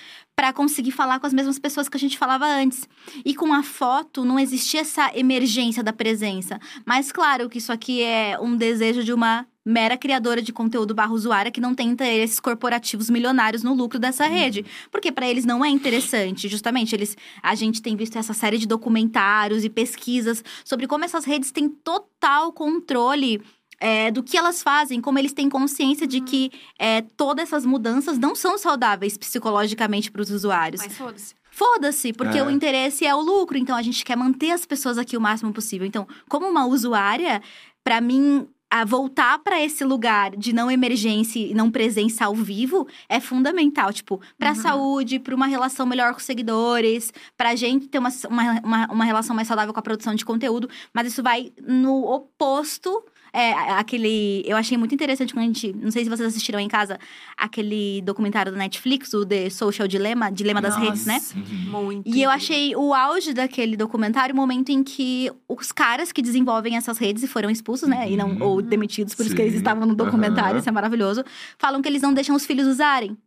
[0.41, 2.89] para conseguir falar com as mesmas pessoas que a gente falava antes.
[3.23, 6.59] E com a foto não existia essa emergência da presença.
[6.83, 11.13] Mas claro que isso aqui é um desejo de uma mera criadora de conteúdo barra
[11.13, 15.63] usuária que não tem interesses corporativos milionários no lucro dessa rede, porque para eles não
[15.63, 16.47] é interessante.
[16.47, 21.23] Justamente, eles a gente tem visto essa série de documentários e pesquisas sobre como essas
[21.23, 23.43] redes têm total controle
[23.81, 28.19] é, do que elas fazem, como eles têm consciência de que é, todas essas mudanças
[28.19, 30.81] não são saudáveis psicologicamente para os usuários.
[30.81, 31.33] Mas foda-se.
[31.49, 32.43] Foda-se, porque É.
[32.43, 35.51] o interesse é o lucro, então a gente quer manter as pessoas aqui o máximo
[35.51, 35.85] possível.
[35.85, 37.41] Então, como uma usuária,
[37.83, 42.87] pra mim a voltar pra esse lugar de não emergência e não presença ao vivo
[43.09, 44.55] é fundamental, tipo, pra Uhum.
[44.55, 49.03] saúde, pra uma relação melhor com os seguidores, pra gente ter uma, uma, uma, uma
[49.03, 53.03] relação mais saudável com a produção de conteúdo, mas isso vai no oposto
[53.33, 54.43] é, aquele.
[54.45, 55.71] Eu achei muito interessante quando a gente.
[55.73, 56.99] Não sei se vocês assistiram em casa
[57.37, 61.13] aquele documentário da Netflix, o The Social Dilemma, Dilema das Redes, né?
[61.15, 61.35] Nossa,
[61.69, 62.07] Muito.
[62.09, 66.75] E eu achei o auge daquele documentário o momento em que os caras que desenvolvem
[66.75, 68.09] essas redes e foram expulsos, né?
[68.09, 68.43] E não, Uhum.
[68.43, 69.59] ou demitidos, por isso que eles Sim.
[69.59, 70.59] estavam no documentário, Aham.
[70.59, 71.23] isso é maravilhoso.
[71.57, 73.17] Falam que eles não deixam os filhos usarem.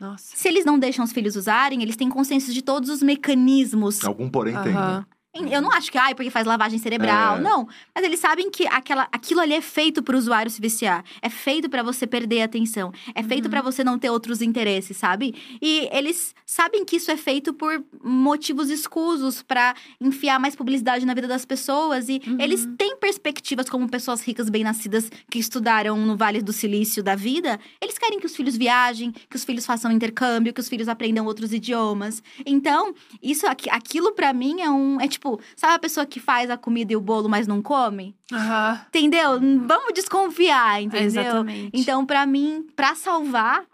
[0.00, 0.36] Nossa.
[0.36, 4.28] Se eles não deixam os filhos usarem, eles têm consciência de todos os mecanismos Algum
[4.28, 4.74] porém tem.
[4.74, 5.04] né?
[5.50, 7.36] Eu não acho que, ai, porque faz lavagem cerebral.
[7.36, 7.40] É.
[7.40, 7.68] Não.
[7.94, 11.04] Mas eles sabem que aquela, aquilo ali é feito pro usuário se viciar.
[11.20, 12.92] É feito pra você perder a atenção.
[13.14, 15.34] É feito pra você não ter outros interesses, sabe?
[15.60, 21.14] E eles sabem que isso é feito por motivos escusos pra enfiar mais publicidade na
[21.14, 22.08] vida das pessoas.
[22.08, 22.36] E Uhum.
[22.40, 27.58] eles têm perspectivas como pessoas ricas, bem-nascidas, que estudaram no Vale do Silício da vida.
[27.80, 31.26] Eles querem que os filhos viajem, que os filhos façam intercâmbio, que os filhos aprendam
[31.26, 32.22] outros idiomas.
[32.44, 35.00] Então, isso aqui- aquilo pra mim é um.
[35.00, 35.25] É tipo,
[35.56, 38.14] sabe a pessoa que faz a comida e o bolo, mas não come?
[38.32, 38.80] Aham.
[38.88, 39.40] Entendeu?
[39.66, 41.06] Vamos desconfiar, entendeu?
[41.22, 41.70] Exatamente.
[41.72, 43.64] Então, pra mim, pra salvar,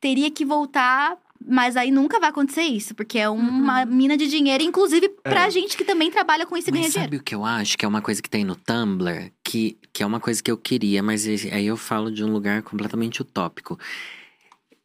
[0.00, 1.16] teria que voltar.
[1.48, 5.50] Mas aí nunca vai acontecer isso, porque é uma mina de dinheiro, inclusive pra É.
[5.50, 7.10] gente que também trabalha com isso e ganha Mas dinheiro.
[7.10, 7.78] sabe o que eu acho?
[7.78, 10.58] Que é uma coisa que tem no Tumblr, que, que é uma coisa que eu
[10.58, 13.78] queria, mas aí eu falo de um lugar completamente utópico.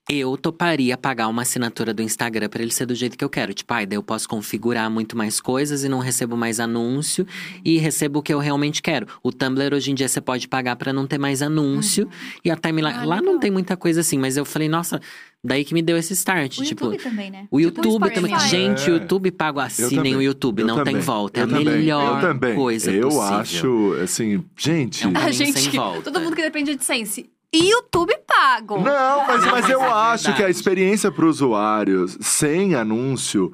[0.07, 3.55] Eu toparia pagar uma assinatura do Instagram pra ele ser do jeito que eu quero.
[3.55, 7.25] Tipo, ai, daí eu posso configurar muito mais coisas e não recebo mais anúncio
[7.63, 9.07] e recebo o que eu realmente quero.
[9.23, 12.07] O Tumblr hoje em dia você pode pagar pra não ter mais anúncio
[12.43, 12.99] e a timeline.
[12.99, 15.01] Ah, lá não tem muita coisa assim, mas eu falei, nossa,
[15.47, 16.57] Daí que me deu esse start.
[16.57, 17.47] O tipo, YouTube também, né?
[17.51, 18.39] o Tipo YouTube também.
[18.39, 18.99] Gente, o É.
[18.99, 21.39] YouTube pago, assinem o YouTube, eu não tem também, volta.
[21.39, 22.55] É eu a também, melhor eu também.
[22.55, 23.21] coisa Eu possível.
[23.37, 25.03] acho, assim, gente.
[25.03, 26.01] É um A caminho sem gente, volta.
[26.11, 27.29] todo mundo que depende de AdSense.
[27.55, 28.79] E YouTube pago.
[28.81, 33.51] Não, mas, mas eu é acho que a experiência para o usuário, sem anúncio,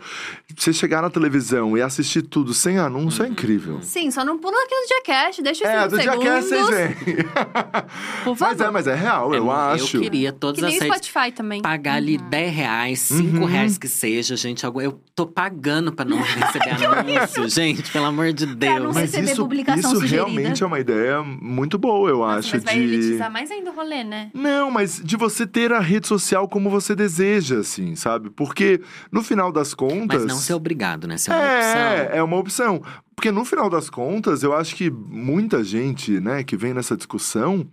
[0.58, 3.32] você chegar na televisão e assistir tudo sem anúncio é Uhum.
[3.32, 3.80] incrível.
[3.82, 6.24] Sim, só não pula aquele Jackass, deixa É, os do segundos.
[6.26, 6.96] Jackass vocês veem.
[8.24, 8.48] Por favor.
[8.58, 9.98] Mas é, mas é real, É, eu acho.
[9.98, 11.62] Eu queria todas Que nem as redes Spotify também.
[11.62, 13.46] pagar ali 10 reais, 5 Uhum.
[13.46, 14.64] reais que seja, gente.
[14.66, 18.84] Eu tô pagando pra não receber anúncio, gente, pelo amor de não Deus.
[18.96, 20.16] Mas receber isso, publicação isso sugerida.
[20.16, 22.56] realmente é uma ideia muito boa, eu Nossa, acho.
[22.56, 22.82] mas vai de...
[22.82, 24.32] elitizar mais ainda o rolê, né?
[24.34, 28.30] Não, mas de você ter a rede social como você deseja, assim, sabe?
[28.30, 28.82] Porque
[29.12, 30.24] no final das contas.
[30.24, 31.18] Mas não ser obrigado, né?
[31.18, 31.82] Ser uma opção.
[31.82, 32.82] É, é uma opção.
[33.16, 37.68] Porque no final das contas, eu acho que muita gente, né, que vem nessa discussão,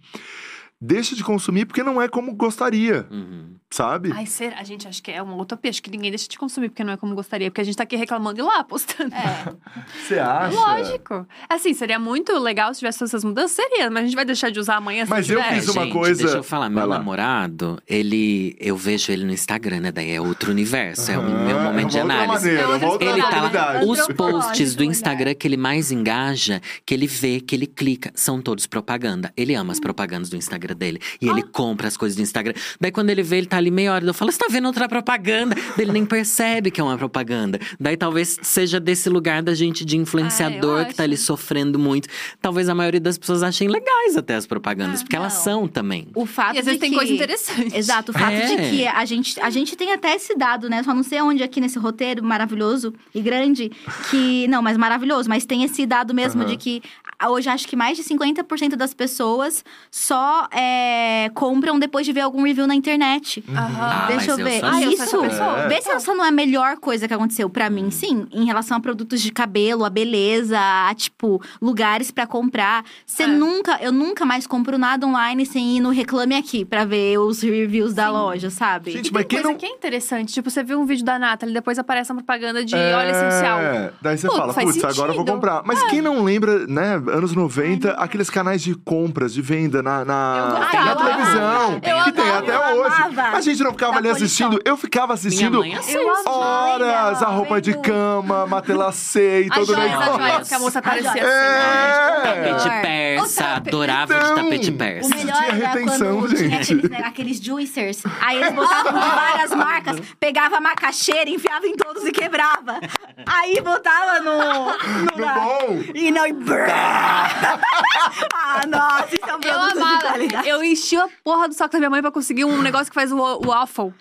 [0.80, 3.54] deixa de consumir porque não é como gostaria, Uhum.
[3.70, 4.12] sabe?
[4.12, 4.58] Ai, será?
[4.58, 5.70] A gente acha que é uma utopia.
[5.70, 7.50] Acho que ninguém deixa de consumir porque não é como gostaria.
[7.50, 9.14] Porque a gente tá aqui reclamando e lá postando.
[9.14, 9.54] É.
[10.06, 10.54] Você acha?
[10.54, 11.26] Lógico.
[11.48, 13.90] Assim, seria muito legal se tivesse essas mudanças, seria.
[13.90, 15.54] Mas a gente vai deixar de usar amanhã se Mas não eu tiver.
[15.56, 18.56] fiz uma gente, coisa- Deixa eu falar, meu namorado, ele.
[18.60, 19.92] Eu vejo ele no Instagram, né?
[19.92, 21.10] Daí é outro universo.
[21.10, 22.46] É o meu é momento de uma outra análise.
[22.46, 24.90] maneira, É uma outra Ele tá os posts do olhar.
[24.90, 29.32] Instagram que ele mais engaja, que ele vê, que ele clica, são todos propaganda.
[29.36, 31.00] Ele ama as propagandas do Instagram dele.
[31.20, 32.54] E ele compra as coisas do Instagram.
[32.80, 34.04] Daí quando ele vê, ele tá ali meia hora.
[34.04, 35.54] Eu falo, você tá vendo outra propaganda?
[35.54, 37.58] Daí ele nem percebe que é uma propaganda.
[37.78, 42.08] Daí talvez seja desse lugar da gente de influenciador Ah, que tá ali sofrendo muito.
[42.40, 45.42] Talvez a maioria das pessoas achem legais até as propagandas, Ah, porque elas não.
[45.42, 46.08] são também.
[46.14, 46.96] O fato E às vezes de tem que...
[46.96, 47.76] coisa interessante.
[47.76, 48.46] Exato, o fato É.
[48.46, 50.82] de que a gente, a gente tem até esse dado, né?
[50.82, 53.70] Só não sei onde aqui nesse roteiro maravilhoso e grande,
[54.10, 54.46] que.
[54.48, 56.50] Não, mas maravilhoso, mas tem esse dado mesmo Aham.
[56.50, 56.82] de que
[57.17, 62.20] ah, hoje acho que mais de 50% das pessoas só é, compram depois de ver
[62.20, 63.42] algum review na internet.
[63.48, 63.78] Aham.
[63.80, 64.64] Ah, Deixa eu eu ver.
[64.64, 64.76] assim.
[64.76, 65.42] Ah, eu sou Isso.
[65.42, 65.68] É.
[65.68, 67.90] vê se essa não é a melhor coisa que aconteceu pra mim.
[67.90, 72.84] Sim, em relação a produtos de cabelo, a beleza, a, tipo, lugares pra comprar.
[73.04, 73.26] Você É.
[73.26, 77.40] nunca, eu nunca mais compro nada online sem ir no Reclame Aqui pra ver os
[77.42, 78.12] reviews da Sim.
[78.12, 78.92] loja, sabe?
[78.92, 80.32] Gente, E mas tem quem coisa não- que é interessante.
[80.32, 83.58] Tipo, você viu um vídeo da Nathalie, depois aparece uma propaganda de É, óleo essencial.
[84.00, 85.62] Daí você Putz, fala, putz, agora eu vou comprar.
[85.64, 90.04] Mas quem não lembra, né, anos 90, aqueles canais de compras, de venda na, Eu
[90.06, 91.74] na, na Eu televisão, amava.
[91.74, 92.78] que tem Eu até hoje.
[93.00, 93.36] Eu amava.
[93.36, 94.68] A gente não ficava Da ali assistindo, Polishop.
[94.70, 95.92] eu ficava assistindo Minha mãe.
[95.94, 96.30] Eu amava.
[96.30, 100.46] horas a roupa de cama, matelacê e todo o negócio.
[100.48, 101.06] que a moça joias.
[101.06, 101.18] assim.
[101.20, 102.20] É.
[102.22, 102.82] Tapete Melhor.
[102.82, 103.68] persa, O tapete.
[103.68, 105.14] adorava Então, de tapete O persa.
[105.16, 106.72] melhor Tinha era retenção, quando tinha gente.
[106.72, 108.02] aqueles, né, aqueles juicers.
[108.20, 112.78] Aí eles botavam várias marcas, pegava a macaxeira, enfiava em todos e quebrava.
[113.26, 114.38] Aí botava no.
[114.38, 115.80] no, No bom.
[115.94, 116.26] E não.
[116.26, 116.68] E brrr.
[118.34, 120.46] ah, nossa, isso é um Eu amava.
[120.46, 123.12] Eu enchi a porra do saco da minha mãe pra conseguir um negócio que faz
[123.12, 123.92] o, o waffle.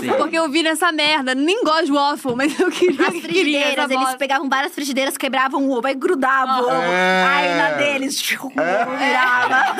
[0.00, 0.12] Sim.
[0.16, 1.34] Porque eu vi nessa merda.
[1.34, 3.06] Nem gosto de waffle, mas eu queria.
[3.06, 6.82] As queria frigideiras, essa eles pegavam várias frigideiras, quebravam o ovo, aí grudava o ovo.
[6.82, 7.24] É.
[7.26, 9.76] Aí na deles, virava.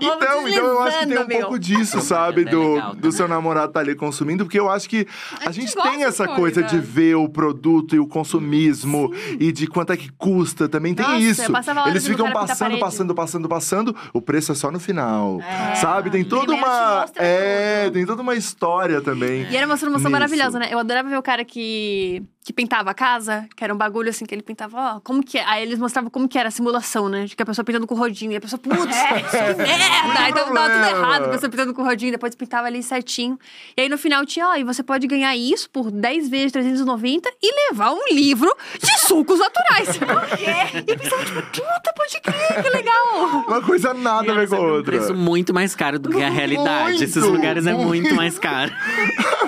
[0.00, 1.40] Então, então eu acho que tem um meu.
[1.40, 2.42] pouco disso, sabe?
[2.42, 5.06] É Do, legal do seu namorado tá ali consumindo, porque eu acho que
[5.40, 6.62] a, A gente, gente tem essa coisa coisa.
[6.62, 10.68] de ver o produto e o consumismo e de quanto é que custa.
[10.68, 11.42] Também tem Nossa, isso.
[11.86, 13.96] Eles ficam passando, passando, passando, passando.
[14.12, 15.40] O preço é só no final.
[15.40, 15.74] É.
[15.76, 16.10] Sabe?
[16.10, 17.06] Tem toda Primeiro uma.
[17.16, 17.94] É, tudo.
[17.94, 19.46] tem toda uma história também.
[19.50, 20.10] E era uma promoção Nisso.
[20.10, 20.68] maravilhosa, né?
[20.70, 24.26] Eu adorava ver o cara que, que pintava a casa, que era um bagulho assim,
[24.26, 25.44] que ele pintava, ó, como que é?
[25.46, 27.24] Aí eles mostravam como que era a simulação, né?
[27.24, 28.32] De que a pessoa pintando com rodinho.
[28.32, 30.20] E a pessoa, putz, que merda!
[30.20, 33.38] Aí tava, tava tudo errado, a pessoa pintando com rodinho, depois pintava ali certinho.
[33.74, 37.30] E aí no final tinha, ó, e você pode ganhar isso por 10 vezes 390
[37.42, 39.88] e levar um livro de sucos naturais.
[40.86, 43.44] e eu pensava, tipo, puta, pode crer, que legal!
[43.48, 44.92] Uma coisa nada a ver com a Um outra.
[44.96, 46.90] preço muito mais caro do que a realidade.
[46.90, 47.86] Muito, Esses lugares é muito.
[47.88, 48.70] muito mais caro.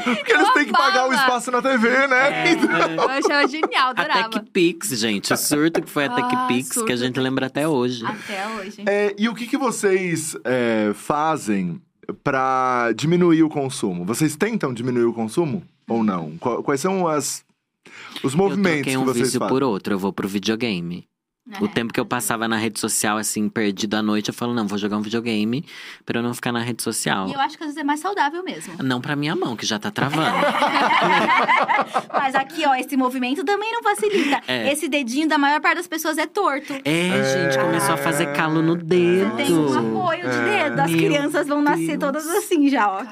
[0.03, 2.86] Porque eles têm que pagar o espaço na TV, né?
[2.95, 4.29] Eu achava genial, A adorava.
[4.31, 5.33] TechPix, gente.
[5.33, 6.93] O surto que foi a Ah, TechPix, que surto.
[6.93, 8.05] a gente lembra até hoje.
[8.05, 8.83] Até hoje.
[8.87, 11.81] É, e o que, que vocês é, fazem
[12.23, 14.05] pra diminuir o consumo?
[14.05, 16.37] Vocês tentam diminuir o consumo ou não?
[16.39, 17.45] Qu- Quais são as,
[18.23, 19.53] os Eu movimentos que um vocês vício fazem?
[19.55, 21.07] por outro, eu vou pro videogame.
[21.61, 21.69] O É.
[21.69, 24.77] tempo que eu passava na rede social, assim, perdido à noite, eu falo, não, vou
[24.77, 25.65] jogar um videogame
[26.05, 27.29] pra eu não ficar na rede social.
[27.29, 28.75] E eu acho que às vezes é mais saudável mesmo.
[28.83, 30.37] Não pra minha mão, que já tá travando.
[32.13, 34.41] Mas aqui, ó, esse movimento também não facilita.
[34.49, 34.73] É.
[34.73, 36.73] Esse dedinho da maior parte das pessoas é torto.
[36.85, 39.31] É, gente, começou a fazer calo no dedo.
[39.31, 40.65] Você tem um apoio de É.
[40.71, 40.81] dedo.
[40.81, 42.01] As Meu crianças vão nascer Deus.
[42.01, 43.03] todas assim já, ó.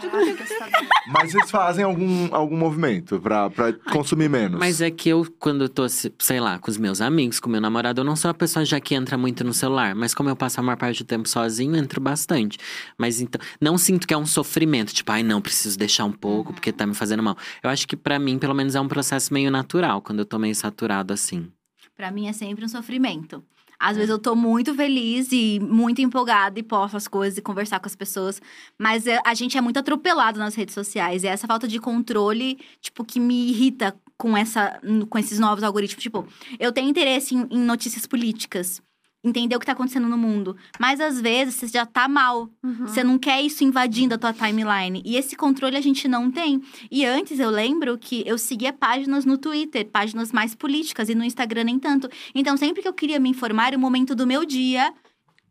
[1.13, 4.59] Mas vocês fazem algum, algum movimento pra, pra consumir menos?
[4.59, 7.49] Mas é que eu, quando eu tô, se- sei lá, com os meus amigos, com
[7.49, 10.15] meu namorado, eu não sou sou uma pessoa já que entra muito no celular, mas
[10.15, 12.57] como eu passo a maior parte do tempo sozinho, entro bastante.
[12.97, 16.55] Mas então, não sinto que é um sofrimento, tipo, ai não, preciso deixar um pouco
[16.55, 17.37] porque tá me fazendo mal.
[17.63, 20.39] Eu acho que pra mim, pelo menos, é um processo meio natural, quando eu tô
[20.39, 21.53] meio saturado assim.
[21.95, 23.45] Pra mim é sempre um sofrimento.
[23.87, 27.79] Às vezes eu tô muito feliz e muito empolgada e posto as coisas e conversar
[27.81, 28.41] com as pessoas.
[28.79, 31.23] Mas é- a gente é muito atropelado nas redes sociais.
[31.23, 34.81] E é essa falta de controle, tipo, que me irrita com, essa,
[35.11, 36.03] com esses novos algoritmos.
[36.03, 36.27] Tipo,
[36.59, 38.81] eu tenho interesse em, em notícias políticas.
[39.25, 40.55] Entender o que tá acontecendo no mundo.
[40.79, 42.51] Mas às vezes você já tá mal.
[42.63, 42.87] Uhum.
[42.87, 45.03] Você não quer isso invadindo a tua timeline.
[45.05, 46.61] E esse controle a gente não tem.
[46.91, 51.25] E antes eu lembro que eu seguia páginas no Twitter, páginas mais políticas, e no
[51.25, 52.09] Instagram nem tanto.
[52.35, 54.93] Então, sempre que eu queria me informar, era o momento do meu dia.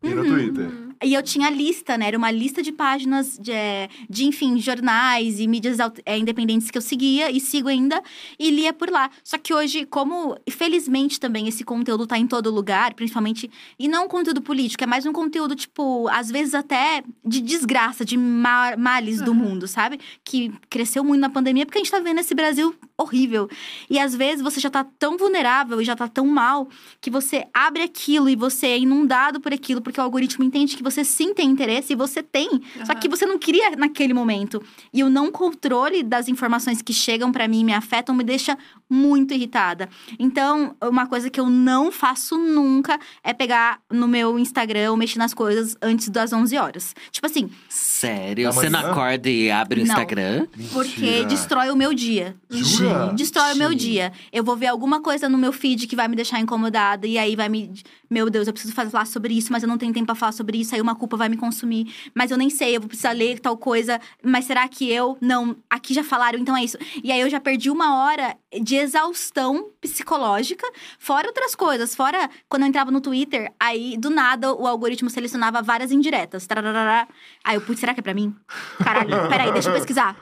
[0.02, 0.14] E Uhum.
[0.14, 0.70] no Twitter?
[1.02, 2.08] E eu tinha lista, né?
[2.08, 6.78] Era uma lista de páginas de, eh, de enfim, jornais e mídias eh, independentes que
[6.78, 8.02] eu seguia e sigo ainda
[8.38, 9.10] e lia por lá.
[9.22, 14.04] Só que hoje, como felizmente também esse conteúdo tá em todo lugar, principalmente, e não
[14.04, 18.76] um conteúdo político, é mais um conteúdo, tipo, às vezes até de desgraça, de ma-
[18.76, 19.98] males do mundo, sabe?
[20.24, 23.48] Que cresceu muito na pandemia, porque a gente tá vendo esse Brasil horrível.
[23.90, 26.68] E às vezes você já tá tão vulnerável e já tá tão mal
[27.00, 30.82] que você abre aquilo e você é inundado por aquilo, porque o algoritmo entende que
[30.84, 32.62] você sim tem interesse e você tem.
[32.84, 34.62] Só que você não queria naquele momento.
[34.92, 38.56] E o não controle das informações que chegam pra mim e me afetam me deixa
[38.90, 39.88] muito irritada.
[40.18, 45.18] Então, uma coisa que eu não faço nunca é pegar no meu Instagram ou mexer
[45.18, 46.94] nas coisas antes das 11 horas.
[47.10, 48.52] Tipo assim, Sério?
[48.52, 49.92] Você não acorda e abre o Não.
[49.92, 50.46] Instagram?
[50.72, 51.24] porque Mentira.
[51.24, 52.36] destrói o meu dia.
[52.50, 53.12] Jura?
[53.14, 54.12] Destrói o meu dia.
[54.32, 57.06] Eu vou ver alguma coisa no meu feed que vai me deixar incomodada.
[57.06, 57.72] E aí vai me.
[58.10, 60.58] Meu Deus, eu preciso falar sobre isso, mas eu não tenho tempo pra falar sobre
[60.58, 60.74] isso.
[60.74, 61.92] Aí uma culpa vai me consumir.
[62.14, 64.00] Mas eu nem sei, eu vou precisar ler tal coisa.
[64.22, 65.16] Mas será que eu.
[65.20, 66.76] Não, aqui já falaram, então é isso.
[67.02, 70.66] E aí eu já perdi uma hora de exaustão psicológica,
[70.98, 71.94] fora outras coisas.
[71.94, 76.46] Fora quando eu entrava no Twitter, aí do nada o algoritmo selecionava várias indiretas.
[76.46, 77.08] Tararara.
[77.44, 78.34] Aí eu, putz, será que é pra mim?
[78.82, 80.16] Caralho, peraí, deixa eu pesquisar.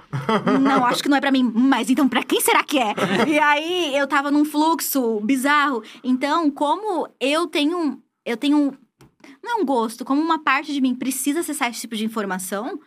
[0.61, 1.51] Não, acho que não é pra mim.
[1.55, 2.95] Mas então, pra quem será que é?
[3.27, 5.83] E aí eu tava num fluxo bizarro.
[6.03, 8.03] Então, como eu tenho.
[8.25, 8.77] Eu tenho.
[9.43, 12.79] Não é um gosto, como uma parte de mim precisa acessar esse tipo de informação.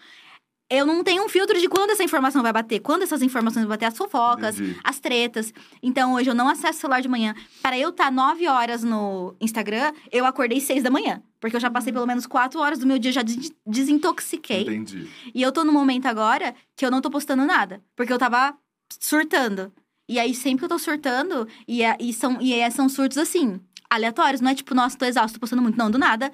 [0.68, 2.80] Eu não tenho um filtro de quando essa informação vai bater.
[2.80, 4.80] Quando essas informações vão bater, as fofocas, Entendi.
[4.84, 5.54] as tretas.
[5.82, 7.36] Então, hoje eu não acesso o celular de manhã.
[7.62, 11.22] Para eu estar nove horas no Instagram, eu acordei seis da manhã.
[11.40, 14.62] Porque eu já passei pelo menos quatro horas do meu dia, já des- desintoxiquei.
[14.64, 15.08] Entendi.
[15.36, 17.80] E eu tô no momento agora que eu não tô postando nada.
[17.96, 18.56] Porque eu tava
[19.00, 19.72] surtando.
[20.10, 23.18] E aí, sempre que eu tô surtando, e, é- e são, e é- são surtos
[23.20, 23.60] assim,
[23.90, 24.42] aleatórios.
[24.42, 25.78] Não é tipo, nossa, tô exausto, tô postando muito.
[25.78, 26.32] Não, do nada.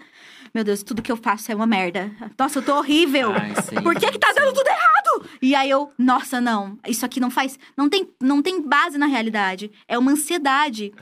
[0.53, 2.11] Meu Deus, tudo que eu faço é uma merda.
[2.37, 3.31] Nossa, eu tô horrível.
[3.31, 4.55] Ai, sim, Por que que tá dando sim.
[4.55, 5.29] tudo errado?
[5.41, 6.77] E aí eu, nossa, não.
[6.85, 7.57] Isso aqui não faz.
[7.77, 9.71] Não tem, não tem base na realidade.
[9.87, 10.93] É uma ansiedade.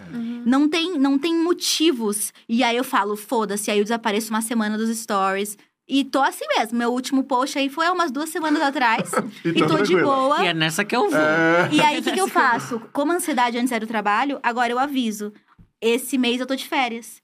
[0.45, 2.31] Não tem, não tem motivos.
[2.47, 3.71] E aí eu falo, foda-se.
[3.71, 5.57] Aí eu desapareço uma semana dos stories.
[5.87, 6.77] E tô assim mesmo.
[6.77, 9.09] Meu último post aí foi há umas duas semanas atrás.
[9.43, 10.43] E e tá tô de boa.
[10.43, 11.19] E é nessa que eu vou.
[11.19, 11.69] É.
[11.71, 12.79] E aí, o que, que eu faço?
[12.93, 15.33] Como a ansiedade antes era o trabalho, agora eu aviso.
[15.81, 17.19] Esse mês eu tô de férias.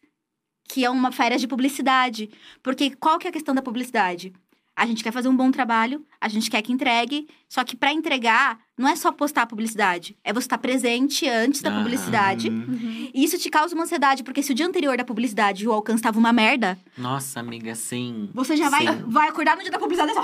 [0.68, 2.30] Que é uma férias de publicidade.
[2.62, 4.34] Porque qual que é a questão da publicidade?
[4.76, 7.28] A gente quer fazer um bom trabalho, a gente quer que entregue.
[7.48, 10.18] Só que pra entregar, não é só postar a publicidade.
[10.24, 11.84] É você estar presente antes da Aham.
[11.84, 12.50] publicidade.
[12.50, 13.10] Hum.
[13.14, 16.04] E isso te causa uma ansiedade, porque se o dia anterior da publicidade o alcance
[16.04, 18.30] tava uma merda, Nossa, amiga, sim.
[18.34, 19.04] você já vai, Sim.
[19.08, 20.22] vai acordar no dia da publicidade e só,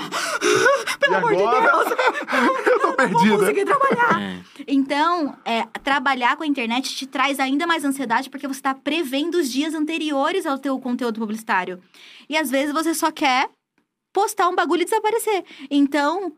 [0.98, 1.66] Pelo amor de agora,
[2.66, 3.38] eu tô vou perdida.
[3.38, 4.20] conseguir trabalhar.
[4.22, 4.40] É.
[4.68, 9.36] Então, é, trabalhar com a internet te traz ainda mais ansiedade porque você está prevendo
[9.36, 11.82] os dias anteriores ao teu conteúdo publicitário.
[12.28, 13.48] E às vezes você só quer
[14.12, 15.42] postar um bagulho e desaparecer.
[15.70, 16.32] Então,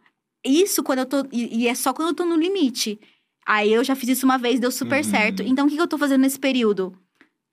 [0.45, 1.27] isso quando eu tô.
[1.33, 2.99] E, e é só quando eu tô no limite.
[3.47, 5.11] Aí eu já fiz isso uma vez, deu super Uhum.
[5.11, 5.43] certo.
[5.43, 6.97] Então, o que, que eu tô fazendo nesse período?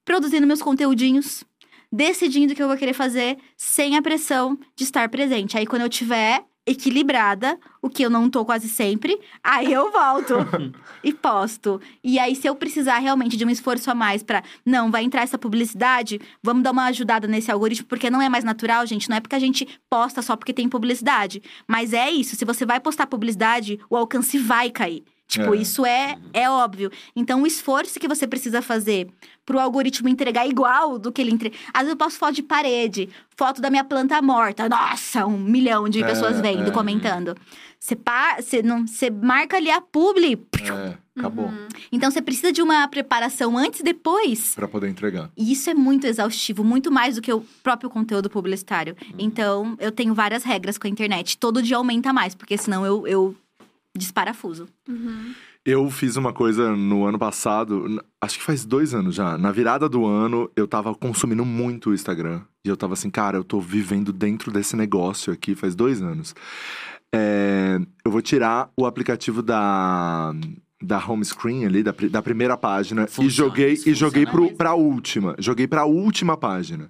[0.06, 1.44] Produzindo meus conteúdinhos,
[1.92, 5.58] decidindo o que eu vou querer fazer, sem a pressão de estar presente.
[5.58, 10.36] Aí, quando eu tiver equilibrada, o que eu não tô quase sempre, aí eu volto
[11.04, 11.82] e posto.
[12.04, 15.24] E aí, se eu precisar realmente de um esforço a mais pra, não, vai entrar
[15.24, 19.10] essa publicidade, vamos dar uma ajudada nesse algoritmo, porque não é mais natural, gente.
[19.10, 21.42] Não é porque a gente posta só porque tem publicidade.
[21.68, 25.04] Mas é isso, se você vai postar publicidade, o alcance vai cair.
[25.32, 25.58] Tipo, É.
[25.60, 26.92] isso é, é óbvio.
[27.16, 29.08] Então, o esforço que você precisa fazer
[29.46, 31.56] pro algoritmo entregar igual do que ele entrega.
[31.74, 34.68] Às vezes eu posto foto de parede, foto da minha planta morta.
[34.68, 36.72] Nossa, um milhão de É, pessoas vendo, é.
[36.72, 37.34] comentando.
[37.80, 38.42] Você pa...
[38.42, 38.86] você não...
[38.86, 40.38] você marca ali a publi.
[40.62, 41.50] É, acabou.
[41.94, 44.54] Então, você precisa de uma preparação antes e depois.
[44.54, 45.32] Pra poder entregar.
[45.38, 48.98] E isso é muito exaustivo, muito mais do que o próprio conteúdo publicitário.
[49.18, 51.38] Então, eu tenho várias regras com a internet.
[51.38, 53.36] Todo dia aumenta mais, porque senão eu, eu
[53.98, 54.68] desparafuso.
[55.66, 59.38] Eu fiz uma coisa no ano passado, acho que faz dois anos já.
[59.38, 62.42] Na virada do ano, eu tava consumindo muito o Instagram.
[62.66, 66.34] E eu tava assim, cara, eu tô vivendo dentro desse negócio aqui faz dois anos.
[67.14, 70.34] É, eu vou tirar o aplicativo da,
[70.82, 74.58] da home screen ali, da, da primeira página, Funciona, e joguei, e joguei pro, mesmo.
[74.58, 75.36] pra última.
[75.38, 76.90] Joguei pra última página.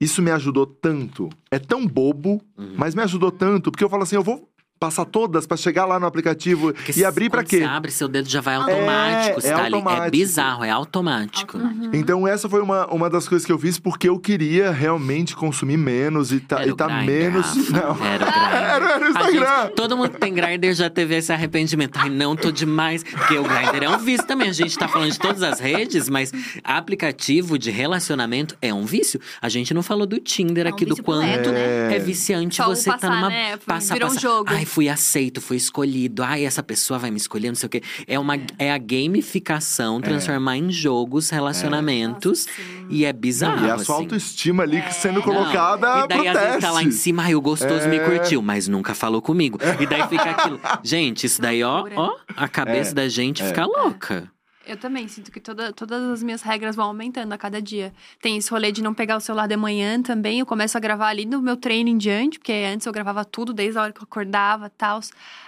[0.00, 1.28] Isso me ajudou tanto.
[1.50, 2.74] É tão bobo, Uhum.
[2.76, 4.48] mas me ajudou tanto, porque eu falo assim, eu vou
[4.78, 7.58] passar todas pra chegar lá no aplicativo Porque e abrir pra quando quê?
[7.58, 9.38] Você abre, seu dedo já vai automático.
[9.38, 9.74] É, você é tá ali.
[9.74, 10.06] automático.
[10.06, 11.56] É bizarro, é automático.
[11.58, 11.96] Automático.
[11.96, 15.76] Então essa foi uma, uma das coisas que eu fiz porque eu queria realmente consumir
[15.76, 17.46] menos e tá, Era e tá menos.
[17.46, 17.72] Rafa.
[17.98, 18.04] Não.
[18.06, 18.28] Era o.
[18.28, 19.62] Era, era o A Instagram.
[19.64, 21.96] gente- todo mundo que tem Grindr já teve esse arrependimento.
[21.98, 23.02] Ai, não, tô demais.
[23.02, 24.48] Porque o Grindr é um vício também.
[24.48, 26.32] A gente tá falando de todas as redes, mas
[26.62, 29.20] aplicativo de relacionamento é um vício.
[29.42, 31.94] A gente não falou do Tinder É um aqui, do quanto ego, né?
[31.96, 33.28] é viciante Só você passar, tá numa.
[33.28, 33.56] né?
[33.66, 34.20] Passa, Virou um passa.
[34.20, 34.50] jogo.
[34.50, 36.22] Ai, fui aceito, fui escolhido.
[36.22, 37.82] Ai, essa pessoa vai me escolher, não sei o quê.
[38.06, 42.46] É, uma, é a gamificação, transformar em jogos relacionamentos.
[42.46, 42.86] Nossa.
[42.90, 43.66] E é bizarro.
[43.66, 44.04] E a sua assim.
[44.04, 47.34] autoestima ali sendo Não, colocada E daí, pro às vezes, tá lá em cima, ai,
[47.34, 48.04] o gostoso me É.
[48.04, 49.58] curtiu, mas nunca falou comigo.
[49.80, 50.60] E daí fica aquilo.
[50.84, 52.94] Gente, isso daí, ó, ó, a cabeça É.
[52.94, 54.30] da gente fica louca.
[54.68, 57.90] Eu também sinto que toda, todas as minhas regras vão aumentando a cada dia.
[58.20, 60.40] Tem esse rolê de não pegar o celular de manhã também.
[60.40, 63.54] Eu começo a gravar ali no meu treino em diante, porque antes eu gravava tudo
[63.54, 65.00] desde a hora que eu acordava e tal.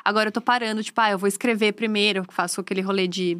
[0.03, 3.35] Agora eu tô parando, tipo, ah, eu vou escrever primeiro, faço aquele rolê de,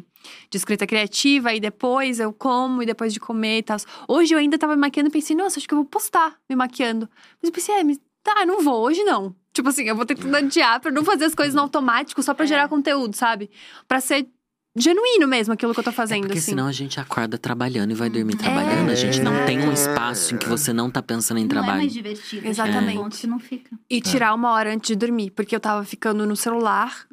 [0.51, 3.77] de escrita criativa, e depois eu como, e depois de comer e tal.
[4.07, 6.55] Hoje eu ainda tava me maquiando e pensei, nossa, acho que eu vou postar me
[6.55, 7.09] maquiando.
[7.41, 9.35] Mas eu pensei, é, mas, tá, não vou, hoje não.
[9.51, 12.45] Tipo assim, eu vou tentando adiar pra não fazer as coisas no automático só pra
[12.45, 12.47] É.
[12.47, 13.49] gerar conteúdo, sabe?
[13.87, 14.27] Pra ser
[14.75, 16.51] genuíno mesmo aquilo que eu tô É fazendo, porque assim.
[16.51, 18.89] senão a gente acorda trabalhando e vai dormir trabalhando.
[18.89, 21.49] A gente não tem um espaço em que você não tá pensando em Não é
[21.49, 21.77] trabalho.
[21.79, 22.47] mais divertido.
[22.47, 22.97] Exatamente.
[22.97, 23.69] um ponto que não fica.
[23.89, 27.05] E tirar uma hora antes de dormir, porque eu tava ficando no celular,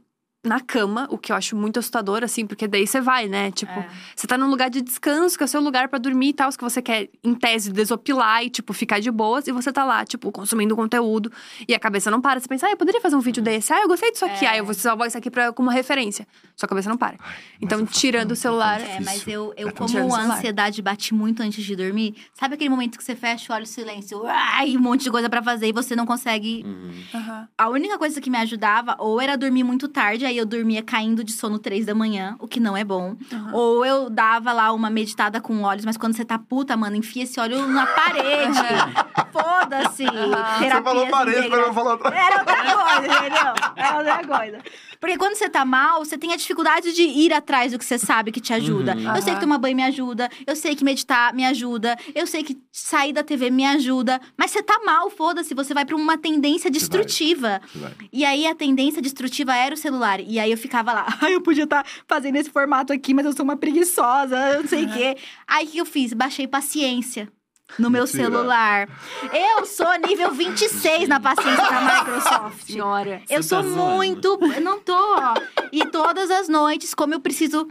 [0.49, 3.51] na cama, o que eu acho muito assustador, assim, porque daí você vai, né?
[3.51, 3.89] Tipo, É.
[4.17, 6.51] você tá num lugar de descanso, que é o seu lugar pra dormir e tal,
[6.51, 10.05] que você quer, em tese, desopilar e, tipo, ficar de boas, e você tá lá,
[10.05, 11.31] tipo, consumindo conteúdo,
[11.69, 12.41] e a cabeça não para.
[12.41, 14.49] Você pensa, ah, eu poderia fazer um vídeo desse, ah, eu gostei disso aqui, É.
[14.49, 16.27] ah, eu vou salvar isso aqui pra, como referência.
[16.57, 17.17] Sua cabeça não para.
[17.61, 18.81] Então, eu faço tirando o celular.
[18.81, 22.71] É, mas eu, eu É como a ansiedade bate muito antes de dormir, sabe aquele
[22.71, 25.73] momento que você fecha o olho silêncio, ai, um monte de coisa pra fazer e
[25.73, 26.63] você não consegue.
[26.65, 26.91] Uhum.
[27.15, 27.49] Aham.
[27.59, 31.23] A única coisa que me ajudava, ou era dormir muito tarde, aí eu dormia caindo
[31.23, 33.17] de sono três da manhã, o que não é bom.
[33.33, 33.51] Aham.
[33.53, 37.25] Ou eu dava lá uma meditada com olhos, mas quando você tá puta, mano, enfia
[37.25, 38.59] esse olho na parede.
[39.33, 40.05] Foda-se.
[40.07, 40.59] Aham.
[40.59, 41.75] Você falou parede, mas eu integradas.
[41.75, 42.17] falar atrás.
[42.17, 43.55] Era outra coisa, entendeu?
[43.77, 44.59] Era outra coisa.
[45.01, 47.99] Porque quando você tá mal, você tem a dificuldade de ir atrás do que você
[47.99, 48.97] sabe que te ajuda.
[48.97, 49.17] Uhum.
[49.17, 52.43] Eu sei que tomar banho me ajuda, eu sei que meditar me ajuda, eu sei
[52.43, 54.21] que sair da TV me ajuda.
[54.37, 57.61] Mas você tá mal, foda-se, você vai pra uma tendência destrutiva.
[57.75, 57.93] Vai.
[58.13, 60.21] E aí a tendência destrutiva era o celular.
[60.21, 63.33] E aí eu ficava lá, ai, eu podia estar fazendo esse formato aqui, mas eu
[63.33, 65.17] sou uma preguiçosa, eu não sei o quê.
[65.47, 66.13] Aí o que eu fiz?
[66.13, 67.29] Baixei paciência.
[67.79, 68.25] No meu Mentira.
[68.25, 68.89] celular.
[69.33, 72.67] Eu sou nível 26 na paciência da Microsoft.
[72.67, 73.23] Senhora.
[73.29, 74.39] Eu sou tá muito.
[74.55, 75.35] Eu não tô, ó.
[75.73, 77.69] E todas as noites, como eu preciso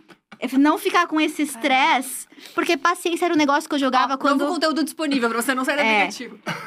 [0.57, 2.27] não ficar com esse estresse.
[2.53, 4.41] Porque paciência era um negócio que eu jogava Ó, quando.
[4.41, 6.09] Novo conteúdo disponível pra você não sair da É.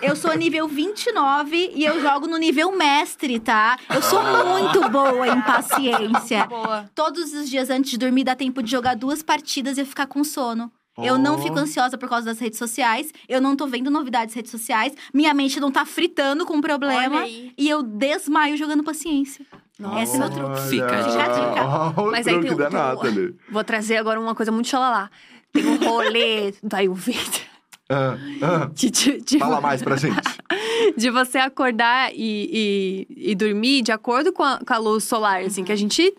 [0.03, 3.79] Eu sou nível 29 e eu jogo no nível mestre, tá?
[3.95, 6.47] Eu sou muito boa em paciência.
[6.47, 6.91] Boa.
[6.95, 10.07] Todos os dias antes de dormir dá tempo de jogar duas partidas e eu ficar
[10.07, 10.71] com sono.
[10.99, 13.13] Eu não fico ansiosa por causa das redes sociais.
[13.29, 14.93] Eu não tô vendo novidades nas redes sociais.
[15.15, 17.25] Minha mente não tá fritando com problema.
[17.27, 19.47] E eu desmaio jogando paciência.
[19.79, 20.03] Nossa.
[20.03, 20.61] Esse é o meu truque.
[20.69, 22.03] Fica a Fica a dica.
[22.11, 23.35] Mas aí tem Nathalie.
[23.51, 25.11] Vou trazer agora uma coisa muito xalalá.
[25.53, 27.51] Tem um rolê da Ayurveda.
[27.89, 28.71] Ah, ah.
[28.73, 30.17] De, de, de, Fala mais pra gente.
[30.97, 35.41] de você acordar e, e, e dormir de acordo com a, com a luz solar,
[35.43, 36.15] assim, que a gente.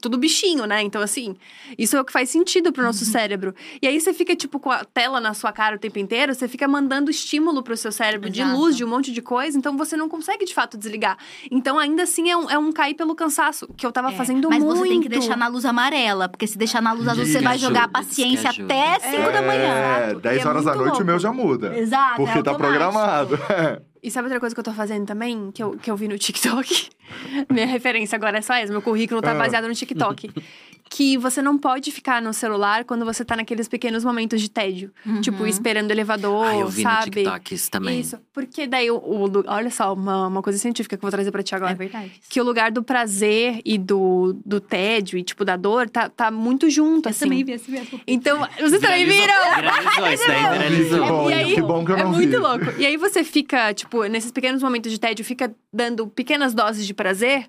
[0.00, 0.82] Tudo bichinho, né?
[0.82, 1.36] Então, assim,
[1.78, 3.54] isso é o que faz sentido pro nosso cérebro.
[3.80, 6.46] E aí você fica, tipo, com a tela na sua cara o tempo inteiro, você
[6.48, 8.56] fica mandando estímulo pro seu cérebro de Exato.
[8.58, 11.16] luz, de um monte de coisa, então você não consegue de fato desligar.
[11.50, 14.48] Então, ainda assim, é um, é um cair pelo cansaço, que eu tava É, fazendo
[14.48, 14.78] Mas muito.
[14.78, 17.58] você tem que deixar na luz amarela, porque se deixar na luz azul, você vai
[17.58, 19.62] jogar a paciência até 5 da manhã.
[19.74, 20.20] É, Exato.
[20.20, 21.18] 10 E é horas da noite o meu louco.
[21.20, 21.76] já muda.
[21.78, 22.16] Exato.
[22.16, 23.38] Porque é tá programado.
[24.02, 25.50] E sabe outra coisa que eu tô fazendo também?
[25.52, 26.88] Que eu, que eu vi no TikTok?
[27.50, 28.72] Minha referência agora é só essa.
[28.72, 29.34] Meu currículo tá Ah.
[29.34, 30.30] baseado no TikTok.
[30.94, 34.92] que você não pode ficar no celular quando você tá naqueles pequenos momentos de tédio.
[35.22, 37.06] Tipo, esperando o elevador, Ai, eu vi sabe?
[37.06, 38.00] no TikTok isso também.
[38.00, 38.18] Isso.
[38.30, 41.42] Porque daí, o, o olha só, uma, uma coisa científica que eu vou trazer pra
[41.42, 41.72] ti agora.
[41.72, 42.12] É verdade.
[42.28, 46.30] Que o lugar do prazer e do, do tédio e, tipo, da dor tá, tá
[46.30, 47.42] muito junto, assim.
[47.42, 47.98] vi esse mesmo.
[48.06, 49.34] Então, vocês também viram?
[49.56, 51.02] Viralizou, isso daí viralizou.
[51.04, 52.36] Que bom, E aí- que bom que eu É não muito vi.
[52.36, 52.64] louco.
[52.78, 56.92] E aí você fica, tipo, nesses pequenos momentos de tédio, fica dando pequenas doses de
[56.92, 57.46] prazer.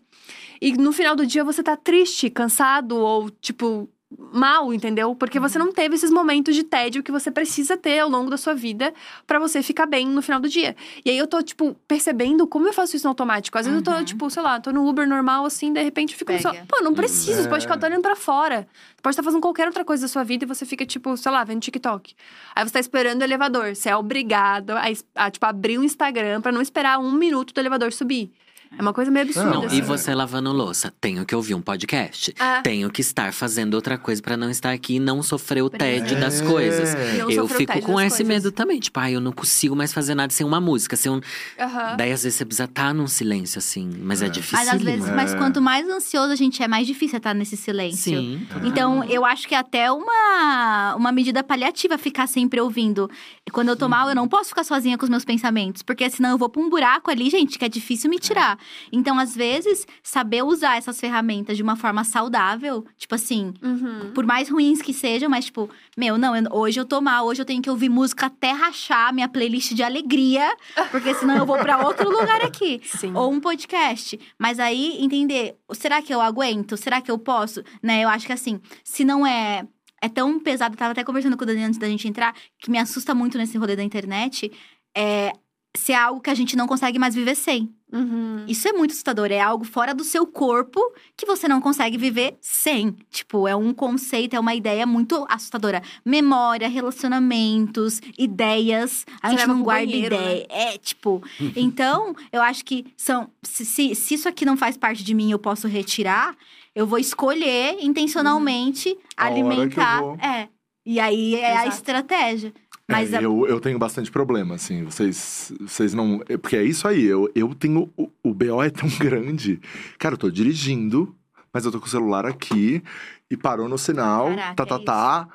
[0.66, 3.90] E no final do dia você tá triste, cansado ou tipo,
[4.32, 5.14] mal, entendeu?
[5.16, 8.38] Porque você não teve esses momentos de tédio que você precisa ter ao longo da
[8.38, 8.94] sua vida
[9.26, 10.76] pra você ficar bem no final do dia.
[11.04, 13.58] E aí eu tô, tipo, percebendo como eu faço isso no automático.
[13.58, 14.06] Às vezes eu tô, Uhum.
[14.06, 16.54] tipo, sei lá, tô no Uber normal, assim, de repente eu fico só.
[16.54, 17.68] Pô, não preciso, você pode É.
[17.68, 18.68] ficar olhando pra fora.
[18.96, 21.32] Você pode estar fazendo qualquer outra coisa da sua vida e você fica, tipo, sei
[21.32, 22.14] lá, vendo TikTok.
[22.56, 23.76] Aí você tá esperando o elevador.
[23.76, 24.84] Você é obrigado a,
[25.16, 28.32] a, tipo, abrir o Instagram pra não esperar um minuto do elevador subir.
[28.78, 29.50] É uma coisa meio absurda.
[29.50, 29.78] Não, assim.
[29.78, 32.34] e você lavando louça, tenho que ouvir um podcast.
[32.40, 32.62] É.
[32.62, 36.18] Tenho que estar fazendo outra coisa pra não estar aqui e não sofrer o tédio
[36.18, 36.20] É.
[36.20, 36.94] das coisas.
[37.20, 38.28] Não eu fico com esse coisas.
[38.28, 38.80] medo também.
[38.80, 40.96] Tipo, ah, eu não consigo mais fazer nada sem uma música.
[40.96, 41.22] Sem um...
[41.60, 41.96] Aham.
[41.98, 43.90] Daí, às vezes, você precisa estar num silêncio, assim.
[44.02, 44.58] Mas é, difícil.
[44.58, 45.16] Mas às vezes, É.
[45.16, 48.18] mas quanto mais ansioso a gente é, mais difícil é estar nesse silêncio.
[48.18, 48.48] Sim.
[48.64, 53.10] Então, eu acho que é até uma, uma medida paliativa ficar sempre ouvindo.
[53.52, 56.32] Quando eu tô mal, eu não posso ficar sozinha com os meus pensamentos, porque senão
[56.32, 58.58] eu vou pra um buraco ali, gente, que é difícil me tirar.
[58.92, 64.12] Então, às vezes, saber usar essas ferramentas de uma forma saudável, tipo assim, Uhum.
[64.14, 67.42] por mais ruins que sejam, mas tipo, meu, não, eu- hoje eu tô mal, hoje
[67.42, 70.56] eu tenho que ouvir música até rachar minha playlist de alegria,
[70.92, 72.82] porque senão eu vou pra outro lugar aqui.
[72.86, 73.14] Sim.
[73.16, 74.20] Ou um podcast.
[74.40, 76.78] Mas aí, entender, será que eu aguento?
[76.78, 77.64] Será que eu posso?
[77.82, 79.68] Né, eu acho que assim, se não é.
[80.02, 82.70] É tão pesado, eu tava até conversando com o Dani antes da gente entrar, que
[82.70, 84.52] me assusta muito nesse rolê da internet,
[84.98, 85.32] é
[85.76, 87.74] se é algo que a gente não consegue mais viver sem.
[87.94, 88.44] Uhum.
[88.48, 89.32] Isso é muito assustador.
[89.32, 90.82] É algo fora do seu corpo
[91.16, 92.96] que você não consegue viver sem.
[93.12, 95.82] Tipo, é um conceito, é uma ideia muito assustadora.
[96.04, 99.06] Memória, relacionamentos, ideias.
[99.22, 100.24] A Você gente não guarda banheiro, né?
[100.24, 100.48] ideia.
[100.50, 101.22] É, tipo.
[101.56, 103.30] então, eu acho que são.
[103.44, 106.36] Se, se, se isso aqui não faz parte de mim eu posso retirar,
[106.74, 110.02] eu vou escolher intencionalmente A eu alimentar.
[110.20, 110.50] É.
[110.86, 111.76] E aí é a Exato.
[111.78, 112.54] estratégia.
[112.90, 114.84] Mas É, a- eu, eu tenho bastante problema, assim.
[114.84, 116.22] Vocês, vocês não.
[116.28, 117.04] é, Porque é isso aí.
[117.04, 117.90] Eu, eu tenho.
[117.96, 119.60] O, o BO é tão grande.
[119.98, 121.16] Cara, eu tô dirigindo,
[121.54, 122.84] mas eu tô com o celular aqui
[123.32, 124.28] e parou no sinal.
[124.30, 125.28] Caraca, tá, tá, é tá.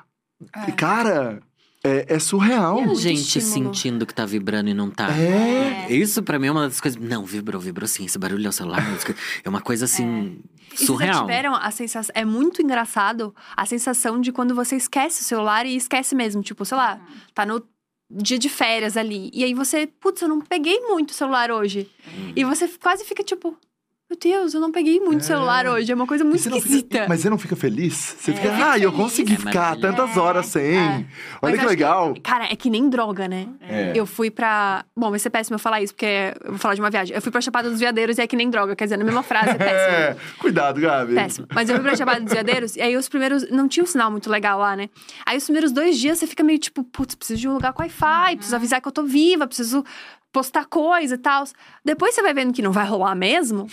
[0.67, 0.69] É.
[0.69, 1.41] E, cara,
[1.83, 2.79] é, é surreal.
[2.79, 3.73] E a gente estímulo.
[3.73, 5.09] sentindo que tá vibrando e não tá.
[5.11, 5.91] É.
[5.91, 7.01] Isso pra mim é uma das coisas.
[7.01, 8.05] Não, vibrou, vibrou sim.
[8.05, 8.81] Esse barulho é o celular.
[8.89, 9.15] música.
[9.43, 10.41] É uma coisa assim.
[10.71, 11.21] E vocês já surreal.
[11.21, 12.13] tiveram a sensação.
[12.13, 16.41] É muito engraçado a sensação de quando você esquece o celular e esquece mesmo.
[16.41, 16.99] Tipo, sei lá,
[17.33, 17.63] tá no
[18.11, 19.29] dia de férias ali.
[19.33, 21.89] E aí você, putz, eu não peguei muito o celular hoje.
[22.07, 22.33] Hum.
[22.35, 23.57] E você quase fica tipo.
[24.09, 25.23] Meu Deus, eu não peguei muito É.
[25.23, 25.91] celular hoje.
[25.91, 27.05] É uma coisa muito não fica- esquisita.
[27.07, 28.15] mas você não fica feliz?
[28.19, 28.95] Você É, fica, ah, eu feliz.
[28.95, 30.77] consegui É ficar tantas horas sem.
[30.77, 31.05] É.
[31.43, 32.15] Olha Mas que legal.
[32.23, 33.47] Cara, é que nem droga, né?
[33.61, 33.91] É.
[33.93, 34.83] Eu fui pra.
[34.97, 37.15] Bom, vai ser péssimo eu falar isso, porque eu vou falar de uma viagem.
[37.15, 38.75] Eu fui pra Chapada dos Veadeiros e é que nem droga.
[38.75, 39.95] Quer dizer, na mesma frase é péssimo.
[39.95, 41.13] É, cuidado, Gabi.
[41.13, 41.47] Péssimo.
[41.53, 43.47] Mas eu fui pra Chapada dos Veadeiros e aí os primeiros.
[43.51, 44.89] Não tinha um sinal muito legal lá, né?
[45.23, 47.83] Aí os primeiros dois dias você fica meio tipo, putz, preciso de um lugar com
[47.83, 49.85] Wi-Fi, preciso avisar que eu tô viva, preciso
[50.31, 51.43] postar coisa e tal.
[51.83, 53.67] Depois você vai vendo que não vai rolar mesmo.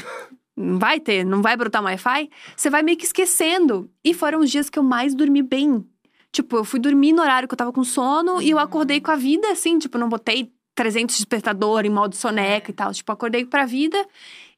[0.56, 2.30] Não vai ter, não vai brotar um Wi-Fi.
[2.56, 3.90] Você vai meio que esquecendo.
[4.02, 5.86] E foram os dias que eu mais dormi bem.
[6.32, 9.10] Tipo, eu fui dormir no horário que eu tava com sono e eu acordei com
[9.10, 12.92] a vida, assim, tipo, não botei 300 despertador em modo soneca e tal.
[12.92, 14.02] Tipo, acordei pra vida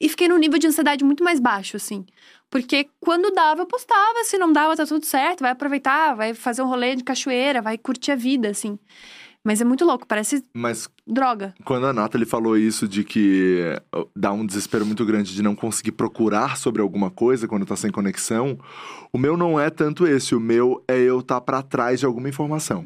[0.00, 2.04] e fiquei num nível de ansiedade muito mais baixo, assim.
[2.50, 4.24] Porque quando dava, eu postava.
[4.24, 5.40] Se não dava, tá tudo certo.
[5.40, 8.78] Vai aproveitar, vai fazer um rolê de cachoeira, vai curtir a vida, assim.
[9.44, 11.54] Mas é muito louco, parece Mas droga.
[11.64, 13.62] quando a Nathalie falou isso de que
[14.14, 17.90] dá um desespero muito grande de não conseguir procurar sobre alguma coisa quando tá sem
[17.90, 18.58] conexão,
[19.12, 20.34] o meu não é tanto esse.
[20.34, 22.84] O meu é eu estar tá pra trás de alguma informação.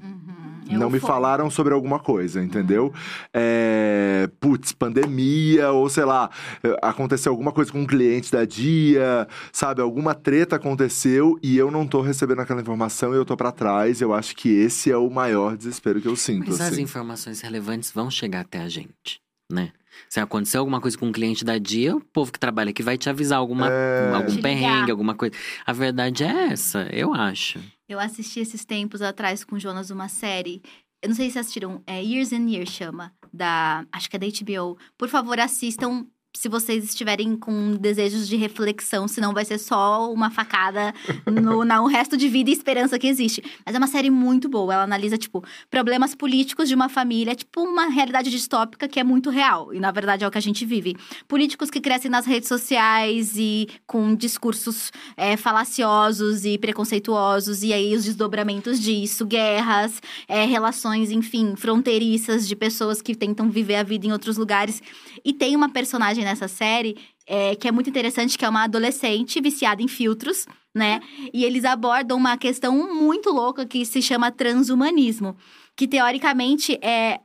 [0.75, 2.93] É não me falaram sobre alguma coisa, entendeu?
[3.33, 6.31] É, putz, pandemia, ou sei lá,
[6.63, 9.81] eh, aconteceu alguma coisa com um cliente da dia, sabe?
[9.81, 14.01] Alguma treta aconteceu e eu não tô recebendo aquela informação e eu tô pra trás.
[14.01, 16.83] Eu acho que esse é o maior desespero que eu sinto, Mas as assim.
[16.83, 19.21] informações relevantes vão chegar até a gente,
[19.51, 19.73] né?
[20.13, 22.99] Se acontecer alguma coisa com um cliente da dia, o povo que trabalha aqui vai
[22.99, 24.13] te avisar alguma, É.
[24.13, 24.43] algum Te ligar.
[24.43, 25.35] perrengue, alguma coisa.
[25.65, 27.59] A verdade é essa, eu acho.
[27.89, 30.61] Eu assisti esses tempos atrás com o Jonas uma série.
[31.01, 33.87] Eu não sei se assistiram, é Years and Years chama, da.
[33.91, 34.77] Acho que é da HBO.
[34.99, 40.31] Por favor, assistam se vocês estiverem com desejos de reflexão, senão vai ser só uma
[40.31, 40.95] facada
[41.27, 43.43] no, no resto de vida e esperança que existe.
[43.65, 44.73] Mas é uma série muito boa.
[44.73, 49.29] Ela analisa, tipo, problemas políticos de uma família, tipo, uma realidade distópica que é muito
[49.29, 49.75] real.
[49.75, 50.97] E, na verdade, é o que a gente vive.
[51.29, 57.95] Políticos que crescem nas redes sociais e com discursos é, falaciosos e preconceituosos, e aí
[57.95, 64.07] os desdobramentos disso, guerras, é, relações, enfim, fronteiriças de pessoas que tentam viver a vida
[64.07, 64.83] em outros lugares.
[65.25, 66.97] E tem uma personagem nessa série
[67.27, 71.01] é, que é muito interessante, que é uma adolescente viciada em filtros, né?
[71.33, 75.37] E eles abordam uma questão muito louca que se chama transhumanismo,
[75.77, 77.21] que teoricamente é.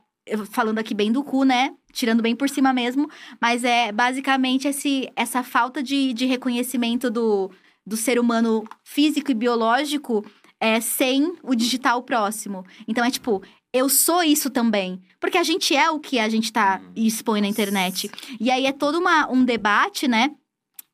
[0.50, 1.74] Falando aqui bem do cu, né?
[1.90, 3.08] Tirando bem por cima mesmo,
[3.40, 7.50] mas é basicamente esse, essa falta de, de reconhecimento do,
[7.86, 10.22] do ser humano físico e biológico
[10.60, 12.64] é, sem o digital próximo.
[12.86, 13.42] Então é tipo,
[13.72, 15.00] eu sou isso também.
[15.20, 18.10] Porque a gente é o que a gente tá e expõe na internet.
[18.40, 20.30] E aí é todo uma, um debate, né?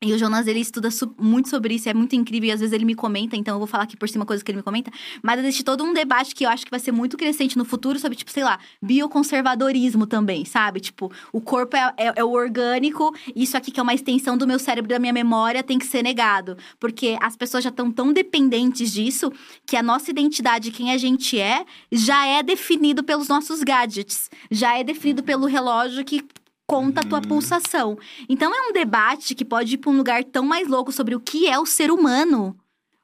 [0.05, 2.85] E o Jonas, ele estuda muito sobre isso, é muito incrível, e às vezes ele
[2.85, 4.91] me comenta, então eu vou falar aqui por cima coisas que ele me comenta.
[5.23, 7.99] Mas existe todo um debate que eu acho que vai ser muito crescente no futuro
[7.99, 10.81] sobre, tipo, sei lá, bioconservadorismo também, sabe?
[10.81, 14.47] Tipo, o corpo é, é- é o orgânico, isso aqui que é uma extensão do
[14.47, 16.57] meu cérebro, da minha memória, tem que ser negado.
[16.79, 19.33] Porque as pessoas já estão tão dependentes disso
[19.67, 24.31] que a nossa identidade, quem a gente é, já é definido pelos nossos gadgets.
[24.51, 26.23] Já é definido pelo relógio que
[26.67, 27.99] conta a tua pulsação.
[28.29, 31.21] Então é um debate que pode ir para um lugar tão mais louco sobre o
[31.21, 32.57] que é o ser humano.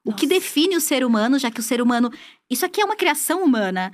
[0.05, 0.41] O que Nossa.
[0.41, 2.11] define o ser humano, já que o ser humano.
[2.49, 3.93] Isso aqui é uma criação humana.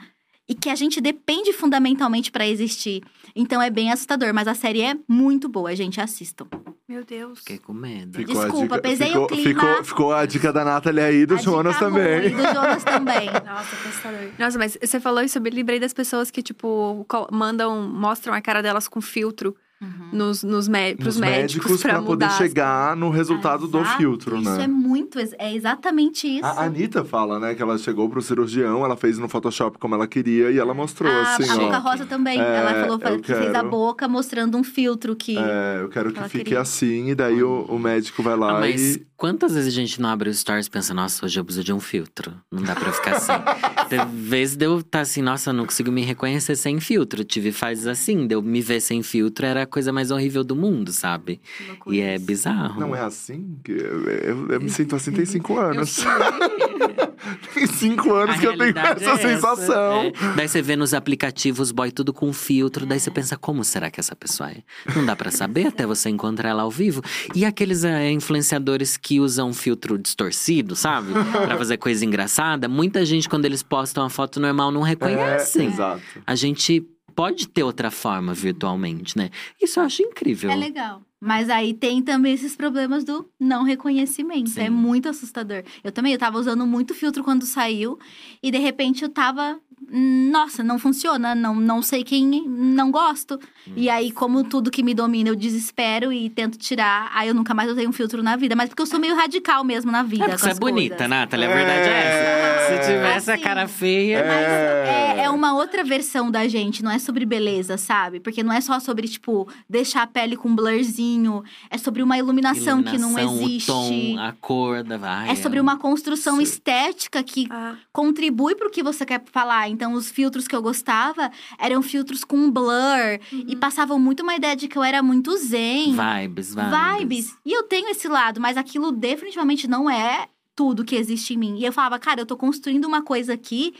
[0.49, 3.03] E que a gente depende fundamentalmente para existir.
[3.37, 6.01] Então é bem assustador, mas a série é muito boa, gente.
[6.01, 6.47] Assistam.
[6.89, 7.41] Meu Deus.
[7.41, 8.17] Fiquei com medo.
[8.17, 9.45] Ficou a Desculpa, dica- pesei ficou, o clima.
[9.61, 12.21] Ficou, ficou a dica da Nathalie aí, do A Jonas dica também.
[12.29, 13.27] ruim, do Jonas também.
[13.45, 14.21] Nossa, que assustador.
[14.39, 18.41] Nossa, mas você falou isso, eu me lembrei das pessoas que, tipo, mandam, mostram a
[18.41, 20.09] cara delas com filtro Uhum.
[20.12, 22.39] nos, nos pros Nos médicos, pra, pra poder mudar.
[22.39, 24.65] chegar no resultado do Exato, filtro, Isso né?
[24.65, 26.47] é muito, é exatamente isso.
[26.47, 30.07] A Anitta fala, né, que ela chegou pro cirurgião, ela fez no Photoshop como ela
[30.07, 31.59] queria e ela mostrou a, assim, a ó.
[31.59, 32.40] Boca Rosa também.
[32.40, 33.69] É, ela falou que fez a quero.
[33.69, 35.36] boca mostrando um filtro que.
[35.36, 36.61] É, eu quero que Ela fique queria.
[36.61, 39.07] assim, e daí o, o médico vai lá Ah, mas e.
[39.15, 41.73] quantas vezes a gente não abre os stories e pensa, nossa, hoje eu preciso de
[41.74, 42.32] um filtro.
[42.51, 43.36] Não dá pra ficar sem.
[43.90, 47.23] Teve vezes de eu estar assim, nossa, eu não consigo me reconhecer sem filtro.
[47.24, 50.57] Tive fases assim, de eu me ver sem filtro era a coisa mais horrível do
[50.57, 51.41] mundo, sabe?
[51.89, 52.25] E é isso.
[52.25, 52.81] bizarro.
[52.81, 53.59] Não é assim?
[53.63, 55.99] Que Eu, eu- eu me sinto assim tem cinco anos.
[57.55, 60.03] tem cinco anos A que eu tenho essa é sensação.
[60.03, 60.13] é.
[60.37, 64.01] Daí você vê nos aplicativos boy tudo com filtro, daí você pensa como será que
[64.01, 64.63] essa pessoa é?
[64.95, 67.03] Não dá pra saber até você encontrar ela ao vivo.
[67.35, 71.13] E aqueles é, influenciadores que usam filtro distorcido, sabe?
[71.13, 75.69] Pra fazer coisa engraçada, muita gente quando eles postam a foto normal não É, reconhecem.
[75.69, 76.03] exato.
[76.27, 76.85] A gente
[77.17, 79.31] pode ter outra forma virtualmente, né?
[79.61, 80.51] Isso eu acho incrível.
[80.51, 81.03] É legal.
[81.19, 84.51] Mas aí tem também esses problemas do não reconhecimento.
[84.51, 84.61] Sim.
[84.61, 85.65] É muito assustador.
[85.83, 87.99] Eu também, eu tava usando muito filtro quando saiu.
[88.43, 89.59] E de repente eu tava.
[89.93, 91.35] "Hum, Nossa, não funciona.
[91.35, 92.45] Não, não sei quem.
[92.47, 93.39] Não gosto.
[93.75, 97.11] E aí, como tudo que me domina, eu desespero e tento tirar.
[97.15, 98.55] Aí eu nunca mais usei um filtro na vida.
[98.55, 100.25] Mas porque eu sou meio radical mesmo na vida.
[100.25, 101.09] É porque com você é bonita, coisas.
[101.11, 101.47] Nathalie.
[101.47, 102.67] A verdade é essa.
[102.67, 104.19] Se tivesse a Assim, cara feia.
[104.27, 105.15] Mas É.
[105.19, 108.19] é, é uma outra versão da gente, não é sobre beleza, sabe?
[108.21, 111.43] Porque não é só sobre, tipo, deixar a pele com blurzinho.
[111.71, 113.71] É sobre uma iluminação, que não Iluminação, existe.
[113.71, 115.31] O tom, a cor da vai.
[115.31, 116.43] É sobre uma construção Sim.
[116.43, 119.69] estética que Ah, contribui pro que você quer falar.
[119.77, 123.20] Então, os filtros que eu gostava eram filtros com blur.
[123.31, 125.94] E passavam muito uma ideia de que eu era muito zen.
[125.94, 126.98] Vibes, vibes.
[126.98, 127.36] vibes.
[127.44, 131.59] E eu tenho esse lado, mas aquilo definitivamente não é tudo que existe em mim.
[131.59, 133.74] E eu falava, cara, eu tô construindo uma coisa aqui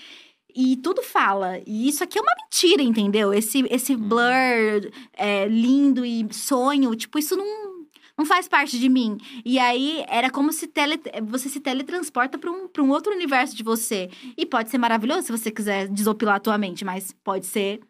[0.55, 1.59] e tudo fala.
[1.67, 3.33] E isso aqui é uma mentira, entendeu?
[3.33, 4.09] Esse, esse Uhum.
[4.09, 7.76] blur é, lindo e sonho, tipo, isso não.
[8.19, 9.19] Não faz parte de mim.
[9.45, 13.63] E aí, era como se tele, você se teletransporta pra um, um outro universo de
[13.63, 14.09] você.
[14.37, 17.81] E pode ser maravilhoso se você quiser desopilar a tua mente, mas pode ser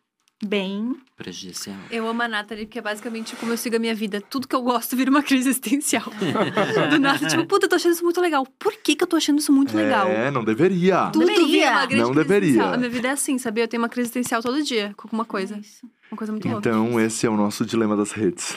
[0.45, 1.77] bem Prejudicial.
[1.91, 4.21] eu amo a Nathalie, porque é basicamente como eu sigo a minha vida.
[4.21, 6.05] Tudo que eu gosto vira uma crise existencial.
[6.91, 8.47] Do nada, tipo, puta, eu tô achando isso muito legal.
[8.59, 10.09] Por que, que eu tô achando isso muito legal?
[10.09, 11.11] É, não deveria.
[11.13, 11.47] Tudo Deveria.
[11.47, 12.49] vira uma grande Não crise deveria.
[12.49, 12.75] existencial.
[12.75, 13.65] A minha vida é assim, sabia?
[13.65, 15.57] Eu tenho uma crise existencial todo dia com alguma coisa.
[15.59, 15.87] Isso.
[16.11, 16.69] Uma coisa muito louca.
[16.69, 18.55] Então, esse é o nosso dilema das redes.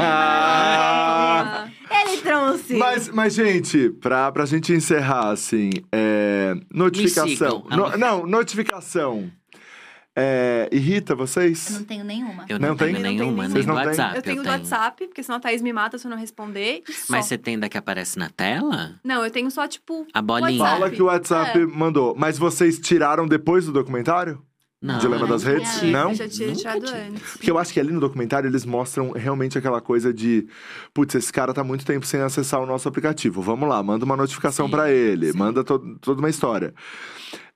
[0.00, 1.68] Ah,
[2.06, 2.74] Ele trouxe.
[2.76, 7.64] Mas, mas gente, pra, pra gente encerrar, assim, é, notificação.
[7.70, 9.30] No- não, notificação.
[10.14, 11.70] É, irrita Eu vocês?
[11.70, 12.44] não tenho nenhuma.
[12.48, 13.84] Eu Não não, tenho Eu não tenho nenhuma, nem do não têm?
[13.86, 14.16] WhatsApp.
[14.16, 16.82] eu tenho do WhatsApp, porque senão a Thaís me mata se eu não responder.
[17.08, 18.96] Mas você tem da que aparece na tela?
[19.02, 20.06] Não, eu tenho só, tipo.
[20.12, 20.60] A bolinha.
[20.62, 20.80] WhatsApp.
[20.80, 21.66] Fala que o WhatsApp É.
[21.66, 22.14] mandou.
[22.16, 24.42] Mas vocês tiraram depois do documentário?
[24.82, 24.98] Não.
[24.98, 25.78] Dilema eu das redes?
[25.78, 25.92] tive.
[25.92, 26.08] Não?
[26.10, 27.32] Eu já tinha tirado antes.
[27.34, 30.46] Porque eu acho que ali no documentário eles mostram realmente aquela coisa de.
[30.92, 33.40] Putz, esse cara tá muito tempo sem acessar o nosso aplicativo.
[33.40, 35.38] Vamos lá, manda uma notificação pra ele, sim.
[35.38, 36.74] manda to- toda uma história.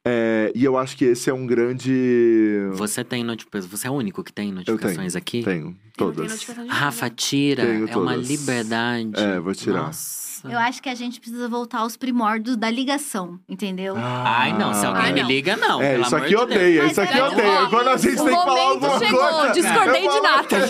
[0.09, 2.69] É, e eu acho que esse é um grande.
[2.75, 3.69] Você tem notificações.
[3.71, 5.43] Você é o único que tem notificações aqui?
[5.43, 6.41] Tenho, Eu não tenho todas.
[6.41, 7.65] de Rafa, tira.
[7.67, 8.29] Tenho é uma todas.
[8.29, 9.11] liberdade.
[9.17, 9.87] É, vou tirar.
[9.87, 10.27] Nossa.
[10.49, 13.97] Eu acho que a gente precisa voltar aos primórdios da ligação, entendeu?
[13.99, 14.73] Ai, não.
[14.75, 15.29] Se alguém Ai, me não.
[15.29, 15.83] liga, não.
[15.83, 17.67] É, isso aqui de odeia, isso aqui Mas odeia.
[17.69, 19.53] Quando a gente O tem que falar momento alguma chegou, coisa.
[19.55, 20.69] discordei de Nathalie.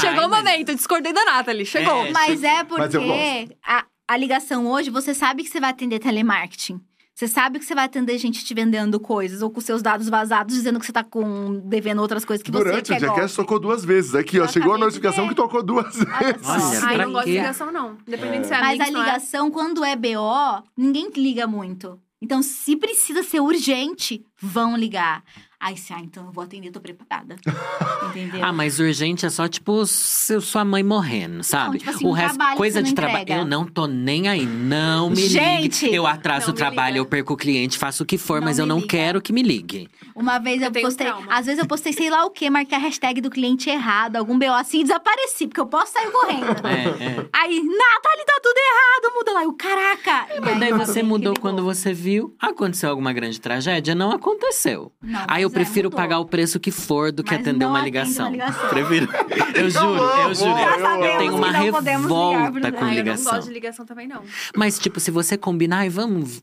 [0.00, 1.64] Chegou o mas- momento, discordei da Nathalie.
[1.64, 2.04] Chegou.
[2.04, 5.98] É, Mas é Mas porque a, a ligação hoje, você sabe que você vai atender
[5.98, 6.80] telemarketing.
[7.14, 10.52] Você sabe que você vai atender gente te vendendo coisas, ou com seus dados vazados,
[10.52, 13.60] dizendo que você tá com devendo outras coisas que Durante você o quer Jackass tocou
[13.60, 14.16] duas vezes.
[14.16, 14.48] Aqui, ó.
[14.48, 16.48] Chegou a notificação que tocou duas vezes.
[16.48, 17.96] Olha, Ai, não gosto de ligação, não.
[18.04, 18.90] Dependendo se é Mas a é.
[18.90, 22.00] ligação, quando é BO, ninguém liga muito.
[22.20, 25.22] Então, se precisa ser urgente, vão ligar.
[25.64, 27.36] Aí, se, ah, então eu vou atender, tô preparada.
[28.10, 28.44] Entendeu?
[28.44, 31.78] Ah, mas urgente é só, tipo, se sua mãe morrendo, sabe?
[31.78, 33.24] tipo assim, o resto, coisa você de não trabalho.
[33.32, 34.44] Eu não tô nem aí.
[34.44, 35.86] Não me Gente!
[35.86, 35.96] ligue.
[35.96, 36.98] Eu atraso Não o trabalho, liga.
[36.98, 38.88] eu perco o cliente, faço o que for, Não mas eu não liga.
[38.88, 39.88] quero que me ligue.
[40.14, 41.06] Uma vez eu, Eu postei.
[41.06, 41.26] trauma.
[41.30, 44.38] Às vezes eu postei sei lá o quê, marquei a hashtag do cliente errado, algum
[44.38, 46.44] BO assim e desapareci, porque eu posso sair correndo.
[46.66, 47.26] É, é.
[47.32, 49.44] Aí, Nathalie, tá tudo errado, muda lá.
[49.44, 50.26] Eu, caraca!
[50.36, 52.36] E Mas aí, daí você mudou quando você viu.
[52.38, 53.94] Aconteceu alguma grande tragédia?
[53.94, 54.92] Não aconteceu.
[55.02, 55.96] Não, Aí eu é, prefiro mudou.
[55.96, 58.26] pagar o preço que for do que Mas atender uma ligação.
[58.26, 58.68] uma ligação.
[58.68, 59.08] Prefiro.
[59.54, 60.50] Eu juro, eu juro.
[60.50, 63.32] Eu tenho uma revolta com Ai, eu não ligação.
[63.32, 64.22] gosto de ligação também, não.
[64.56, 66.42] Mas, tipo, se você combinar, ai, vamos.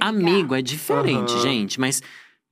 [0.00, 1.78] Amigo, é diferente, gente.
[1.78, 2.02] Mas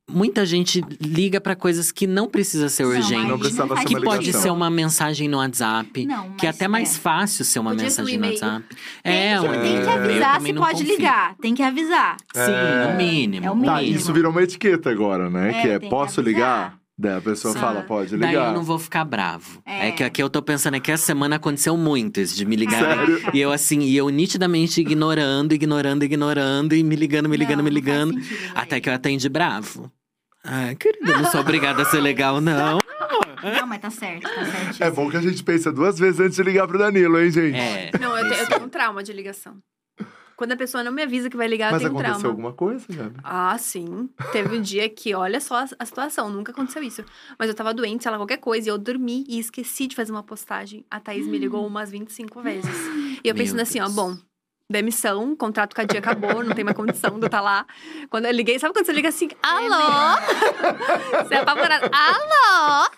[0.08, 3.28] muita gente liga pra coisas que não precisa ser Não, urgente.
[3.28, 6.06] Não precisava ser que uma pode ser uma mensagem no WhatsApp.
[6.06, 6.98] Não, que é até mais é.
[7.00, 8.26] fácil ser uma Podia ser um mensagem no.
[8.28, 8.64] WhatsApp.
[9.02, 10.96] Tem, É, que, um tem que avisar se pode confio.
[10.96, 11.34] ligar.
[11.40, 12.16] Tem que avisar.
[12.34, 12.90] Sim, É.
[12.90, 13.46] no mínimo.
[13.46, 13.96] É o no Tá, mínimo.
[13.96, 15.50] isso virou uma etiqueta agora, né?
[15.50, 16.24] É, que é, tem que posso avisar.
[16.40, 16.78] ligar?
[17.00, 17.60] Daí a pessoa Sim.
[17.60, 18.48] fala, pode Daí ligar.
[18.48, 19.62] eu não vou ficar bravo.
[19.64, 19.88] É.
[19.88, 19.92] É.
[19.92, 22.80] que aqui eu tô pensando é que essa semana aconteceu muito isso de me ligar.
[22.96, 23.20] Sério?
[23.32, 27.64] E eu assim, e eu nitidamente ignorando, ignorando, ignorando, e me ligando, me ligando, Não,
[27.64, 28.14] me ligando.
[28.14, 29.88] sentido, Até que eu atendi bravo.
[30.50, 32.78] Ai, querida, eu não sou obrigada a ser legal, não.
[33.42, 34.82] Não, mas tá certo, tá certo.
[34.82, 37.56] É bom que a gente pensa duas vezes antes de ligar pro Danilo, hein, gente?
[37.56, 37.90] É.
[38.00, 39.58] Não, eu, te- eu tenho um trauma de ligação.
[40.36, 42.28] Quando a pessoa não me avisa que vai ligar, Mas eu tenho aconteceu trauma.
[42.30, 43.18] alguma coisa, Gabi?
[43.24, 44.08] Ah, sim.
[44.32, 47.04] Teve um dia que, olha só a, a situação, nunca aconteceu isso.
[47.36, 50.12] Mas eu tava doente, sei lá, qualquer coisa, e eu dormi e esqueci de fazer
[50.12, 50.84] uma postagem.
[50.88, 52.70] A Thaís me ligou umas 25 vezes.
[53.24, 53.94] E eu Meu pensando assim, ó, Deus.
[53.96, 54.16] bom,
[54.70, 57.66] demissão, contrato com a dia acabou, não tem mais condição de eu estar lá.
[58.10, 60.20] Quando eu liguei, sabe quando você liga assim, alô?
[61.24, 62.90] você é apavorada, alô?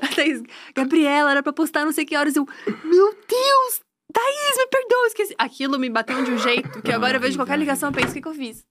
[0.00, 0.42] A Thaís,
[0.74, 2.34] Gabriela, era pra postar não sei que horas.
[2.34, 3.80] Eu, meu Deus,
[4.12, 5.34] Thaís, me perdoa, esqueci.
[5.38, 8.14] Aquilo me bateu de um jeito que agora eu vejo qualquer ligação, eu penso, o
[8.14, 8.64] que, que eu fiz?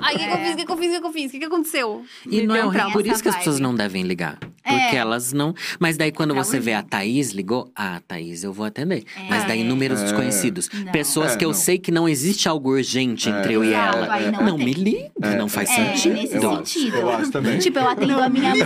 [0.00, 0.52] Ai, o que, que eu fiz?
[0.52, 0.88] O que, que eu fiz?
[0.88, 1.26] O que, que eu fiz?
[1.26, 2.04] O que, que aconteceu?
[2.26, 2.78] E Me não é um horrível.
[2.80, 2.92] trauma.
[2.92, 4.38] Por isso que as pessoas não devem ligar.
[4.64, 4.78] É.
[4.78, 5.54] Porque elas não.
[5.78, 6.82] Mas daí, quando É você vê a.
[6.82, 9.04] Thaís ligou, ah, Thaís, eu vou atender.
[9.16, 9.28] É.
[9.28, 10.04] Mas daí, números É.
[10.04, 10.68] desconhecidos.
[10.72, 10.92] Não.
[10.92, 11.54] Pessoas É, que eu não.
[11.54, 13.32] sei que não existe algo urgente É.
[13.38, 14.14] entre eu e Exato, ela.
[14.14, 15.36] aí não Não, me É.
[15.36, 16.14] não faz É, sentido.
[16.14, 16.96] nesse Eu acho, sentido.
[16.96, 17.58] eu acho também.
[17.58, 18.58] Tipo, eu atendo a minha mãe.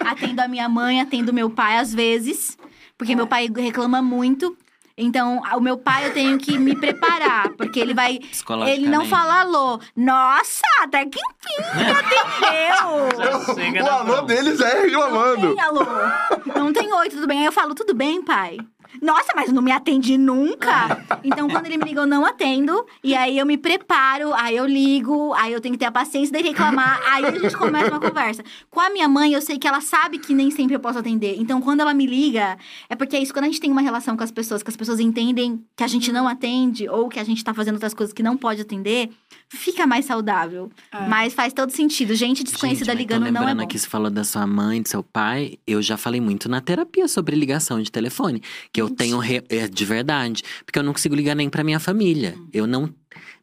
[0.00, 2.56] atendo a minha mãe, atendo meu pai às vezes.
[2.98, 4.56] Porque meu pai reclama muito.
[4.98, 7.50] Então, o meu pai eu tenho que me preparar.
[7.50, 8.18] Porque ele vai.
[8.66, 9.78] Ele não fala alô.
[9.94, 11.62] Nossa, até que enfim,
[13.50, 13.82] atendeu.
[13.82, 15.48] o na alô deles é reclamando.
[15.48, 15.86] Não tem alô.
[16.56, 17.40] Não tem oi, tudo bem?
[17.40, 18.58] Aí eu falo, tudo bem, pai?
[19.00, 21.04] Nossa, mas não me atende nunca.
[21.24, 22.86] Então, quando ele me liga, eu não atendo.
[23.02, 26.36] E aí eu me preparo, aí eu ligo, aí eu tenho que ter a paciência
[26.36, 27.00] de reclamar.
[27.04, 28.44] Aí a gente começa uma conversa.
[28.70, 31.36] Com a minha mãe, eu sei que ela sabe que nem sempre eu posso atender.
[31.38, 32.56] Então, quando ela me liga,
[32.88, 34.76] é porque é isso, quando a gente tem uma relação com as pessoas, que as
[34.76, 38.12] pessoas entendem que a gente não atende, ou que a gente tá fazendo outras coisas
[38.12, 39.10] que não pode atender,
[39.48, 40.70] fica mais saudável.
[40.92, 41.06] É.
[41.08, 42.14] Mas faz todo sentido.
[42.14, 43.64] Gente desconhecida Gente, ligando não é lembrando bom.
[43.64, 45.58] aqui, você falou da sua mãe, do seu pai.
[45.66, 48.42] Eu já falei muito na terapia sobre ligação de telefone.
[48.72, 50.42] Que eu tenho re- é, de verdade.
[50.64, 52.34] Porque eu não consigo ligar nem pra minha família.
[52.36, 52.48] Hum.
[52.52, 52.92] Eu não.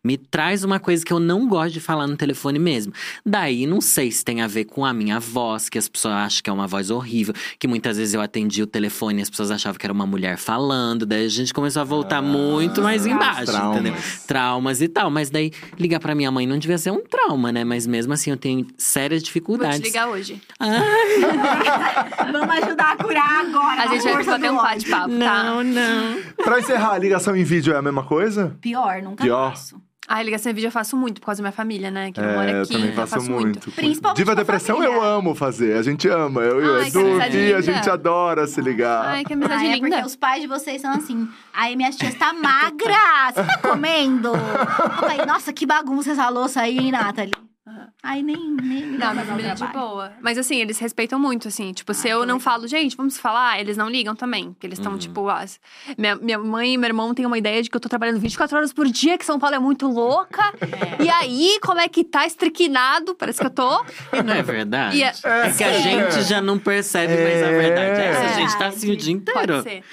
[0.04, 2.92] Me traz uma coisa que eu não gosto de falar no telefone mesmo.
[3.26, 6.42] Daí, não sei se tem a ver com a minha voz, que as pessoas acham
[6.44, 7.34] que é uma voz horrível.
[7.58, 10.38] Que muitas vezes eu atendi o telefone e as pessoas achavam que era uma mulher
[10.38, 11.06] falando.
[11.06, 13.80] Daí a gente começou a voltar muito mais embaixo, traumas.
[13.80, 14.02] entendeu?
[14.28, 15.10] Traumas e tal.
[15.10, 17.64] Mas daí, ligar pra minha mãe não devia ser um trauma, né?
[17.64, 19.80] Mas mesmo assim, eu tenho sérias Vou dificuldades.
[19.80, 20.42] te ligar hoje.
[22.32, 23.82] Vamos ajudar a curar agora.
[23.84, 25.44] A gente vai do um bate-papo, tá?
[25.44, 26.22] Não, não.
[26.44, 28.56] Pra encerrar, a ligação em vídeo é a mesma coisa?
[28.62, 29.54] Pior, nunca Pior.
[29.64, 29.82] Faço.
[30.06, 32.12] Ah, ligação em vídeo eu faço muito por causa da minha família, né?
[32.12, 33.72] Que não É, mora eu aqui, também então faço, muito.
[33.72, 34.96] Principalmente Diva Depressão família.
[34.96, 35.78] eu amo fazer.
[35.78, 36.42] A gente ama.
[36.42, 36.76] Eu e o
[37.22, 39.06] Ai, Gui, a gente adora se ligar.
[39.06, 39.88] Ai, que amizade é linda.
[39.90, 41.26] porque os pais de vocês são assim.
[41.54, 43.32] Aí minhas tias tá magra.
[43.34, 44.28] Você tá comendo?
[44.30, 47.32] Eu falei, nossa, que bagunça essa louça aí, hein, Nathalie?
[48.04, 50.12] Aí nem, nem Não, família é de boa.
[50.22, 51.72] Mas assim, eles respeitam muito, assim.
[51.72, 52.40] Tipo, se Ah, eu que não legal.
[52.42, 54.52] falo, gente, vamos falar, eles não ligam também.
[54.52, 54.98] Porque eles estão, Uhum.
[54.98, 55.62] tipo, as...
[55.98, 58.58] minha, minha mãe e meu irmão têm uma ideia de que eu tô trabalhando 24
[58.58, 60.42] horas por dia, que São Paulo é muito louca.
[61.00, 61.04] É.
[61.04, 63.16] E aí, como é que tá estriquinado?
[63.16, 63.86] Parece que eu tô.
[64.12, 64.98] E não é verdade?
[64.98, 68.02] E é- É que a gente já não percebe mais a verdade.
[68.02, 68.34] Essa É.
[68.36, 69.40] gente tá assim o dia inteiro.
[69.54, 69.84] Pode ser.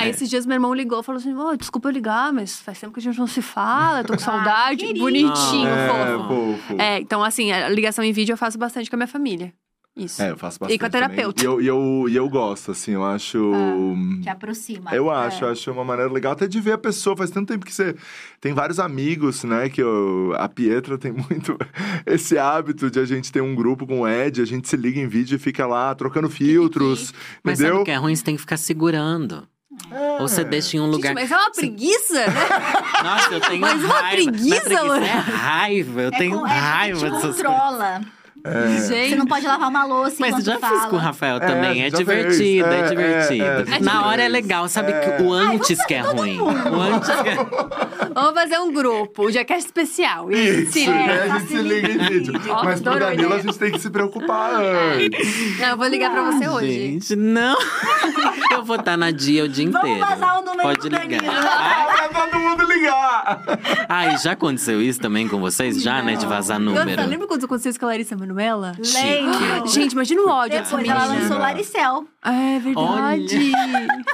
[0.00, 0.10] Aí É.
[0.10, 2.92] esses dias meu irmão ligou e falou assim: "Ô, desculpa eu ligar, mas faz tempo
[2.92, 4.18] que a gente não se fala, eu tô com
[4.64, 4.78] saudade.
[4.78, 5.00] querido.
[5.00, 6.28] Bonitinho, é, fofo.
[6.66, 6.80] fofo.
[6.80, 9.52] É, então assim, a ligação em vídeo eu faço bastante com a minha família.
[9.96, 10.22] Isso.
[10.22, 10.76] É, eu faço bastante.
[10.76, 11.42] E com a terapeuta.
[11.42, 13.52] E eu, e, eu, e eu gosto, assim, eu acho.
[14.22, 14.94] Que aproxima.
[14.94, 17.16] Eu acho, acho uma maneira legal até de ver a pessoa.
[17.16, 17.96] Faz tanto tempo que você
[18.40, 19.68] tem vários amigos, né?
[19.68, 21.58] Que eu- a Pietra tem muito
[22.06, 25.00] esse hábito de a gente ter um grupo com o Ed, a gente se liga
[25.00, 27.12] em vídeo e fica lá trocando filtros,
[27.42, 27.82] Mas sabe entendeu?
[27.82, 28.14] o que é ruim?
[28.14, 29.46] Você tem que ficar segurando.
[29.90, 31.08] Ou você deixa em um lugar.
[31.16, 32.48] Gente, mas é uma preguiça, né?
[33.02, 34.10] Nossa, eu tenho Mas uma raiva.
[34.32, 35.04] preguiça, Não é preguiça, mano.
[35.06, 36.00] é raiva.
[36.02, 38.06] Eu É tenho com- é, raiva te dessas coisas.
[38.44, 38.68] É.
[38.88, 39.10] Gente.
[39.10, 40.80] Você não pode lavar uma louça Mas já fala.
[40.80, 41.82] fiz com o Rafael É, também.
[41.84, 42.74] É, divertido, fez.
[42.74, 43.44] é, É, divertido.
[43.44, 45.00] é, é, Na já hora é legal, sabe É.
[45.16, 46.40] que o antes que é ruim.
[46.40, 47.36] O antes que é...
[48.14, 50.32] Vamos fazer um grupo, o Jackass especial.
[50.32, 51.22] E Isso, se né?
[51.22, 52.32] A gente se liga em vídeo.
[52.64, 55.58] Mas pro Danilo a gente tem que se preocupar antes.
[55.60, 56.72] Não, eu vou ligar pra você hoje.
[56.72, 57.56] Gente, não.
[58.50, 60.06] Eu vou estar na dia o dia Vamos inteiro.
[60.06, 61.08] vazar o número Pode do ligar.
[61.08, 61.32] Danilo.
[61.32, 63.42] Ai, Ah, pra todo mundo ligar!
[63.88, 65.80] Ai, já aconteceu isso também com vocês?
[65.80, 66.16] Já, né?
[66.16, 67.06] De vazar número.
[67.08, 68.72] lembra quando aconteceu isso com a Larissa Manoela?
[68.78, 69.66] Lembro.
[69.68, 72.04] Gente, imagina o ódio dessa Depois ela lançou Laricel.
[72.22, 73.52] É verdade.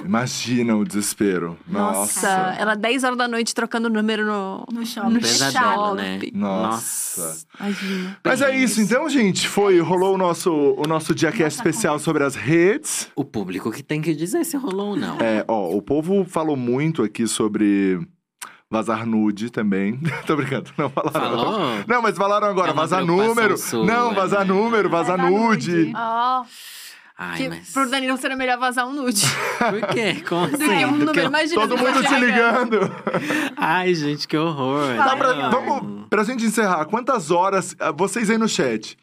[0.04, 1.58] Imagina o desespero.
[1.66, 2.56] Nossa, Nossa.
[2.58, 5.12] ela 10 horas da noite trocando número no, No shopping.
[5.14, 5.96] no Pesadelo, shopping.
[5.96, 6.18] né?
[6.32, 7.36] Nossa.
[7.58, 8.16] Imagina.
[8.24, 9.48] Mas é isso, então, gente.
[9.48, 13.08] Foi, rolou o nosso, o nosso Diacast Nossa especial sobre as redes.
[13.16, 15.18] O público que tem que dizer se rolou ou não.
[15.20, 18.00] É, ó, o povo falou muito aqui sobre
[18.70, 19.98] vazar nude também.
[20.26, 21.12] Tô brincando, não falaram.
[21.20, 21.60] Falou?
[21.86, 23.56] Não, mas falaram agora, É vazar número.
[23.56, 24.52] sua, não, vazar né?
[24.52, 25.92] número, vazar Vazar nude.
[25.94, 26.44] Ó,
[27.18, 27.72] Ai, que mas.
[27.72, 29.22] pro Danilo seria melhor vazar um nude.
[29.58, 30.22] Por quê?
[30.28, 30.84] Como assim?
[30.84, 31.60] um Do que número, eu- imagina.
[31.68, 32.78] Todo mundo te ligando.
[33.56, 34.94] Ai, gente, que horror.
[34.96, 38.98] Tá, pra, vamos, pra gente encerrar, quantas horas, ah, vocês aí no chat,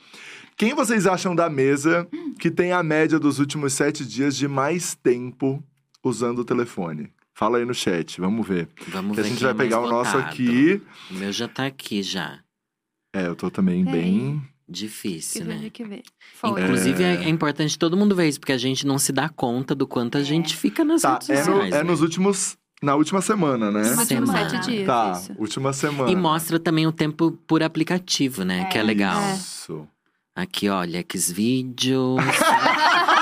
[0.55, 2.07] quem vocês acham da mesa
[2.37, 5.63] que tem a média dos últimos sete dias de mais tempo
[6.03, 7.09] usando o telefone?
[7.43, 8.69] Fala aí no chat, vamos ver.
[8.87, 10.81] Vamos Que a ver gente quem vai é pegar o nosso aqui.
[11.11, 12.39] O meu já tá aqui já.
[13.13, 14.41] É, eu tô também bem.
[14.67, 15.69] Difícil, Que ver, né?
[15.69, 16.03] que ver.
[16.35, 16.61] Foi.
[16.61, 17.15] Inclusive, é...
[17.25, 20.17] é importante todo mundo ver isso, porque a gente não se dá conta do quanto
[20.17, 21.73] a gente fica nas Tá, redes é, no- sociais.
[21.73, 21.83] é né?
[21.83, 22.57] nos últimos.
[22.81, 23.83] Na última semana, né?
[23.83, 24.49] Semana.
[24.49, 24.85] sete dias.
[24.87, 25.33] Tá, isso.
[25.37, 26.09] última semana.
[26.11, 28.65] E mostra também o tempo por aplicativo, né?
[28.65, 29.21] Que é legal.
[29.21, 29.35] É.
[29.35, 29.87] Isso.
[30.35, 32.17] Aqui, olha, Xvideos.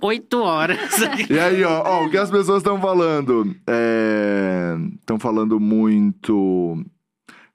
[0.00, 0.78] Oito horas.
[1.30, 3.54] E aí, ó, ó, o que as pessoas estão falando?
[5.00, 6.82] Estão falando muito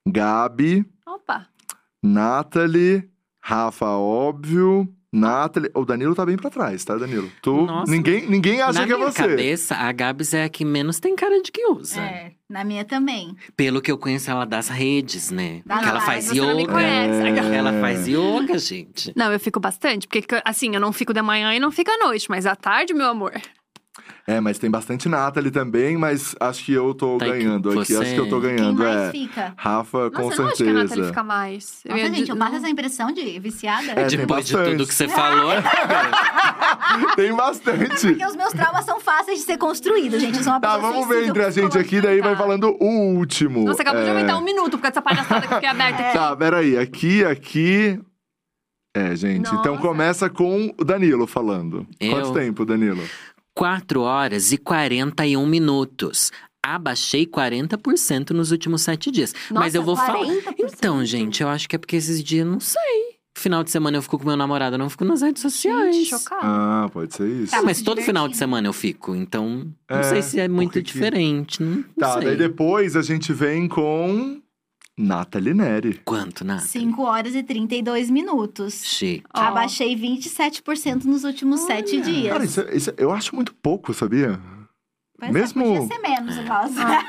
[0.08, 1.48] Gabi, Opa.
[2.04, 3.10] Nathalie,
[3.42, 4.88] Rafa, óbvio.
[5.12, 5.72] Nathalie.
[5.74, 7.30] O Danilo tá bem pra trás, tá, Danilo?
[7.42, 7.92] Tu, Nossa.
[7.92, 9.28] ninguém, ninguém acha Na que é minha você.
[9.28, 12.02] cabeça, a Gabs é a que menos tem cara de que usa.
[12.02, 13.36] É, na minha também.
[13.56, 15.62] Pelo que eu conheço ela das redes, né?
[15.66, 16.74] Das que ela faz você não me yoga.
[16.74, 17.18] conhece.
[17.58, 19.14] Ela faz yoga, gente.
[19.16, 21.98] Não, eu fico bastante, porque assim, eu não fico de manhã e não fico à
[21.98, 23.34] noite, mas à tarde, meu amor.
[24.30, 27.94] É, mas tem bastante Nathalie também, mas acho que eu tô Tá ganhando aqui.
[27.94, 29.12] você- Acho que eu tô Quem ganhando, mais é.
[29.12, 29.54] fica?
[29.56, 31.08] Rafa, Nossa, com eu não acho que a Nathalie certeza.
[31.08, 31.82] fica mais.
[31.88, 33.92] Nossa, ia gente, eu passo essa impressão de viciada.
[33.94, 35.52] É, Depois de tudo que você falou.
[37.16, 38.08] Tem bastante.
[38.08, 40.38] Porque os meus traumas são fáceis de ser construídos, gente.
[40.40, 42.86] Eu sou uma Tá, pessoa vamos ver entre a gente aqui, daí vai falando o
[43.16, 43.64] último.
[43.64, 46.18] Nossa, acabou de É, aumentar um minuto por causa dessa palhaçada que fiquei aberta aqui.
[46.18, 46.78] Tá, peraí.
[46.78, 48.00] Aqui, aqui.
[48.94, 49.48] É, gente.
[49.56, 49.88] Então Nossa.
[49.88, 51.88] começa com o Danilo falando.
[52.00, 52.12] Eu?
[52.12, 53.04] Quanto tempo, Danilo?
[53.58, 56.32] 4 horas e 41 minutos.
[56.64, 59.34] Abaixei 40% nos últimos sete dias.
[59.50, 60.20] Mas Nossa, eu vou falar.
[60.20, 60.56] 40%.
[60.60, 63.18] Então, gente, eu acho que é porque esses dias, não sei.
[63.36, 65.96] Final de semana eu fico com meu namorado, eu não fico nas redes sociais.
[65.96, 66.16] Gente.
[66.32, 67.56] Ah, pode ser isso.
[67.56, 70.40] Ah, Tá mas muito todo final de semana eu fico, então não É, sei se
[70.40, 71.62] é muito que- diferente.
[71.64, 72.24] Não, não Tá, sei.
[72.26, 74.42] daí depois a gente vem com
[74.98, 76.02] Nathalie Neri.
[76.04, 76.62] Quanto, Nath?
[76.64, 78.84] 5 horas e 32 minutos.
[78.84, 79.26] Chique.
[79.32, 82.34] Abaixei 27% nos últimos sete dias.
[82.34, 84.40] Cara, isso, é- isso é- eu acho muito pouco, sabia?
[85.20, 86.44] Pois mesmo- É, podia ser menos, É.
[86.44, 87.06] nossa.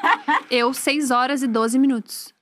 [0.51, 2.33] Eu, 6 horas e 12 minutos.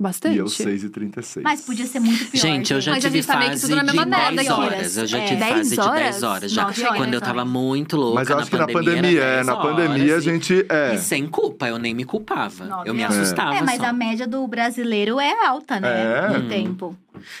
[0.00, 0.34] Bastante.
[0.34, 1.44] E eu 6 e 36.
[1.44, 2.40] Mas podia ser muito pior.
[2.40, 4.38] Gente, eu já Mas a tive tá que fase tudo na de mesma merda 10
[4.50, 4.60] aqui.
[4.60, 4.96] horas.
[4.96, 5.24] Eu já É.
[5.26, 6.52] tive 10 fase de 10 horas?
[6.52, 6.62] Já.
[6.62, 9.30] Nossa, Quando eu tava muito louca Mas eu na acho que na pandemia, pandemia, era
[9.30, 10.66] é, 10 na pandemia a gente.
[10.70, 10.94] É.
[10.94, 12.64] E sem culpa, eu nem me culpava.
[12.64, 13.18] Nove eu me horas.
[13.18, 13.84] assustava É, mas só.
[13.88, 15.90] a média do brasileiro é alta, né?
[15.90, 16.28] É.
[16.38, 16.48] No Hum.
[16.48, 16.96] tempo.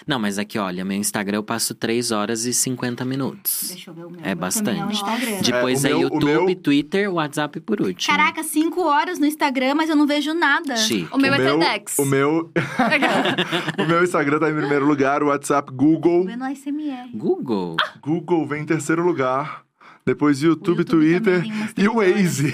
[0.06, 3.66] Não, mas aqui, olha, meu Instagram eu passo 3 horas e 50 minutos.
[3.68, 4.20] Deixa eu ver o meu.
[4.22, 4.92] É é bastante.
[4.92, 5.40] Instagram.
[5.42, 8.16] Depois o é, meu- YouTube, meu- Twitter, WhatsApp por último.
[8.16, 10.76] Caraca, 5 horas no Instagram, mas eu não vejo nada.
[10.76, 11.08] Chique.
[11.12, 11.98] O meu o é meu, TEDx.
[11.98, 12.50] o meu,
[13.78, 16.24] o meu Instagram tá em primeiro lugar, o WhatsApp Google.
[16.24, 17.10] Vendo ASMR.
[17.14, 17.76] Google.
[18.02, 19.64] Google vem em terceiro lugar.
[20.04, 21.44] Depois YouTube, YouTube Twitter
[21.76, 22.52] e o Waze.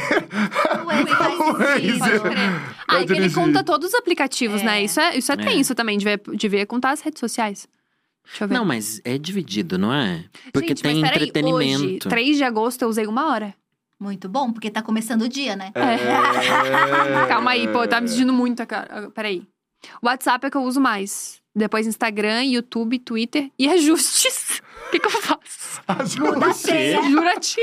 [2.88, 3.34] Ah, e que ele dirigir.
[3.34, 4.64] conta todos os aplicativos, É.
[4.64, 4.84] né?
[4.84, 5.38] Isso é, isso é É.
[5.38, 7.66] tenso também, devia, devia contar as redes sociais.
[8.24, 8.54] Deixa eu ver.
[8.54, 10.24] Não, mas é dividido, não é?
[10.52, 12.08] Porque Gente, tem mas peraí, Hoje, entretenimento.
[12.08, 13.54] 3 de agosto, eu usei uma hora.
[13.98, 15.70] Muito bom, porque tá começando o dia, né?
[15.74, 15.96] É.
[17.28, 19.10] Calma aí, pô, tá me sentindo muito, cara.
[19.14, 19.42] Peraí.
[20.02, 21.40] WhatsApp é que eu uso mais.
[21.54, 24.60] Depois Instagram, YouTube, Twitter e ajustes.
[24.86, 26.20] O que, que eu faço?
[26.20, 27.02] Muda a senha.
[27.10, 27.60] Jura ti.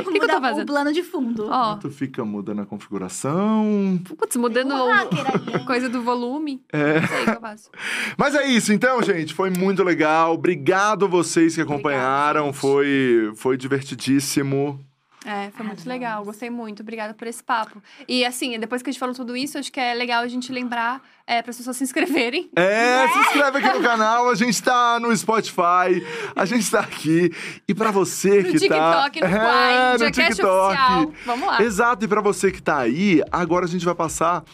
[0.00, 0.66] O que, que eu tô o fazendo?
[0.66, 1.46] plano de fundo.
[1.48, 4.00] Ó, Tu fica mudando a configuração.
[4.04, 6.62] putz, mudando Um hacker a coisa do volume.
[6.72, 7.00] É.
[7.00, 7.70] Não sei o que eu faço.
[8.16, 9.32] Mas é isso, então, gente.
[9.34, 10.34] Foi muito legal.
[10.34, 12.46] Obrigado vocês que acompanharam.
[12.46, 12.56] gente.
[12.58, 14.78] foi, foi divertidíssimo.
[15.24, 16.22] É, foi muito legal.
[16.24, 16.80] Gostei muito.
[16.82, 17.82] Obrigada por esse papo.
[18.06, 20.52] E assim, depois que a gente falou tudo isso, acho que é legal a gente
[20.52, 22.50] lembrar é, para as pessoas se inscreverem.
[22.54, 24.28] É, se inscreve aqui no canal.
[24.28, 26.04] A gente tá no Spotify.
[26.36, 27.32] A gente tá aqui.
[27.66, 29.28] E pra você No que TikTok, tá.
[29.28, 30.32] no é, Quai, no TikTok.
[30.32, 31.12] Oficial.
[31.24, 31.62] Vamos lá.
[31.62, 34.44] Exato, e pra você que tá aí, agora a gente vai passar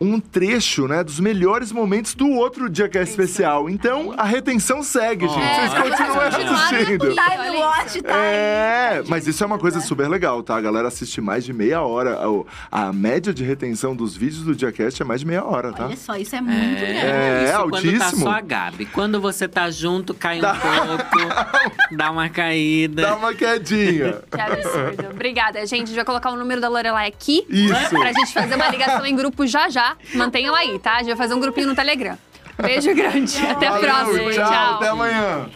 [0.00, 3.68] um trecho, né, dos melhores momentos do outro Diacast especial.
[3.68, 5.38] Então, a retenção segue, gente.
[5.40, 7.08] É, Vocês continuarem assistindo.
[7.14, 10.56] Time Watch, tá É, mas isso é uma coisa super legal, tá?
[10.56, 12.26] A galera assiste mais de meia hora.
[12.28, 15.86] O- A média de retenção dos vídeos do Diacast é mais de meia hora, tá?
[15.86, 16.82] Olha só, isso é muito grande.
[16.96, 17.90] É, isso altíssimo.
[17.92, 18.86] quando tá só a Gabi.
[18.86, 21.28] Quando você tá junto, cai um pouco,
[21.94, 23.02] dá uma caída.
[23.02, 24.20] Dá uma quedinha.
[24.30, 25.08] Que absurdo.
[25.10, 25.82] Obrigada, gente.
[25.82, 27.44] A gente vai colocar o número da Lorelai aqui.
[27.48, 27.90] Isso.
[27.90, 29.89] Pra gente fazer uma ligação em grupo já já.
[30.14, 30.94] Mantenham aí, tá?
[30.94, 32.16] A gente vai fazer um grupinho no Telegram.
[32.60, 33.38] Beijo grande.
[33.46, 34.32] Até a próxima.
[34.32, 34.74] tchau, Tchau.
[34.74, 35.48] até amanhã.